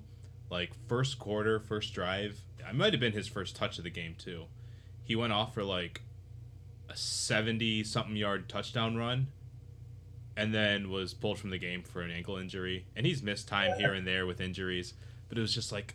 like 0.50 0.72
first 0.88 1.20
quarter, 1.20 1.60
first 1.60 1.94
drive. 1.94 2.40
I 2.66 2.72
might 2.72 2.92
have 2.92 3.00
been 3.00 3.12
his 3.12 3.28
first 3.28 3.54
touch 3.54 3.78
of 3.78 3.84
the 3.84 3.90
game 3.90 4.16
too. 4.18 4.46
He 5.04 5.14
went 5.14 5.32
off 5.32 5.54
for 5.54 5.62
like 5.62 6.02
a 6.88 6.96
seventy 6.96 7.84
something 7.84 8.16
yard 8.16 8.48
touchdown 8.48 8.96
run 8.96 9.28
and 10.36 10.52
then 10.52 10.90
was 10.90 11.14
pulled 11.14 11.38
from 11.38 11.50
the 11.50 11.58
game 11.58 11.84
for 11.84 12.02
an 12.02 12.10
ankle 12.10 12.38
injury. 12.38 12.86
And 12.96 13.06
he's 13.06 13.22
missed 13.22 13.46
time 13.46 13.78
here 13.78 13.94
and 13.94 14.04
there 14.04 14.26
with 14.26 14.40
injuries, 14.40 14.94
but 15.28 15.38
it 15.38 15.40
was 15.40 15.54
just 15.54 15.70
like, 15.70 15.94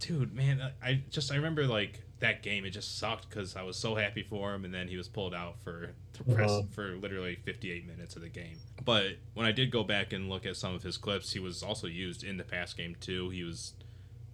dude, 0.00 0.34
man, 0.34 0.72
I 0.82 1.02
just 1.10 1.30
I 1.30 1.36
remember 1.36 1.64
like 1.68 2.02
that 2.22 2.42
game. 2.42 2.64
It 2.64 2.70
just 2.70 2.98
sucked 2.98 3.28
because 3.28 3.54
I 3.54 3.62
was 3.62 3.76
so 3.76 3.94
happy 3.94 4.22
for 4.22 4.54
him, 4.54 4.64
and 4.64 4.72
then 4.74 4.88
he 4.88 4.96
was 4.96 5.06
pulled 5.08 5.34
out 5.34 5.60
for 5.62 5.90
the 6.26 6.34
rest, 6.34 6.52
Mhm. 6.54 6.70
for 6.72 6.96
literally 6.96 7.36
58 7.36 7.86
minutes 7.86 8.16
of 8.16 8.22
the 8.22 8.28
game. 8.28 8.58
But 8.84 9.18
when 9.34 9.46
I 9.46 9.52
did 9.52 9.70
go 9.70 9.84
back 9.84 10.12
and 10.12 10.28
look 10.28 10.44
at 10.46 10.56
some 10.56 10.74
of 10.74 10.82
his 10.82 10.96
clips, 10.96 11.32
he 11.32 11.38
was 11.38 11.62
also 11.62 11.86
used 11.86 12.24
in 12.24 12.36
the 12.38 12.44
pass 12.44 12.72
game 12.74 12.96
too. 12.96 13.30
He 13.30 13.44
was, 13.44 13.74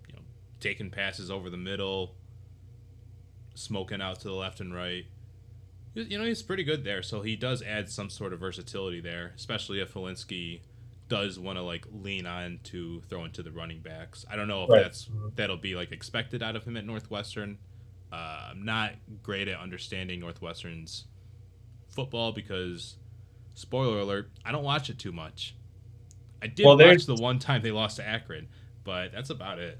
you 0.09 0.15
know, 0.15 0.23
taking 0.61 0.91
passes 0.91 1.31
over 1.31 1.51
the 1.51 1.57
middle, 1.59 2.15
smoking 3.55 4.01
out 4.01 4.21
to 4.21 4.29
the 4.29 4.35
left 4.35 4.61
and 4.61 4.73
right 4.73 5.07
you 5.95 6.17
know 6.17 6.25
he's 6.25 6.45
pretty 6.45 6.63
good 6.63 6.85
there 6.85 7.03
so 7.03 7.23
he 7.23 7.35
does 7.35 7.61
add 7.63 7.91
some 7.91 8.09
sort 8.09 8.33
of 8.33 8.39
versatility 8.39 9.01
there 9.01 9.33
especially 9.35 9.81
if 9.81 9.95
Hilinski 9.95 10.61
does 11.09 11.41
want 11.41 11.59
to 11.59 11.63
like 11.63 11.85
lean 11.93 12.25
on 12.25 12.61
to 12.63 13.01
throw 13.09 13.25
into 13.25 13.43
the 13.43 13.51
running 13.51 13.81
backs 13.81 14.25
i 14.31 14.37
don't 14.37 14.47
know 14.47 14.63
if 14.63 14.71
Right. 14.71 14.83
that's 14.83 15.09
that'll 15.35 15.57
be 15.57 15.75
like 15.75 15.91
expected 15.91 16.41
out 16.41 16.55
of 16.55 16.65
him 16.65 16.77
at 16.77 16.85
northwestern 16.87 17.59
uh, 18.13 18.49
i'm 18.51 18.65
not 18.65 18.93
great 19.23 19.49
at 19.49 19.59
understanding 19.59 20.21
northwestern's 20.21 21.05
football 21.89 22.33
because 22.33 22.97
spoiler 23.55 23.99
alert 23.99 24.31
i 24.45 24.53
don't 24.53 24.65
watch 24.65 24.89
it 24.91 24.99
too 24.99 25.13
much 25.13 25.55
i 26.43 26.47
did 26.47 26.65
Well, 26.65 26.79
watch 26.79 27.07
the 27.07 27.15
one 27.17 27.39
time 27.39 27.63
they 27.63 27.71
lost 27.71 27.97
to 27.97 28.07
akron 28.07 28.49
but 28.85 29.13
that's 29.13 29.31
about 29.31 29.59
it 29.59 29.79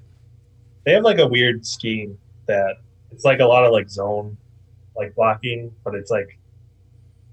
They 0.85 0.93
have 0.93 1.05
like 1.05 1.19
a 1.19 1.27
weird 1.27 1.65
scheme 1.67 2.19
that 2.47 2.77
it's 3.11 3.25
like 3.25 3.41
a 3.41 3.47
lot 3.47 3.65
of 3.65 3.73
like 3.73 3.89
zone 3.89 4.37
like 4.97 5.15
blocking, 5.15 5.73
but 5.85 5.95
it's 5.95 6.11
like 6.11 6.39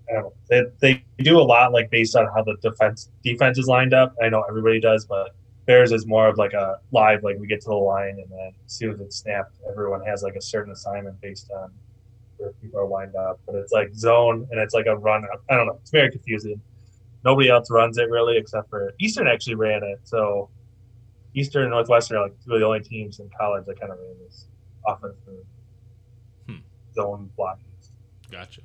I 0.10 0.14
don't 0.14 0.24
know. 0.24 0.34
They, 0.50 0.64
they 1.18 1.24
do 1.24 1.40
a 1.40 1.42
lot 1.42 1.74
like 1.74 1.90
based 1.90 2.16
on 2.16 2.28
how 2.28 2.44
the 2.44 2.56
defense 2.62 3.10
defense 3.24 3.58
is 3.58 3.68
lined 3.68 3.94
up. 3.94 4.16
I 4.22 4.30
know 4.30 4.44
everybody 4.48 4.80
does, 4.80 5.06
but 5.06 5.36
Theirs 5.66 5.92
is 5.92 6.06
more 6.06 6.28
of 6.28 6.38
like 6.38 6.54
a 6.54 6.80
live, 6.92 7.24
like 7.24 7.38
we 7.40 7.48
get 7.48 7.62
to 7.62 7.70
the 7.70 7.76
line 7.76 8.20
and 8.22 8.30
then 8.30 8.52
as 8.66 8.72
soon 8.72 8.92
as 8.94 9.00
it's 9.00 9.16
snapped, 9.18 9.56
everyone 9.70 10.02
has 10.06 10.22
like 10.22 10.36
a 10.36 10.42
certain 10.42 10.72
assignment 10.72 11.20
based 11.22 11.50
on 11.52 11.72
where 12.38 12.52
people 12.62 12.80
are 12.80 12.88
lined 12.88 13.16
up. 13.16 13.40
But 13.46 13.56
it's 13.56 13.72
like 13.72 13.94
zone 13.96 14.48
and 14.52 14.60
it's 14.60 14.74
like 14.76 14.86
a 14.86 14.96
run. 14.96 15.26
I 15.50 15.56
don't 15.56 15.66
know. 15.68 15.78
It's 15.82 15.90
very 15.92 16.12
confusing. 16.12 16.62
Nobody 17.24 17.50
else 17.50 17.72
runs 17.72 17.98
it 17.98 18.10
really 18.12 18.38
except 18.38 18.70
for 18.70 18.94
Eastern 19.00 19.28
actually 19.28 19.56
ran 19.56 19.82
it. 19.84 20.00
So 20.04 20.50
Eastern 21.34 21.64
and 21.64 21.72
Northwestern 21.72 22.18
are 22.18 22.24
like 22.24 22.36
two 22.46 22.54
of 22.54 22.60
the 22.60 22.66
only 22.66 22.82
teams 22.82 23.20
in 23.20 23.30
college 23.38 23.66
that 23.66 23.80
kind 23.80 23.92
of 23.92 23.98
ran 23.98 24.16
this 24.24 24.46
offensive 24.86 25.46
Hmm. 26.48 26.58
zone 26.94 27.32
blocking. 27.36 27.66
Gotcha. 28.32 28.62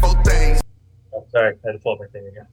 Both 0.00 0.24
things. 0.24 0.60
Oh, 1.14 1.24
sorry, 1.30 1.54
I 1.64 1.66
had 1.66 1.72
to 1.72 1.78
pull 1.78 1.92
up 1.92 2.00
my 2.00 2.06
thing 2.06 2.26
again. 2.26 2.46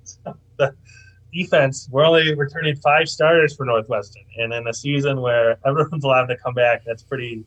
defense, 1.34 1.88
we're 1.92 2.06
only 2.06 2.34
returning 2.36 2.76
five 2.78 3.08
starters 3.10 3.56
for 3.56 3.66
Northwestern, 3.66 4.24
and 4.38 4.54
in 4.54 4.68
a 4.68 4.74
season 4.74 5.22
where 5.22 5.58
everyone's 5.66 6.04
allowed 6.04 6.28
to 6.28 6.38
come 6.38 6.54
back, 6.54 6.84
that's 6.86 7.04
pretty, 7.04 7.44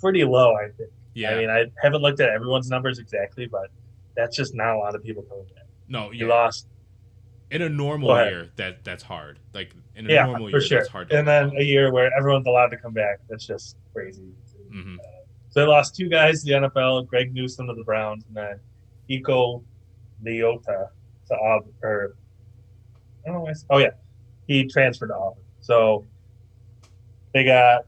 pretty 0.00 0.24
low. 0.24 0.54
I 0.54 0.68
think. 0.76 0.90
Yeah. 1.14 1.30
I 1.32 1.38
mean, 1.38 1.50
I 1.50 1.66
haven't 1.82 2.00
looked 2.00 2.20
at 2.20 2.30
everyone's 2.30 2.70
numbers 2.70 2.98
exactly, 2.98 3.46
but 3.46 3.68
that's 4.16 4.36
just 4.36 4.54
not 4.54 4.74
a 4.74 4.78
lot 4.78 4.94
of 4.94 5.02
people 5.02 5.22
coming 5.24 5.44
back. 5.54 5.64
no, 5.88 6.10
You 6.10 6.26
yeah. 6.26 6.34
lost, 6.34 6.66
in 7.50 7.60
a 7.62 7.68
normal 7.68 8.14
year, 8.24 8.48
that 8.56 8.82
that's 8.82 9.02
hard. 9.02 9.38
Like 9.52 9.74
in 9.94 10.08
a 10.08 10.12
yeah, 10.12 10.24
normal 10.24 10.48
for 10.48 10.56
year, 10.58 10.60
sure. 10.62 10.78
that's 10.78 10.88
hard. 10.90 11.10
To 11.10 11.18
And 11.18 11.28
then 11.28 11.52
a 11.58 11.62
year 11.62 11.92
where 11.92 12.10
everyone's 12.18 12.46
allowed 12.46 12.68
to 12.68 12.78
come 12.78 12.94
back, 12.94 13.20
that's 13.28 13.46
just 13.46 13.76
crazy. 13.92 14.32
hmm 14.70 14.96
So 15.50 15.60
they 15.60 15.66
lost 15.66 15.94
two 15.94 16.08
guys 16.08 16.42
to 16.42 16.46
the 16.50 16.68
NFL, 16.68 17.06
Greg 17.08 17.34
Newsome 17.34 17.66
to 17.66 17.74
the 17.74 17.84
Browns, 17.84 18.24
and 18.26 18.36
then 18.36 18.60
Eku 19.10 19.62
Leota 20.24 20.88
to 21.28 21.34
Auburn. 21.38 21.74
Or, 21.82 22.14
S- 23.26 23.64
Oh, 23.70 23.78
yeah. 23.78 23.90
He 24.46 24.66
transferred 24.66 25.08
to 25.08 25.14
Auburn. 25.16 25.42
So 25.60 26.06
they 27.32 27.44
got 27.44 27.86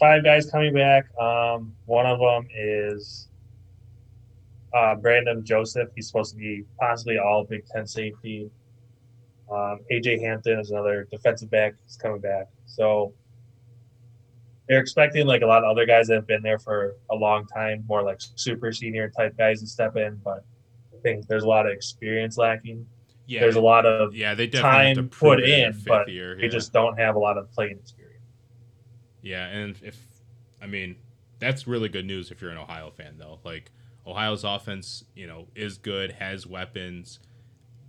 five 0.00 0.24
guys 0.24 0.50
coming 0.50 0.74
back. 0.74 1.06
Um, 1.20 1.74
one 1.86 2.06
of 2.06 2.18
them 2.18 2.48
is 2.56 3.28
uh, 4.74 4.94
Brandon 4.96 5.44
Joseph. 5.44 5.90
He's 5.94 6.06
supposed 6.06 6.32
to 6.32 6.38
be 6.38 6.64
possibly 6.80 7.18
all 7.18 7.44
Big 7.44 7.66
Ten 7.66 7.86
safety. 7.86 8.50
Um, 9.50 9.80
AJ 9.92 10.20
Hampton 10.22 10.58
is 10.58 10.70
another 10.70 11.06
defensive 11.10 11.50
back. 11.50 11.74
He's 11.84 11.96
coming 11.96 12.20
back. 12.20 12.48
So 12.64 13.12
they're 14.68 14.80
expecting 14.80 15.26
like 15.26 15.42
a 15.42 15.46
lot 15.46 15.62
of 15.64 15.70
other 15.70 15.84
guys 15.84 16.06
that 16.06 16.14
have 16.14 16.26
been 16.26 16.42
there 16.42 16.58
for 16.58 16.96
a 17.10 17.14
long 17.14 17.46
time, 17.46 17.84
more 17.86 18.02
like 18.02 18.18
super 18.36 18.72
senior 18.72 19.10
type 19.10 19.36
guys 19.36 19.60
to 19.60 19.66
step 19.66 19.96
in. 19.96 20.18
But 20.24 20.44
I 20.96 21.00
think 21.02 21.26
there's 21.26 21.44
a 21.44 21.48
lot 21.48 21.66
of 21.66 21.72
experience 21.72 22.38
lacking. 22.38 22.86
Yeah. 23.26 23.40
There's 23.40 23.56
a 23.56 23.60
lot 23.60 23.86
of 23.86 24.14
yeah, 24.14 24.34
they 24.34 24.46
definitely 24.46 24.94
time 24.94 25.08
put 25.08 25.40
in, 25.42 25.80
but 25.86 26.08
year. 26.08 26.36
they 26.36 26.48
just 26.48 26.72
don't 26.72 26.98
have 26.98 27.14
a 27.14 27.18
lot 27.18 27.38
of 27.38 27.50
playing 27.52 27.78
experience. 27.78 28.24
Yeah, 29.22 29.46
and 29.46 29.76
if 29.82 29.96
I 30.60 30.66
mean 30.66 30.96
that's 31.38 31.66
really 31.66 31.88
good 31.88 32.06
news 32.06 32.30
if 32.30 32.40
you're 32.40 32.50
an 32.50 32.58
Ohio 32.58 32.90
fan 32.90 33.14
though. 33.18 33.38
Like 33.44 33.70
Ohio's 34.06 34.44
offense, 34.44 35.04
you 35.14 35.26
know, 35.26 35.46
is 35.54 35.78
good, 35.78 36.12
has 36.12 36.46
weapons, 36.46 37.20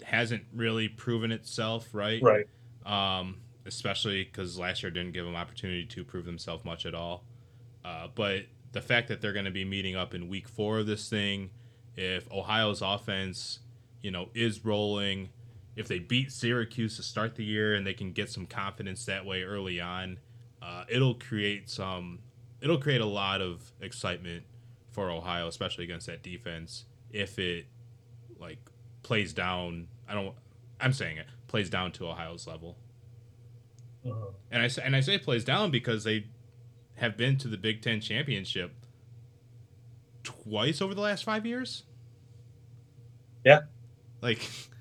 hasn't 0.04 0.44
really 0.54 0.88
proven 0.88 1.32
itself, 1.32 1.90
right? 1.94 2.22
Right. 2.22 2.46
Um, 2.86 3.38
especially 3.66 4.24
because 4.24 4.58
last 4.58 4.84
year 4.84 4.92
didn't 4.92 5.14
give 5.14 5.26
them 5.26 5.36
opportunity 5.36 5.86
to 5.86 6.04
prove 6.04 6.26
themselves 6.26 6.66
much 6.66 6.86
at 6.86 6.94
all. 6.94 7.24
Uh, 7.86 8.08
but 8.14 8.44
the 8.72 8.82
fact 8.82 9.08
that 9.08 9.22
they're 9.22 9.34
going 9.34 9.46
to 9.46 9.52
be 9.52 9.66
meeting 9.66 9.96
up 9.96 10.14
in 10.14 10.28
week 10.28 10.48
four 10.48 10.80
of 10.80 10.88
this 10.88 11.10
thing, 11.10 11.50
if 11.96 12.30
Ohio's 12.32 12.82
offense, 12.82 13.60
you 14.04 14.12
know, 14.12 14.30
is 14.36 14.66
rolling, 14.66 15.32
if 15.78 15.88
they 15.90 16.00
beat 16.00 16.32
Syracuse 16.32 16.98
to 16.98 17.04
start 17.04 17.36
the 17.36 17.46
year 17.46 17.76
and 17.76 17.88
they 17.88 17.96
can 17.96 18.14
get 18.14 18.32
some 18.32 18.48
confidence 18.48 19.06
that 19.08 19.26
way 19.26 19.44
early 19.44 19.82
on, 19.82 20.20
uh, 20.64 20.86
it'll 20.90 21.16
create 21.16 21.70
some, 21.70 22.20
it'll 22.62 22.80
create 22.80 23.02
a 23.02 23.08
lot 23.08 23.42
of 23.42 23.74
excitement 23.82 24.46
for 24.92 25.12
Ohio, 25.12 25.48
especially 25.50 25.86
against 25.86 26.08
that 26.08 26.24
defense. 26.24 26.86
If 27.12 27.40
it 27.40 27.68
like 28.40 28.60
plays 29.04 29.34
down, 29.34 29.90
I 30.10 30.16
don't, 30.16 30.36
I'm 30.82 30.94
saying 30.94 31.18
it 31.18 31.28
plays 31.48 31.70
down 31.70 31.94
to 31.94 32.08
Ohio's 32.10 32.48
level. 32.48 32.78
Mhm. 34.06 34.36
And 34.52 34.64
I 34.64 34.68
say, 34.70 34.84
and 34.86 34.96
I 34.96 35.02
say 35.02 35.18
plays 35.20 35.46
down 35.46 35.72
because 35.72 36.04
they 36.06 36.28
have 36.96 37.18
been 37.18 37.38
to 37.40 37.50
the 37.50 37.58
Big 37.58 37.82
Ten 37.82 38.02
championship 38.02 38.74
twice 40.24 40.82
over 40.82 40.94
the 40.96 41.02
last 41.02 41.24
five 41.24 41.46
years. 41.46 41.84
Yeah. 43.46 43.62
Like, 44.24 44.40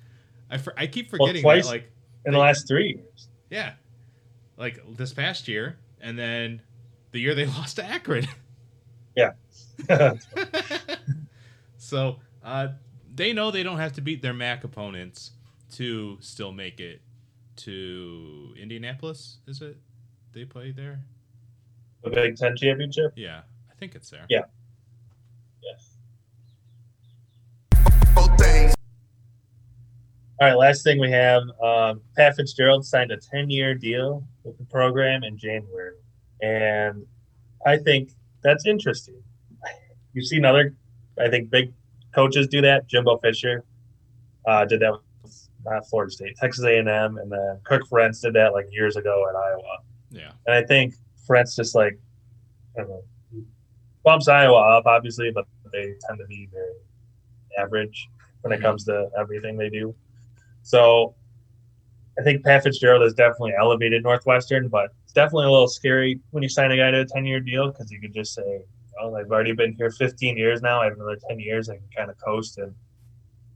I 0.49 0.57
for, 0.57 0.73
I 0.77 0.87
keep 0.87 1.11
Well, 1.11 1.19
forgetting 1.27 1.43
twice- 1.43 1.65
that. 1.65 1.71
Like, 1.71 1.91
In 2.25 2.31
the 2.31 2.39
last 2.39 2.67
three 2.67 2.93
years. 2.95 3.27
yeah, 3.51 3.73
like 4.57 4.79
this 4.97 5.13
past 5.13 5.47
year, 5.47 5.77
and 6.01 6.17
then 6.17 6.61
the 7.11 7.19
year 7.19 7.35
they 7.35 7.45
lost 7.57 7.75
to 7.75 7.85
Akron. 7.85 8.27
Yeah. 9.15 9.33
so 11.77 12.17
uh, 12.43 12.69
they 13.13 13.33
know 13.33 13.51
they 13.51 13.63
don't 13.63 13.77
have 13.77 13.93
to 13.93 14.01
beat 14.01 14.21
their 14.21 14.33
MAC 14.33 14.63
opponents 14.63 15.31
to 15.73 16.17
still 16.21 16.51
make 16.51 16.79
it 16.79 17.01
to 17.57 18.53
Indianapolis. 18.59 19.37
Is 19.47 19.61
it? 19.61 19.77
They 20.31 20.45
play 20.45 20.71
there. 20.71 21.01
the 22.03 22.09
Big 22.09 22.37
Ten 22.37 22.55
championship. 22.55 23.13
Yeah, 23.15 23.41
I 23.71 23.75
think 23.75 23.93
it's 23.95 24.09
there. 24.09 24.25
Yeah. 24.29 24.43
All 30.43 30.49
right, 30.49 30.57
last 30.57 30.83
thing 30.83 30.99
we 30.99 31.09
have 31.09 31.43
um, 31.63 32.01
Pat 32.17 32.35
Fitzgerald 32.35 32.85
signed 32.85 33.11
a 33.11 33.17
10 33.17 33.49
year 33.49 33.73
deal 33.73 34.27
with 34.43 34.57
the 34.57 34.65
program 34.65 35.23
in 35.23 35.37
January. 35.37 35.95
And 36.41 37.05
I 37.65 37.77
think 37.77 38.09
that's 38.43 38.65
interesting. 38.65 39.23
You've 40.11 40.25
seen 40.27 40.43
other, 40.43 40.75
I 41.17 41.29
think, 41.29 41.49
big 41.49 41.71
coaches 42.13 42.47
do 42.47 42.59
that. 42.59 42.87
Jimbo 42.87 43.19
Fisher 43.19 43.63
uh, 44.45 44.65
did 44.65 44.81
that 44.81 44.91
with 45.21 45.47
not 45.63 45.87
Florida 45.87 46.11
State, 46.11 46.35
Texas 46.35 46.65
A&M, 46.65 46.89
and 46.89 47.31
then 47.31 47.59
Kirk 47.63 47.83
Ferentz 47.89 48.21
did 48.21 48.33
that 48.33 48.51
like 48.51 48.65
years 48.69 48.97
ago 48.97 49.25
at 49.29 49.37
Iowa. 49.37 49.77
Yeah. 50.09 50.31
And 50.45 50.55
I 50.57 50.63
think 50.65 50.93
Ferentz 51.25 51.55
just 51.55 51.73
like, 51.73 51.97
I 52.77 52.81
don't 52.81 52.89
know, 52.89 53.03
bumps 54.03 54.27
Iowa 54.27 54.57
up, 54.77 54.87
obviously, 54.87 55.31
but 55.33 55.45
they 55.71 55.93
tend 56.05 56.19
to 56.19 56.25
be 56.27 56.49
very 56.51 56.73
average 57.57 58.09
when 58.41 58.51
it 58.51 58.59
Mhm. 58.59 58.63
comes 58.63 58.83
to 58.83 59.09
everything 59.17 59.55
they 59.55 59.69
do. 59.69 59.95
So 60.63 61.13
I 62.17 62.23
think 62.23 62.43
Pat 62.43 62.63
Fitzgerald 62.63 63.01
has 63.03 63.13
definitely 63.13 63.53
elevated 63.59 64.03
Northwestern, 64.03 64.69
but 64.69 64.91
it's 65.03 65.13
definitely 65.13 65.45
a 65.45 65.51
little 65.51 65.67
scary 65.67 66.19
when 66.31 66.43
you 66.43 66.49
sign 66.49 66.71
a 66.71 66.77
guy 66.77 66.91
to 66.91 67.01
a 67.01 67.05
10 67.05 67.25
year 67.25 67.39
deal 67.39 67.71
because 67.71 67.91
you 67.91 67.99
could 67.99 68.13
just 68.13 68.33
say, 68.33 68.61
well, 68.95 69.15
I've 69.15 69.31
already 69.31 69.53
been 69.53 69.73
here 69.73 69.91
15 69.91 70.37
years 70.37 70.61
now. 70.61 70.81
I 70.81 70.85
have 70.85 70.93
another 70.93 71.17
10 71.29 71.39
years. 71.39 71.69
I 71.69 71.75
can 71.75 71.89
kind 71.95 72.09
of 72.09 72.17
coast 72.17 72.57
and 72.57 72.73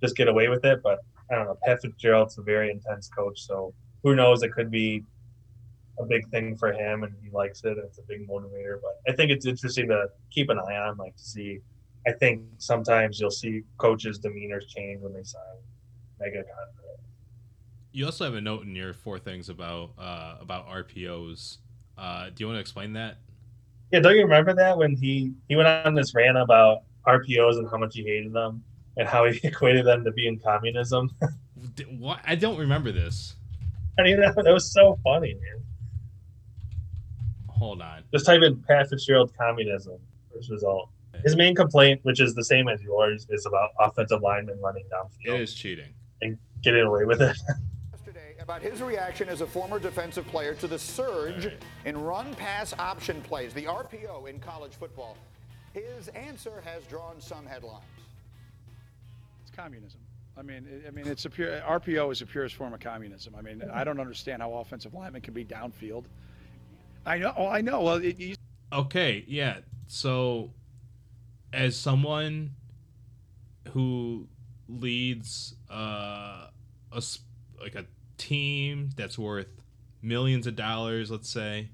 just 0.01 0.16
get 0.16 0.28
away 0.28 0.47
with 0.49 0.66
it. 0.66 0.82
But 0.84 0.99
I 1.32 1.36
don't 1.36 1.45
know. 1.45 1.58
Pat 1.64 1.82
Fitzgerald's 1.82 2.38
a 2.38 2.41
very 2.41 2.72
intense 2.72 3.08
coach. 3.10 3.41
So 3.41 3.74
who 4.03 4.16
knows? 4.16 4.43
It 4.43 4.51
could 4.51 4.72
be 4.72 5.03
a 5.99 6.05
big 6.05 6.28
thing 6.30 6.58
for 6.58 6.74
him 6.74 7.03
and 7.03 7.14
he 7.24 7.30
likes 7.30 7.64
it. 7.64 7.78
It's 7.78 7.99
a 7.99 8.03
big 8.03 8.28
motivator. 8.28 8.80
But 8.82 9.12
I 9.12 9.16
think 9.16 9.32
it's 9.32 9.45
interesting 9.45 9.88
to 9.89 10.08
keep 10.32 10.49
an 10.49 10.60
eye 10.60 10.78
on, 10.78 10.97
like 10.97 11.16
to 11.16 11.24
see. 11.24 11.60
I 12.08 12.12
think 12.12 12.41
sometimes 12.58 13.20
you'll 13.20 13.32
see 13.32 13.64
coaches' 13.78 14.20
demeanors 14.20 14.68
change 14.68 15.01
when 15.01 15.14
they 15.14 15.24
sign 15.24 15.43
mega. 16.20 16.43
You 17.91 18.05
also 18.05 18.26
have 18.26 18.36
a 18.36 18.41
note 18.41 18.63
in 18.63 18.76
your 18.76 18.93
four 18.93 19.18
things 19.20 19.49
about 19.49 19.91
uh, 19.97 20.36
about 20.39 20.68
RPOs. 20.70 21.57
Uh, 21.97 22.28
do 22.28 22.36
you 22.38 22.47
want 22.47 22.57
to 22.57 22.61
explain 22.61 22.93
that? 22.93 23.18
Yeah, 23.91 23.99
don't 23.99 24.15
you 24.15 24.24
remember 24.24 24.53
that 24.53 24.78
when 24.78 24.95
he 24.95 25.34
he 25.47 25.55
went 25.55 25.68
on 25.68 25.95
this 25.95 26.13
rant 26.13 26.38
about 26.38 26.84
RPOs 27.07 27.57
and 27.57 27.70
how 27.70 27.78
much 27.78 27.95
he 27.95 28.03
hated 28.03 28.34
them 28.34 28.63
and 28.97 29.07
how 29.07 29.26
he 29.26 29.39
equated 29.47 29.86
them 29.86 30.03
to 30.03 30.11
being 30.11 30.39
communism? 30.39 31.11
What? 31.97 32.20
I 32.26 32.36
don't 32.36 32.57
remember 32.57 32.91
this. 32.91 33.36
I 33.99 34.03
mean, 34.03 34.20
that, 34.20 34.36
that 34.36 34.53
was 34.53 34.72
so 34.72 34.99
funny, 35.03 35.34
man. 35.34 35.63
Hold 37.49 37.82
on. 37.82 38.03
Just 38.13 38.28
type 38.28 38.43
in 38.43 38.61
Pat 38.68 38.89
Fitzgerald 38.89 39.32
communism. 39.36 39.97
First 40.32 40.51
result. 40.51 40.89
His 41.24 41.36
main 41.36 41.55
complaint, 41.55 42.01
which 42.03 42.20
is 42.20 42.36
the 42.36 42.43
same 42.43 42.68
as 42.68 42.82
yours, 42.82 43.26
is 43.30 43.47
about 43.47 43.72
offensive 43.80 44.22
linemen 44.22 44.59
running 44.61 44.86
downfield 44.93 45.36
It 45.36 45.41
is 45.41 45.53
cheating. 45.55 45.93
And 46.22 46.38
getting 46.63 46.82
away 46.82 47.05
with 47.05 47.22
it. 47.22 47.38
yesterday 47.91 48.36
about 48.41 48.61
his 48.61 48.82
reaction 48.82 49.30
as 49.30 49.41
a 49.41 49.47
former 49.47 49.80
defensive 49.80 50.28
player 50.28 50.53
to 50.55 50.68
the 50.68 50.80
surge 50.80 51.49
in 51.86 51.97
run 51.97 52.34
pass 52.36 52.74
option 52.80 53.22
plays, 53.22 53.53
the 53.53 53.65
RPO 53.65 54.30
in 54.30 54.39
college 54.39 54.74
football. 54.74 55.18
His 55.74 56.07
answer 56.09 56.61
has 56.65 56.84
drawn 56.84 57.20
some 57.20 57.45
headlines. 57.45 57.84
It's 59.41 59.55
communism. 59.55 59.99
I 60.38 60.43
mean, 60.43 60.68
I 60.88 60.91
mean, 60.91 61.07
it's 61.07 61.26
a 61.26 61.30
pure 61.30 61.59
RPO 61.61 62.11
is 62.11 62.20
the 62.20 62.26
purest 62.26 62.55
form 62.55 62.74
of 62.74 62.80
communism. 62.80 63.36
I 63.36 63.41
mean, 63.41 63.63
I 63.74 63.84
don't 63.84 63.99
understand 63.99 64.41
how 64.41 64.53
offensive 64.53 64.93
linemen 64.93 65.22
can 65.22 65.34
be 65.34 65.43
downfield. 65.43 66.05
I 67.05 67.18
know. 67.18 67.34
Oh, 67.36 67.47
I 67.47 67.61
know. 67.61 67.82
Well, 67.82 67.95
it, 67.95 68.20
you, 68.20 68.36
Okay, 68.72 69.24
yeah. 69.28 69.59
So, 69.88 70.51
as 71.53 71.78
someone 71.78 72.51
who 73.70 74.28
leads 74.68 75.55
uh, 75.70 76.47
a 76.91 77.03
like 77.59 77.76
a 77.76 77.86
team 78.18 78.89
that's 78.95 79.18
worth 79.18 79.47
millions 80.01 80.47
of 80.47 80.55
dollars, 80.55 81.11
let's 81.11 81.30
say, 81.30 81.70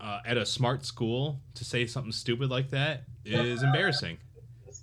uh, 0.00 0.20
at 0.24 0.36
a 0.36 0.44
smart 0.44 0.84
school 0.84 1.40
to 1.54 1.64
say 1.64 1.86
something 1.86 2.12
stupid 2.12 2.50
like 2.50 2.70
that 2.70 3.04
is 3.24 3.62
embarrassing. 3.62 4.18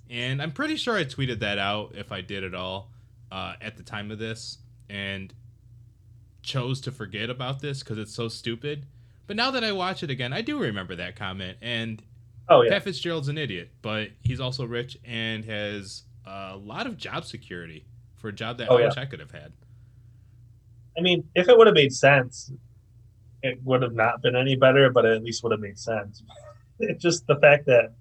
And 0.08 0.42
I'm 0.42 0.52
pretty 0.52 0.76
sure 0.76 0.96
I 0.96 1.04
tweeted 1.04 1.40
that 1.40 1.58
out 1.58 1.92
if 1.94 2.10
I 2.10 2.20
did 2.20 2.42
at 2.42 2.54
all 2.54 2.90
uh, 3.30 3.54
at 3.60 3.76
the 3.76 3.82
time 3.82 4.10
of 4.10 4.18
this 4.18 4.58
and 4.88 5.32
chose 6.42 6.80
to 6.80 6.90
forget 6.90 7.30
about 7.30 7.60
this 7.60 7.80
because 7.80 7.98
it's 7.98 8.14
so 8.14 8.28
stupid. 8.28 8.86
But 9.26 9.36
now 9.36 9.52
that 9.52 9.62
I 9.62 9.70
watch 9.72 10.02
it 10.02 10.10
again, 10.10 10.32
I 10.32 10.42
do 10.42 10.58
remember 10.58 10.96
that 10.96 11.14
comment. 11.14 11.58
And 11.62 12.02
Oh 12.50 12.62
yeah. 12.62 12.70
Pat 12.70 12.82
Fitzgerald's 12.82 13.28
an 13.28 13.38
idiot, 13.38 13.70
but 13.80 14.10
he's 14.22 14.40
also 14.40 14.64
rich 14.66 14.98
and 15.04 15.44
has 15.44 16.02
a 16.26 16.56
lot 16.56 16.86
of 16.86 16.96
job 16.96 17.24
security 17.24 17.86
for 18.16 18.28
a 18.28 18.32
job 18.32 18.58
that 18.58 18.68
Oh, 18.70 18.76
I 18.76 18.80
yeah. 18.80 18.86
wish 18.88 18.96
I 18.96 19.04
could 19.06 19.20
have 19.20 19.30
had. 19.30 19.52
I 20.98 21.00
mean, 21.00 21.28
if 21.34 21.48
it 21.48 21.56
would 21.56 21.66
have 21.66 21.74
made 21.74 21.92
sense, 21.92 22.52
it 23.42 23.58
would 23.64 23.82
have 23.82 23.94
not 23.94 24.20
been 24.22 24.36
any 24.36 24.56
better, 24.56 24.90
but 24.90 25.04
it 25.04 25.16
at 25.16 25.22
least 25.22 25.42
would 25.42 25.52
have 25.52 25.60
made 25.60 25.78
sense. 25.78 26.22
It's 26.82 27.02
just 27.02 27.26
the 27.26 27.36
fact 27.36 27.66
that 27.66 27.92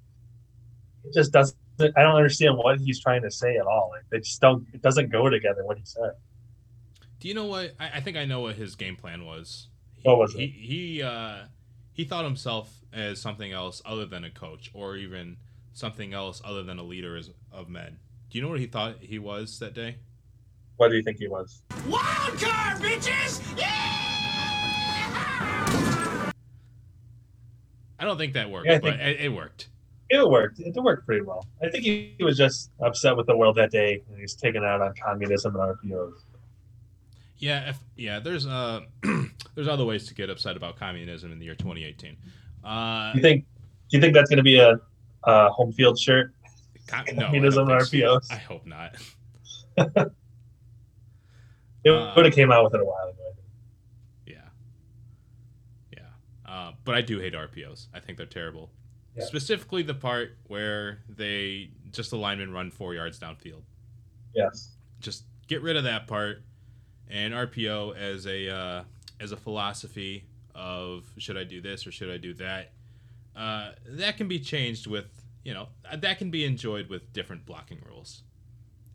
it 1.04 1.14
just 1.14 1.34
doesn't. 1.34 1.58
I 1.82 2.02
don't 2.02 2.16
understand 2.16 2.56
what 2.58 2.80
he's 2.80 3.02
trying 3.02 3.22
to 3.24 3.30
say 3.32 3.58
at 3.58 3.68
all. 3.68 3.92
Like 3.94 4.04
they 4.10 4.20
just 4.20 4.40
don't. 4.40 4.66
It 4.74 4.82
doesn't 4.82 5.12
go 5.12 5.28
together. 5.30 5.66
What 5.66 5.78
he 5.78 5.84
said. 5.84 6.12
Do 7.20 7.28
you 7.28 7.34
know 7.34 7.44
what? 7.46 7.74
I, 7.78 7.90
I 7.96 8.00
think 8.00 8.16
I 8.16 8.24
know 8.24 8.40
what 8.40 8.56
his 8.56 8.76
game 8.76 8.96
plan 8.96 9.26
was. 9.26 9.68
He, 9.96 10.08
What 10.08 10.18
was 10.18 10.34
he, 10.34 10.44
it? 10.46 10.52
He 10.52 11.04
uh, 11.04 11.40
he 11.92 12.06
thought 12.06 12.24
himself 12.24 12.74
as 12.94 13.20
something 13.20 13.52
else 13.52 13.82
other 13.86 14.06
than 14.06 14.24
a 14.24 14.30
coach, 14.30 14.72
or 14.74 14.96
even 14.96 15.36
something 15.74 16.14
else 16.14 16.42
other 16.46 16.64
than 16.64 16.80
a 16.80 16.84
leader 16.84 17.20
of 17.52 17.68
men. 17.68 18.00
Do 18.30 18.38
you 18.38 18.44
know 18.44 18.50
what 18.50 18.60
he 18.60 18.68
thought 18.68 18.98
he 19.02 19.18
was 19.20 19.58
that 19.60 19.74
day? 19.74 19.98
What 20.78 20.90
do 20.90 20.96
you 20.98 21.04
think 21.04 21.18
he 21.18 21.28
was? 21.28 21.62
Wild 21.88 22.40
card, 22.40 22.78
bitches! 22.78 23.42
Yeah! 23.58 23.76
I 28.02 28.06
don't 28.06 28.18
think 28.18 28.34
that 28.34 28.50
worked, 28.50 28.68
Yeah, 28.68 28.76
I 28.76 28.80
but 28.80 28.92
think- 28.98 29.02
it, 29.02 29.20
it 29.26 29.30
worked. 29.30 29.70
It 30.12 30.28
worked. 30.28 30.60
It 30.60 30.74
worked 30.76 31.06
pretty 31.06 31.22
well. 31.24 31.46
I 31.62 31.70
think 31.70 31.84
he, 31.84 32.16
he 32.18 32.24
was 32.24 32.36
just 32.36 32.72
upset 32.80 33.16
with 33.16 33.28
the 33.28 33.38
world 33.38 33.58
that 33.58 33.70
day, 33.70 34.02
and 34.10 34.20
he's 34.20 34.34
taking 34.34 34.64
out 34.64 34.82
on 34.82 34.92
communism 34.96 35.56
and 35.56 35.78
RPOs. 35.78 36.14
Yeah, 37.38 37.70
if, 37.70 37.78
yeah. 37.96 38.20
There's 38.20 38.48
uh, 38.48 38.82
there's 39.56 39.68
other 39.68 39.86
ways 39.86 40.08
to 40.08 40.16
get 40.16 40.32
upset 40.32 40.58
about 40.58 40.78
communism 40.78 41.32
in 41.32 41.38
the 41.38 41.46
year 41.46 41.54
2018. 41.54 42.18
Uh, 42.64 43.12
You 43.14 43.22
think? 43.22 43.46
Do 43.90 43.98
you 43.98 44.02
think 44.02 44.16
that's 44.16 44.30
going 44.32 44.38
to 44.38 44.44
be 44.44 44.58
a, 44.60 44.80
a 45.26 45.50
home 45.52 45.72
field 45.74 46.00
shirt? 46.00 46.34
Com- 46.90 47.06
no, 47.16 47.24
I 47.24 47.26
communism 47.28 47.68
don't 47.68 47.80
think 47.86 48.04
so. 48.04 48.18
RPOs? 48.20 48.32
I 48.32 48.36
hope 48.36 48.66
not. 48.66 48.96
It 51.86 51.92
Uh, 51.92 52.12
would 52.16 52.26
have 52.26 52.34
came 52.36 52.52
out 52.52 52.66
with 52.66 52.74
it 52.74 52.82
a 52.82 52.86
while 52.86 53.08
ago. 53.08 53.34
Yeah. 54.26 54.50
Yeah. 55.94 56.00
Uh, 56.46 56.74
but 56.84 56.96
I 56.96 57.02
do 57.02 57.20
hate 57.20 57.34
RPOs. 57.34 57.88
I 57.94 58.02
think 58.02 58.18
they're 58.18 58.28
terrible. 58.28 58.70
Yeah. 59.16 59.24
Specifically 59.24 59.82
the 59.84 59.94
part 59.94 60.38
where 60.48 61.00
they 61.08 61.70
just 61.92 62.10
the 62.12 62.18
linemen 62.18 62.52
run 62.52 62.70
four 62.70 62.94
yards 62.94 63.18
downfield. 63.18 63.62
Yes. 64.36 64.76
Just 65.00 65.24
get 65.48 65.62
rid 65.62 65.78
of 65.78 65.86
that 65.86 66.08
part. 66.08 66.44
And 67.10 67.34
RPO 67.34 67.96
as 67.96 68.28
a 68.28 68.54
uh, 68.54 68.84
as 69.22 69.32
a 69.32 69.38
philosophy 69.38 70.26
of 70.54 71.10
should 71.18 71.38
I 71.38 71.46
do 71.46 71.62
this 71.62 71.88
or 71.88 71.92
should 71.94 72.12
I 72.12 72.18
do 72.18 72.34
that? 72.36 72.74
Uh, 73.36 73.72
that 73.88 74.18
can 74.18 74.28
be 74.28 74.40
changed 74.40 74.86
with 74.86 75.06
you 75.44 75.54
know 75.54 75.70
that 75.96 76.18
can 76.18 76.32
be 76.32 76.46
enjoyed 76.46 76.90
with 76.90 77.12
different 77.14 77.46
blocking 77.46 77.80
rules, 77.88 78.24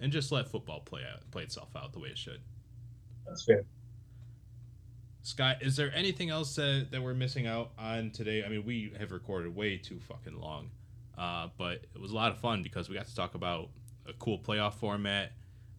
and 0.01 0.13
just 0.13 0.31
let 0.33 0.49
football 0.49 0.81
play 0.81 1.03
out 1.11 1.31
play 1.31 1.43
itself 1.43 1.69
out 1.77 1.93
the 1.93 1.99
way 1.99 2.09
it 2.09 2.19
should. 2.19 2.41
That's 3.27 3.45
fair. 3.45 3.65
Scott, 5.23 5.63
is 5.63 5.75
there 5.77 5.91
anything 5.95 6.29
else 6.29 6.55
that, 6.57 6.89
that 6.91 7.03
we're 7.03 7.15
missing 7.15 7.47
out 7.47 7.71
on 7.79 8.11
today? 8.11 8.45
I 8.45 8.51
mean, 8.51 8.63
we 8.67 8.93
have 8.99 9.11
recorded 9.11 9.57
way 9.57 9.79
too 9.79 9.99
fucking 10.01 10.39
long, 10.39 10.69
uh, 11.17 11.49
but 11.57 11.87
it 11.95 12.01
was 12.01 12.11
a 12.11 12.15
lot 12.15 12.31
of 12.31 12.39
fun 12.41 12.63
because 12.63 12.91
we 12.91 12.95
got 12.95 13.07
to 13.07 13.15
talk 13.15 13.35
about 13.35 13.71
a 14.07 14.13
cool 14.13 14.39
playoff 14.39 14.75
format. 14.75 15.33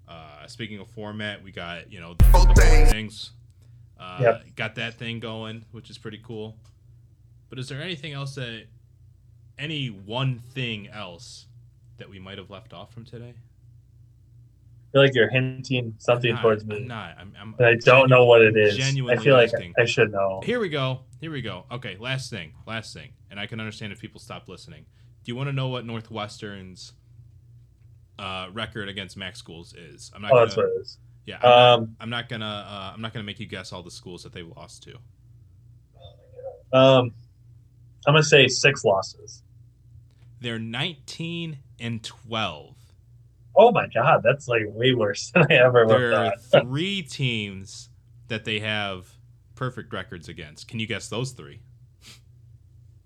Uh, 0.07 0.47
speaking 0.47 0.79
of 0.79 0.87
format, 0.89 1.43
we 1.43 1.51
got 1.51 1.91
you 1.91 1.99
know 1.99 2.15
the, 2.15 2.25
the 2.25 2.61
four 2.61 2.85
things. 2.87 3.31
Uh, 3.99 4.17
Yep. 4.21 4.55
Got 4.55 4.75
that 4.75 4.95
thing 4.95 5.19
going, 5.19 5.63
which 5.71 5.89
is 5.89 5.97
pretty 5.97 6.19
cool. 6.23 6.57
But 7.49 7.59
is 7.59 7.69
there 7.69 7.81
anything 7.81 8.13
else 8.13 8.35
that, 8.35 8.65
any 9.57 9.87
one 9.87 10.39
thing 10.39 10.87
else 10.89 11.47
that 11.97 12.09
we 12.09 12.19
might 12.19 12.37
have 12.37 12.49
left 12.49 12.73
off 12.73 12.93
from 12.93 13.05
today? 13.05 13.33
I 13.33 14.91
feel 14.91 15.01
like 15.01 15.13
you're 15.15 15.29
hinting 15.29 15.95
something 15.97 16.33
not, 16.33 16.41
towards 16.41 16.65
me, 16.65 16.77
I'm 16.77 16.87
not. 16.87 17.15
I'm, 17.19 17.33
I'm 17.39 17.55
I 17.59 17.75
don't 17.75 18.09
know 18.09 18.25
what 18.25 18.41
it 18.41 18.55
is. 18.55 18.77
Genuinely 18.77 19.19
I 19.19 19.23
feel 19.23 19.35
like. 19.35 19.51
I, 19.53 19.81
I 19.81 19.85
should 19.85 20.11
know. 20.11 20.41
Here 20.45 20.59
we 20.59 20.69
go. 20.69 21.01
Here 21.19 21.31
we 21.31 21.41
go. 21.41 21.65
Okay, 21.71 21.97
last 21.99 22.29
thing. 22.29 22.53
Last 22.65 22.93
thing. 22.93 23.09
And 23.29 23.37
I 23.39 23.45
can 23.45 23.59
understand 23.59 23.91
if 23.91 23.99
people 23.99 24.21
stop 24.21 24.47
listening. 24.47 24.85
Do 25.23 25.31
you 25.31 25.35
want 25.35 25.49
to 25.49 25.53
know 25.53 25.67
what 25.67 25.85
Northwestern's 25.85 26.93
uh, 28.17 28.47
record 28.53 28.87
against 28.87 29.17
MAC 29.17 29.35
schools 29.35 29.73
is? 29.73 30.11
I'm 30.15 30.21
not 30.21 30.31
Oh, 30.31 30.35
gonna, 30.35 30.45
that's 30.45 30.57
what 30.57 30.65
it 30.67 30.81
is. 30.81 30.97
Yeah, 31.25 31.37
I'm, 31.37 31.49
not, 31.49 31.73
Um, 31.79 31.95
I'm 31.99 32.09
not 32.09 32.29
gonna. 32.29 32.45
Uh, 32.45 32.91
I'm 32.93 33.01
not 33.01 33.11
gonna 33.11 33.25
make 33.25 33.39
you 33.39 33.47
guess 33.47 33.73
all 33.73 33.83
the 33.83 33.91
schools 33.91 34.23
that 34.23 34.31
they've 34.31 34.47
lost 34.55 34.83
to. 34.83 34.95
um, 36.71 37.11
I'm 38.07 38.13
gonna 38.13 38.23
say 38.23 38.47
six 38.47 38.85
losses. 38.85 39.41
They're 40.41 40.59
19 40.59 41.57
and 41.79 42.03
12. 42.03 42.75
Oh 43.57 43.71
my 43.71 43.87
god, 43.87 44.21
that's 44.23 44.47
like 44.47 44.63
way 44.67 44.93
worse 44.93 45.31
than 45.33 45.45
I 45.49 45.55
ever 45.55 45.85
would 45.85 45.95
There 45.95 46.13
are 46.13 46.33
three 46.61 47.01
teams 47.01 47.89
that 48.27 48.45
they 48.45 48.59
have 48.59 49.07
perfect 49.55 49.93
records 49.93 50.27
against. 50.27 50.67
Can 50.67 50.79
you 50.79 50.87
guess 50.87 51.07
those 51.07 51.31
three? 51.31 51.61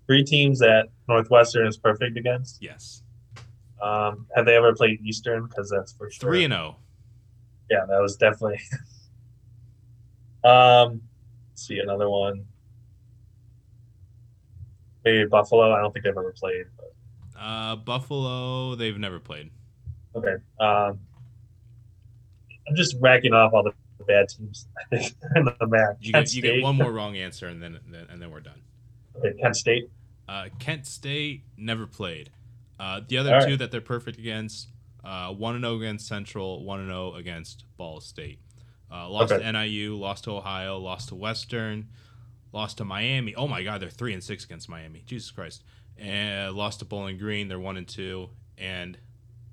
Three 0.06 0.24
teams 0.24 0.58
that 0.58 0.88
Northwestern 1.08 1.68
is 1.68 1.76
perfect 1.76 2.16
against. 2.16 2.60
Yes. 2.60 3.02
Um, 3.80 4.26
have 4.34 4.44
they 4.44 4.56
ever 4.56 4.74
played 4.74 5.00
Eastern? 5.02 5.46
Because 5.46 5.70
that's 5.70 5.92
for 5.92 6.10
sure. 6.10 6.30
Three 6.30 6.44
and 6.44 6.52
oh. 6.52 6.56
0. 6.56 6.76
Yeah, 7.70 7.86
that 7.86 8.00
was 8.00 8.16
definitely. 8.16 8.60
um, 10.44 11.00
let's 11.50 11.66
see 11.66 11.78
another 11.78 12.10
one. 12.10 12.44
Maybe 15.04 15.26
Buffalo. 15.26 15.72
I 15.72 15.80
don't 15.80 15.92
think 15.92 16.04
they've 16.04 16.10
ever 16.10 16.34
played. 16.36 16.66
But, 16.76 16.92
Uh, 17.40 17.76
Buffalo. 17.76 18.74
They've 18.74 18.98
never 18.98 19.18
played. 19.18 19.50
okay. 20.14 20.34
Um, 20.60 20.98
I'm 22.68 22.76
just 22.76 22.96
racking 23.00 23.32
off 23.32 23.52
all 23.52 23.62
the 23.64 23.72
bad 24.06 24.28
teams. 24.28 24.68
I 24.78 24.84
think 24.96 25.14
in 25.36 25.44
the 25.44 25.66
map. 25.66 25.96
You 26.00 26.12
get, 26.12 26.32
you 26.34 26.42
get 26.42 26.62
one 26.62 26.76
more 26.76 26.92
wrong 26.98 27.16
answer, 27.16 27.46
and 27.48 27.62
then 27.62 27.78
then- 27.90 28.06
and 28.10 28.20
then 28.22 28.30
we're 28.30 28.40
done. 28.40 28.60
Okay, 29.16 29.36
Kent 29.40 29.56
State. 29.56 29.90
Uh, 30.28 30.48
Kent 30.60 30.86
State 30.86 31.42
never 31.56 31.86
played. 31.86 32.30
Uh, 32.78 33.00
the 33.06 33.18
other 33.18 33.34
All 33.34 33.40
two 33.40 33.46
right. 33.50 33.58
that 33.58 33.70
they're 33.72 33.80
perfect 33.80 34.18
against, 34.18 34.68
uh, 35.04 35.32
one 35.32 35.54
and 35.56 35.64
zero 35.64 35.76
against 35.76 36.06
Central, 36.06 36.64
one 36.64 36.78
and 36.80 36.88
zero 36.88 37.14
against 37.14 37.64
Ball 37.76 38.00
State. 38.00 38.38
Uh, 38.92 39.08
lost 39.08 39.32
Okay. 39.32 39.42
to 39.42 39.52
NIU, 39.52 39.96
lost 39.96 40.24
to 40.24 40.30
Ohio, 40.32 40.78
lost 40.78 41.08
to 41.08 41.14
Western, 41.16 41.88
lost 42.52 42.78
to 42.78 42.84
Miami. 42.84 43.34
Oh 43.34 43.48
my 43.48 43.62
God, 43.64 43.80
they're 43.82 43.90
three 43.90 44.12
and 44.14 44.22
six 44.22 44.44
against 44.44 44.68
Miami. 44.68 45.02
Jesus 45.06 45.30
Christ, 45.30 45.62
and 46.00 46.54
lost 46.54 46.78
to 46.78 46.84
Bowling 46.84 47.18
Green. 47.18 47.48
They're 47.48 47.60
one 47.60 47.76
and 47.76 47.86
two, 47.86 48.30
and 48.56 48.98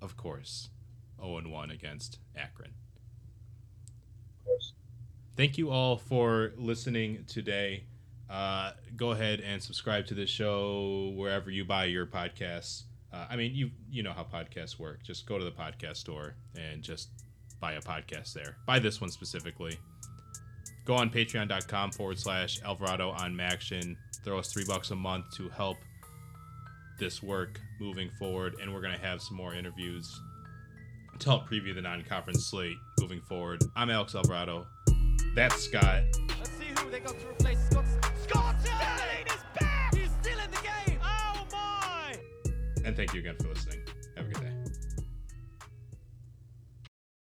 of 0.02 0.16
course, 0.18 0.70
zero 1.20 1.38
and 1.38 1.52
one 1.52 1.70
against 1.72 2.20
Akron. 2.36 2.72
Of 4.40 4.46
course. 4.46 4.74
Thank 5.36 5.58
you 5.58 5.70
all 5.70 5.98
for 5.98 6.54
listening 6.58 7.26
today. 7.28 7.84
Uh, 8.30 8.72
go 8.96 9.12
ahead 9.12 9.42
and 9.42 9.62
subscribe 9.62 10.06
to 10.08 10.14
this 10.14 10.30
show 10.30 11.14
wherever 11.16 11.52
you 11.52 11.66
buy 11.66 11.86
your 11.86 12.06
podcasts. 12.06 12.84
Uh, 13.14 13.26
I 13.30 13.36
mean, 13.36 13.54
you 13.54 13.72
you 13.90 14.04
know 14.04 14.14
how 14.14 14.24
podcasts 14.24 14.80
work. 14.80 15.04
Just 15.04 15.26
go 15.26 15.38
to 15.38 15.46
the 15.46 15.52
podcast 15.52 15.98
store 15.98 16.36
and 16.58 16.82
just 16.82 17.10
buy 17.60 17.74
a 17.74 17.82
podcast 17.82 18.34
there. 18.34 18.58
Buy 18.66 18.80
this 18.80 19.00
one 19.02 19.10
specifically. 19.10 19.78
Go 20.86 20.96
on 20.96 21.10
patreon.com 21.10 21.92
forward 21.92 22.18
slash 22.18 22.62
Alvarado 22.64 23.10
on 23.12 23.34
Maction. 23.34 23.98
Throw 24.24 24.40
us 24.40 24.52
three 24.52 24.66
bucks 24.66 24.92
a 24.92 24.96
month 24.96 25.26
to 25.36 25.50
help 25.50 25.78
this 26.98 27.22
work 27.24 27.60
moving 27.80 28.10
forward. 28.20 28.56
And 28.62 28.74
we're 28.74 28.82
going 28.82 28.98
to 28.98 29.06
have 29.06 29.22
some 29.22 29.38
more 29.38 29.54
interviews 29.54 30.20
to 31.20 31.30
help 31.30 31.50
preview 31.50 31.74
the 31.74 31.82
non 31.82 32.04
conference 32.04 32.46
slate 32.46 32.78
moving 33.00 33.22
forward. 33.22 33.64
I'm 33.76 33.90
Alex 33.90 34.16
Alvarado. 34.16 34.68
That's 35.36 35.64
Scott. 35.64 36.04
Let's 36.38 36.50
see 36.52 36.66
who 36.78 36.90
they 36.90 37.00
got 37.00 37.20
to 37.20 37.28
replace 37.28 37.60
Scott. 37.70 37.86
Scott 38.28 38.56
Sterling 38.62 39.28
is 39.28 39.60
back! 39.60 39.96
He's 39.96 40.10
still 40.22 40.40
in 40.40 40.52
the 40.52 40.58
game! 40.58 41.00
Oh 41.04 41.46
my! 41.52 42.16
And 42.84 42.96
thank 42.96 43.14
you 43.14 43.20
again 43.20 43.36
for 43.40 43.50
listening. 43.50 43.87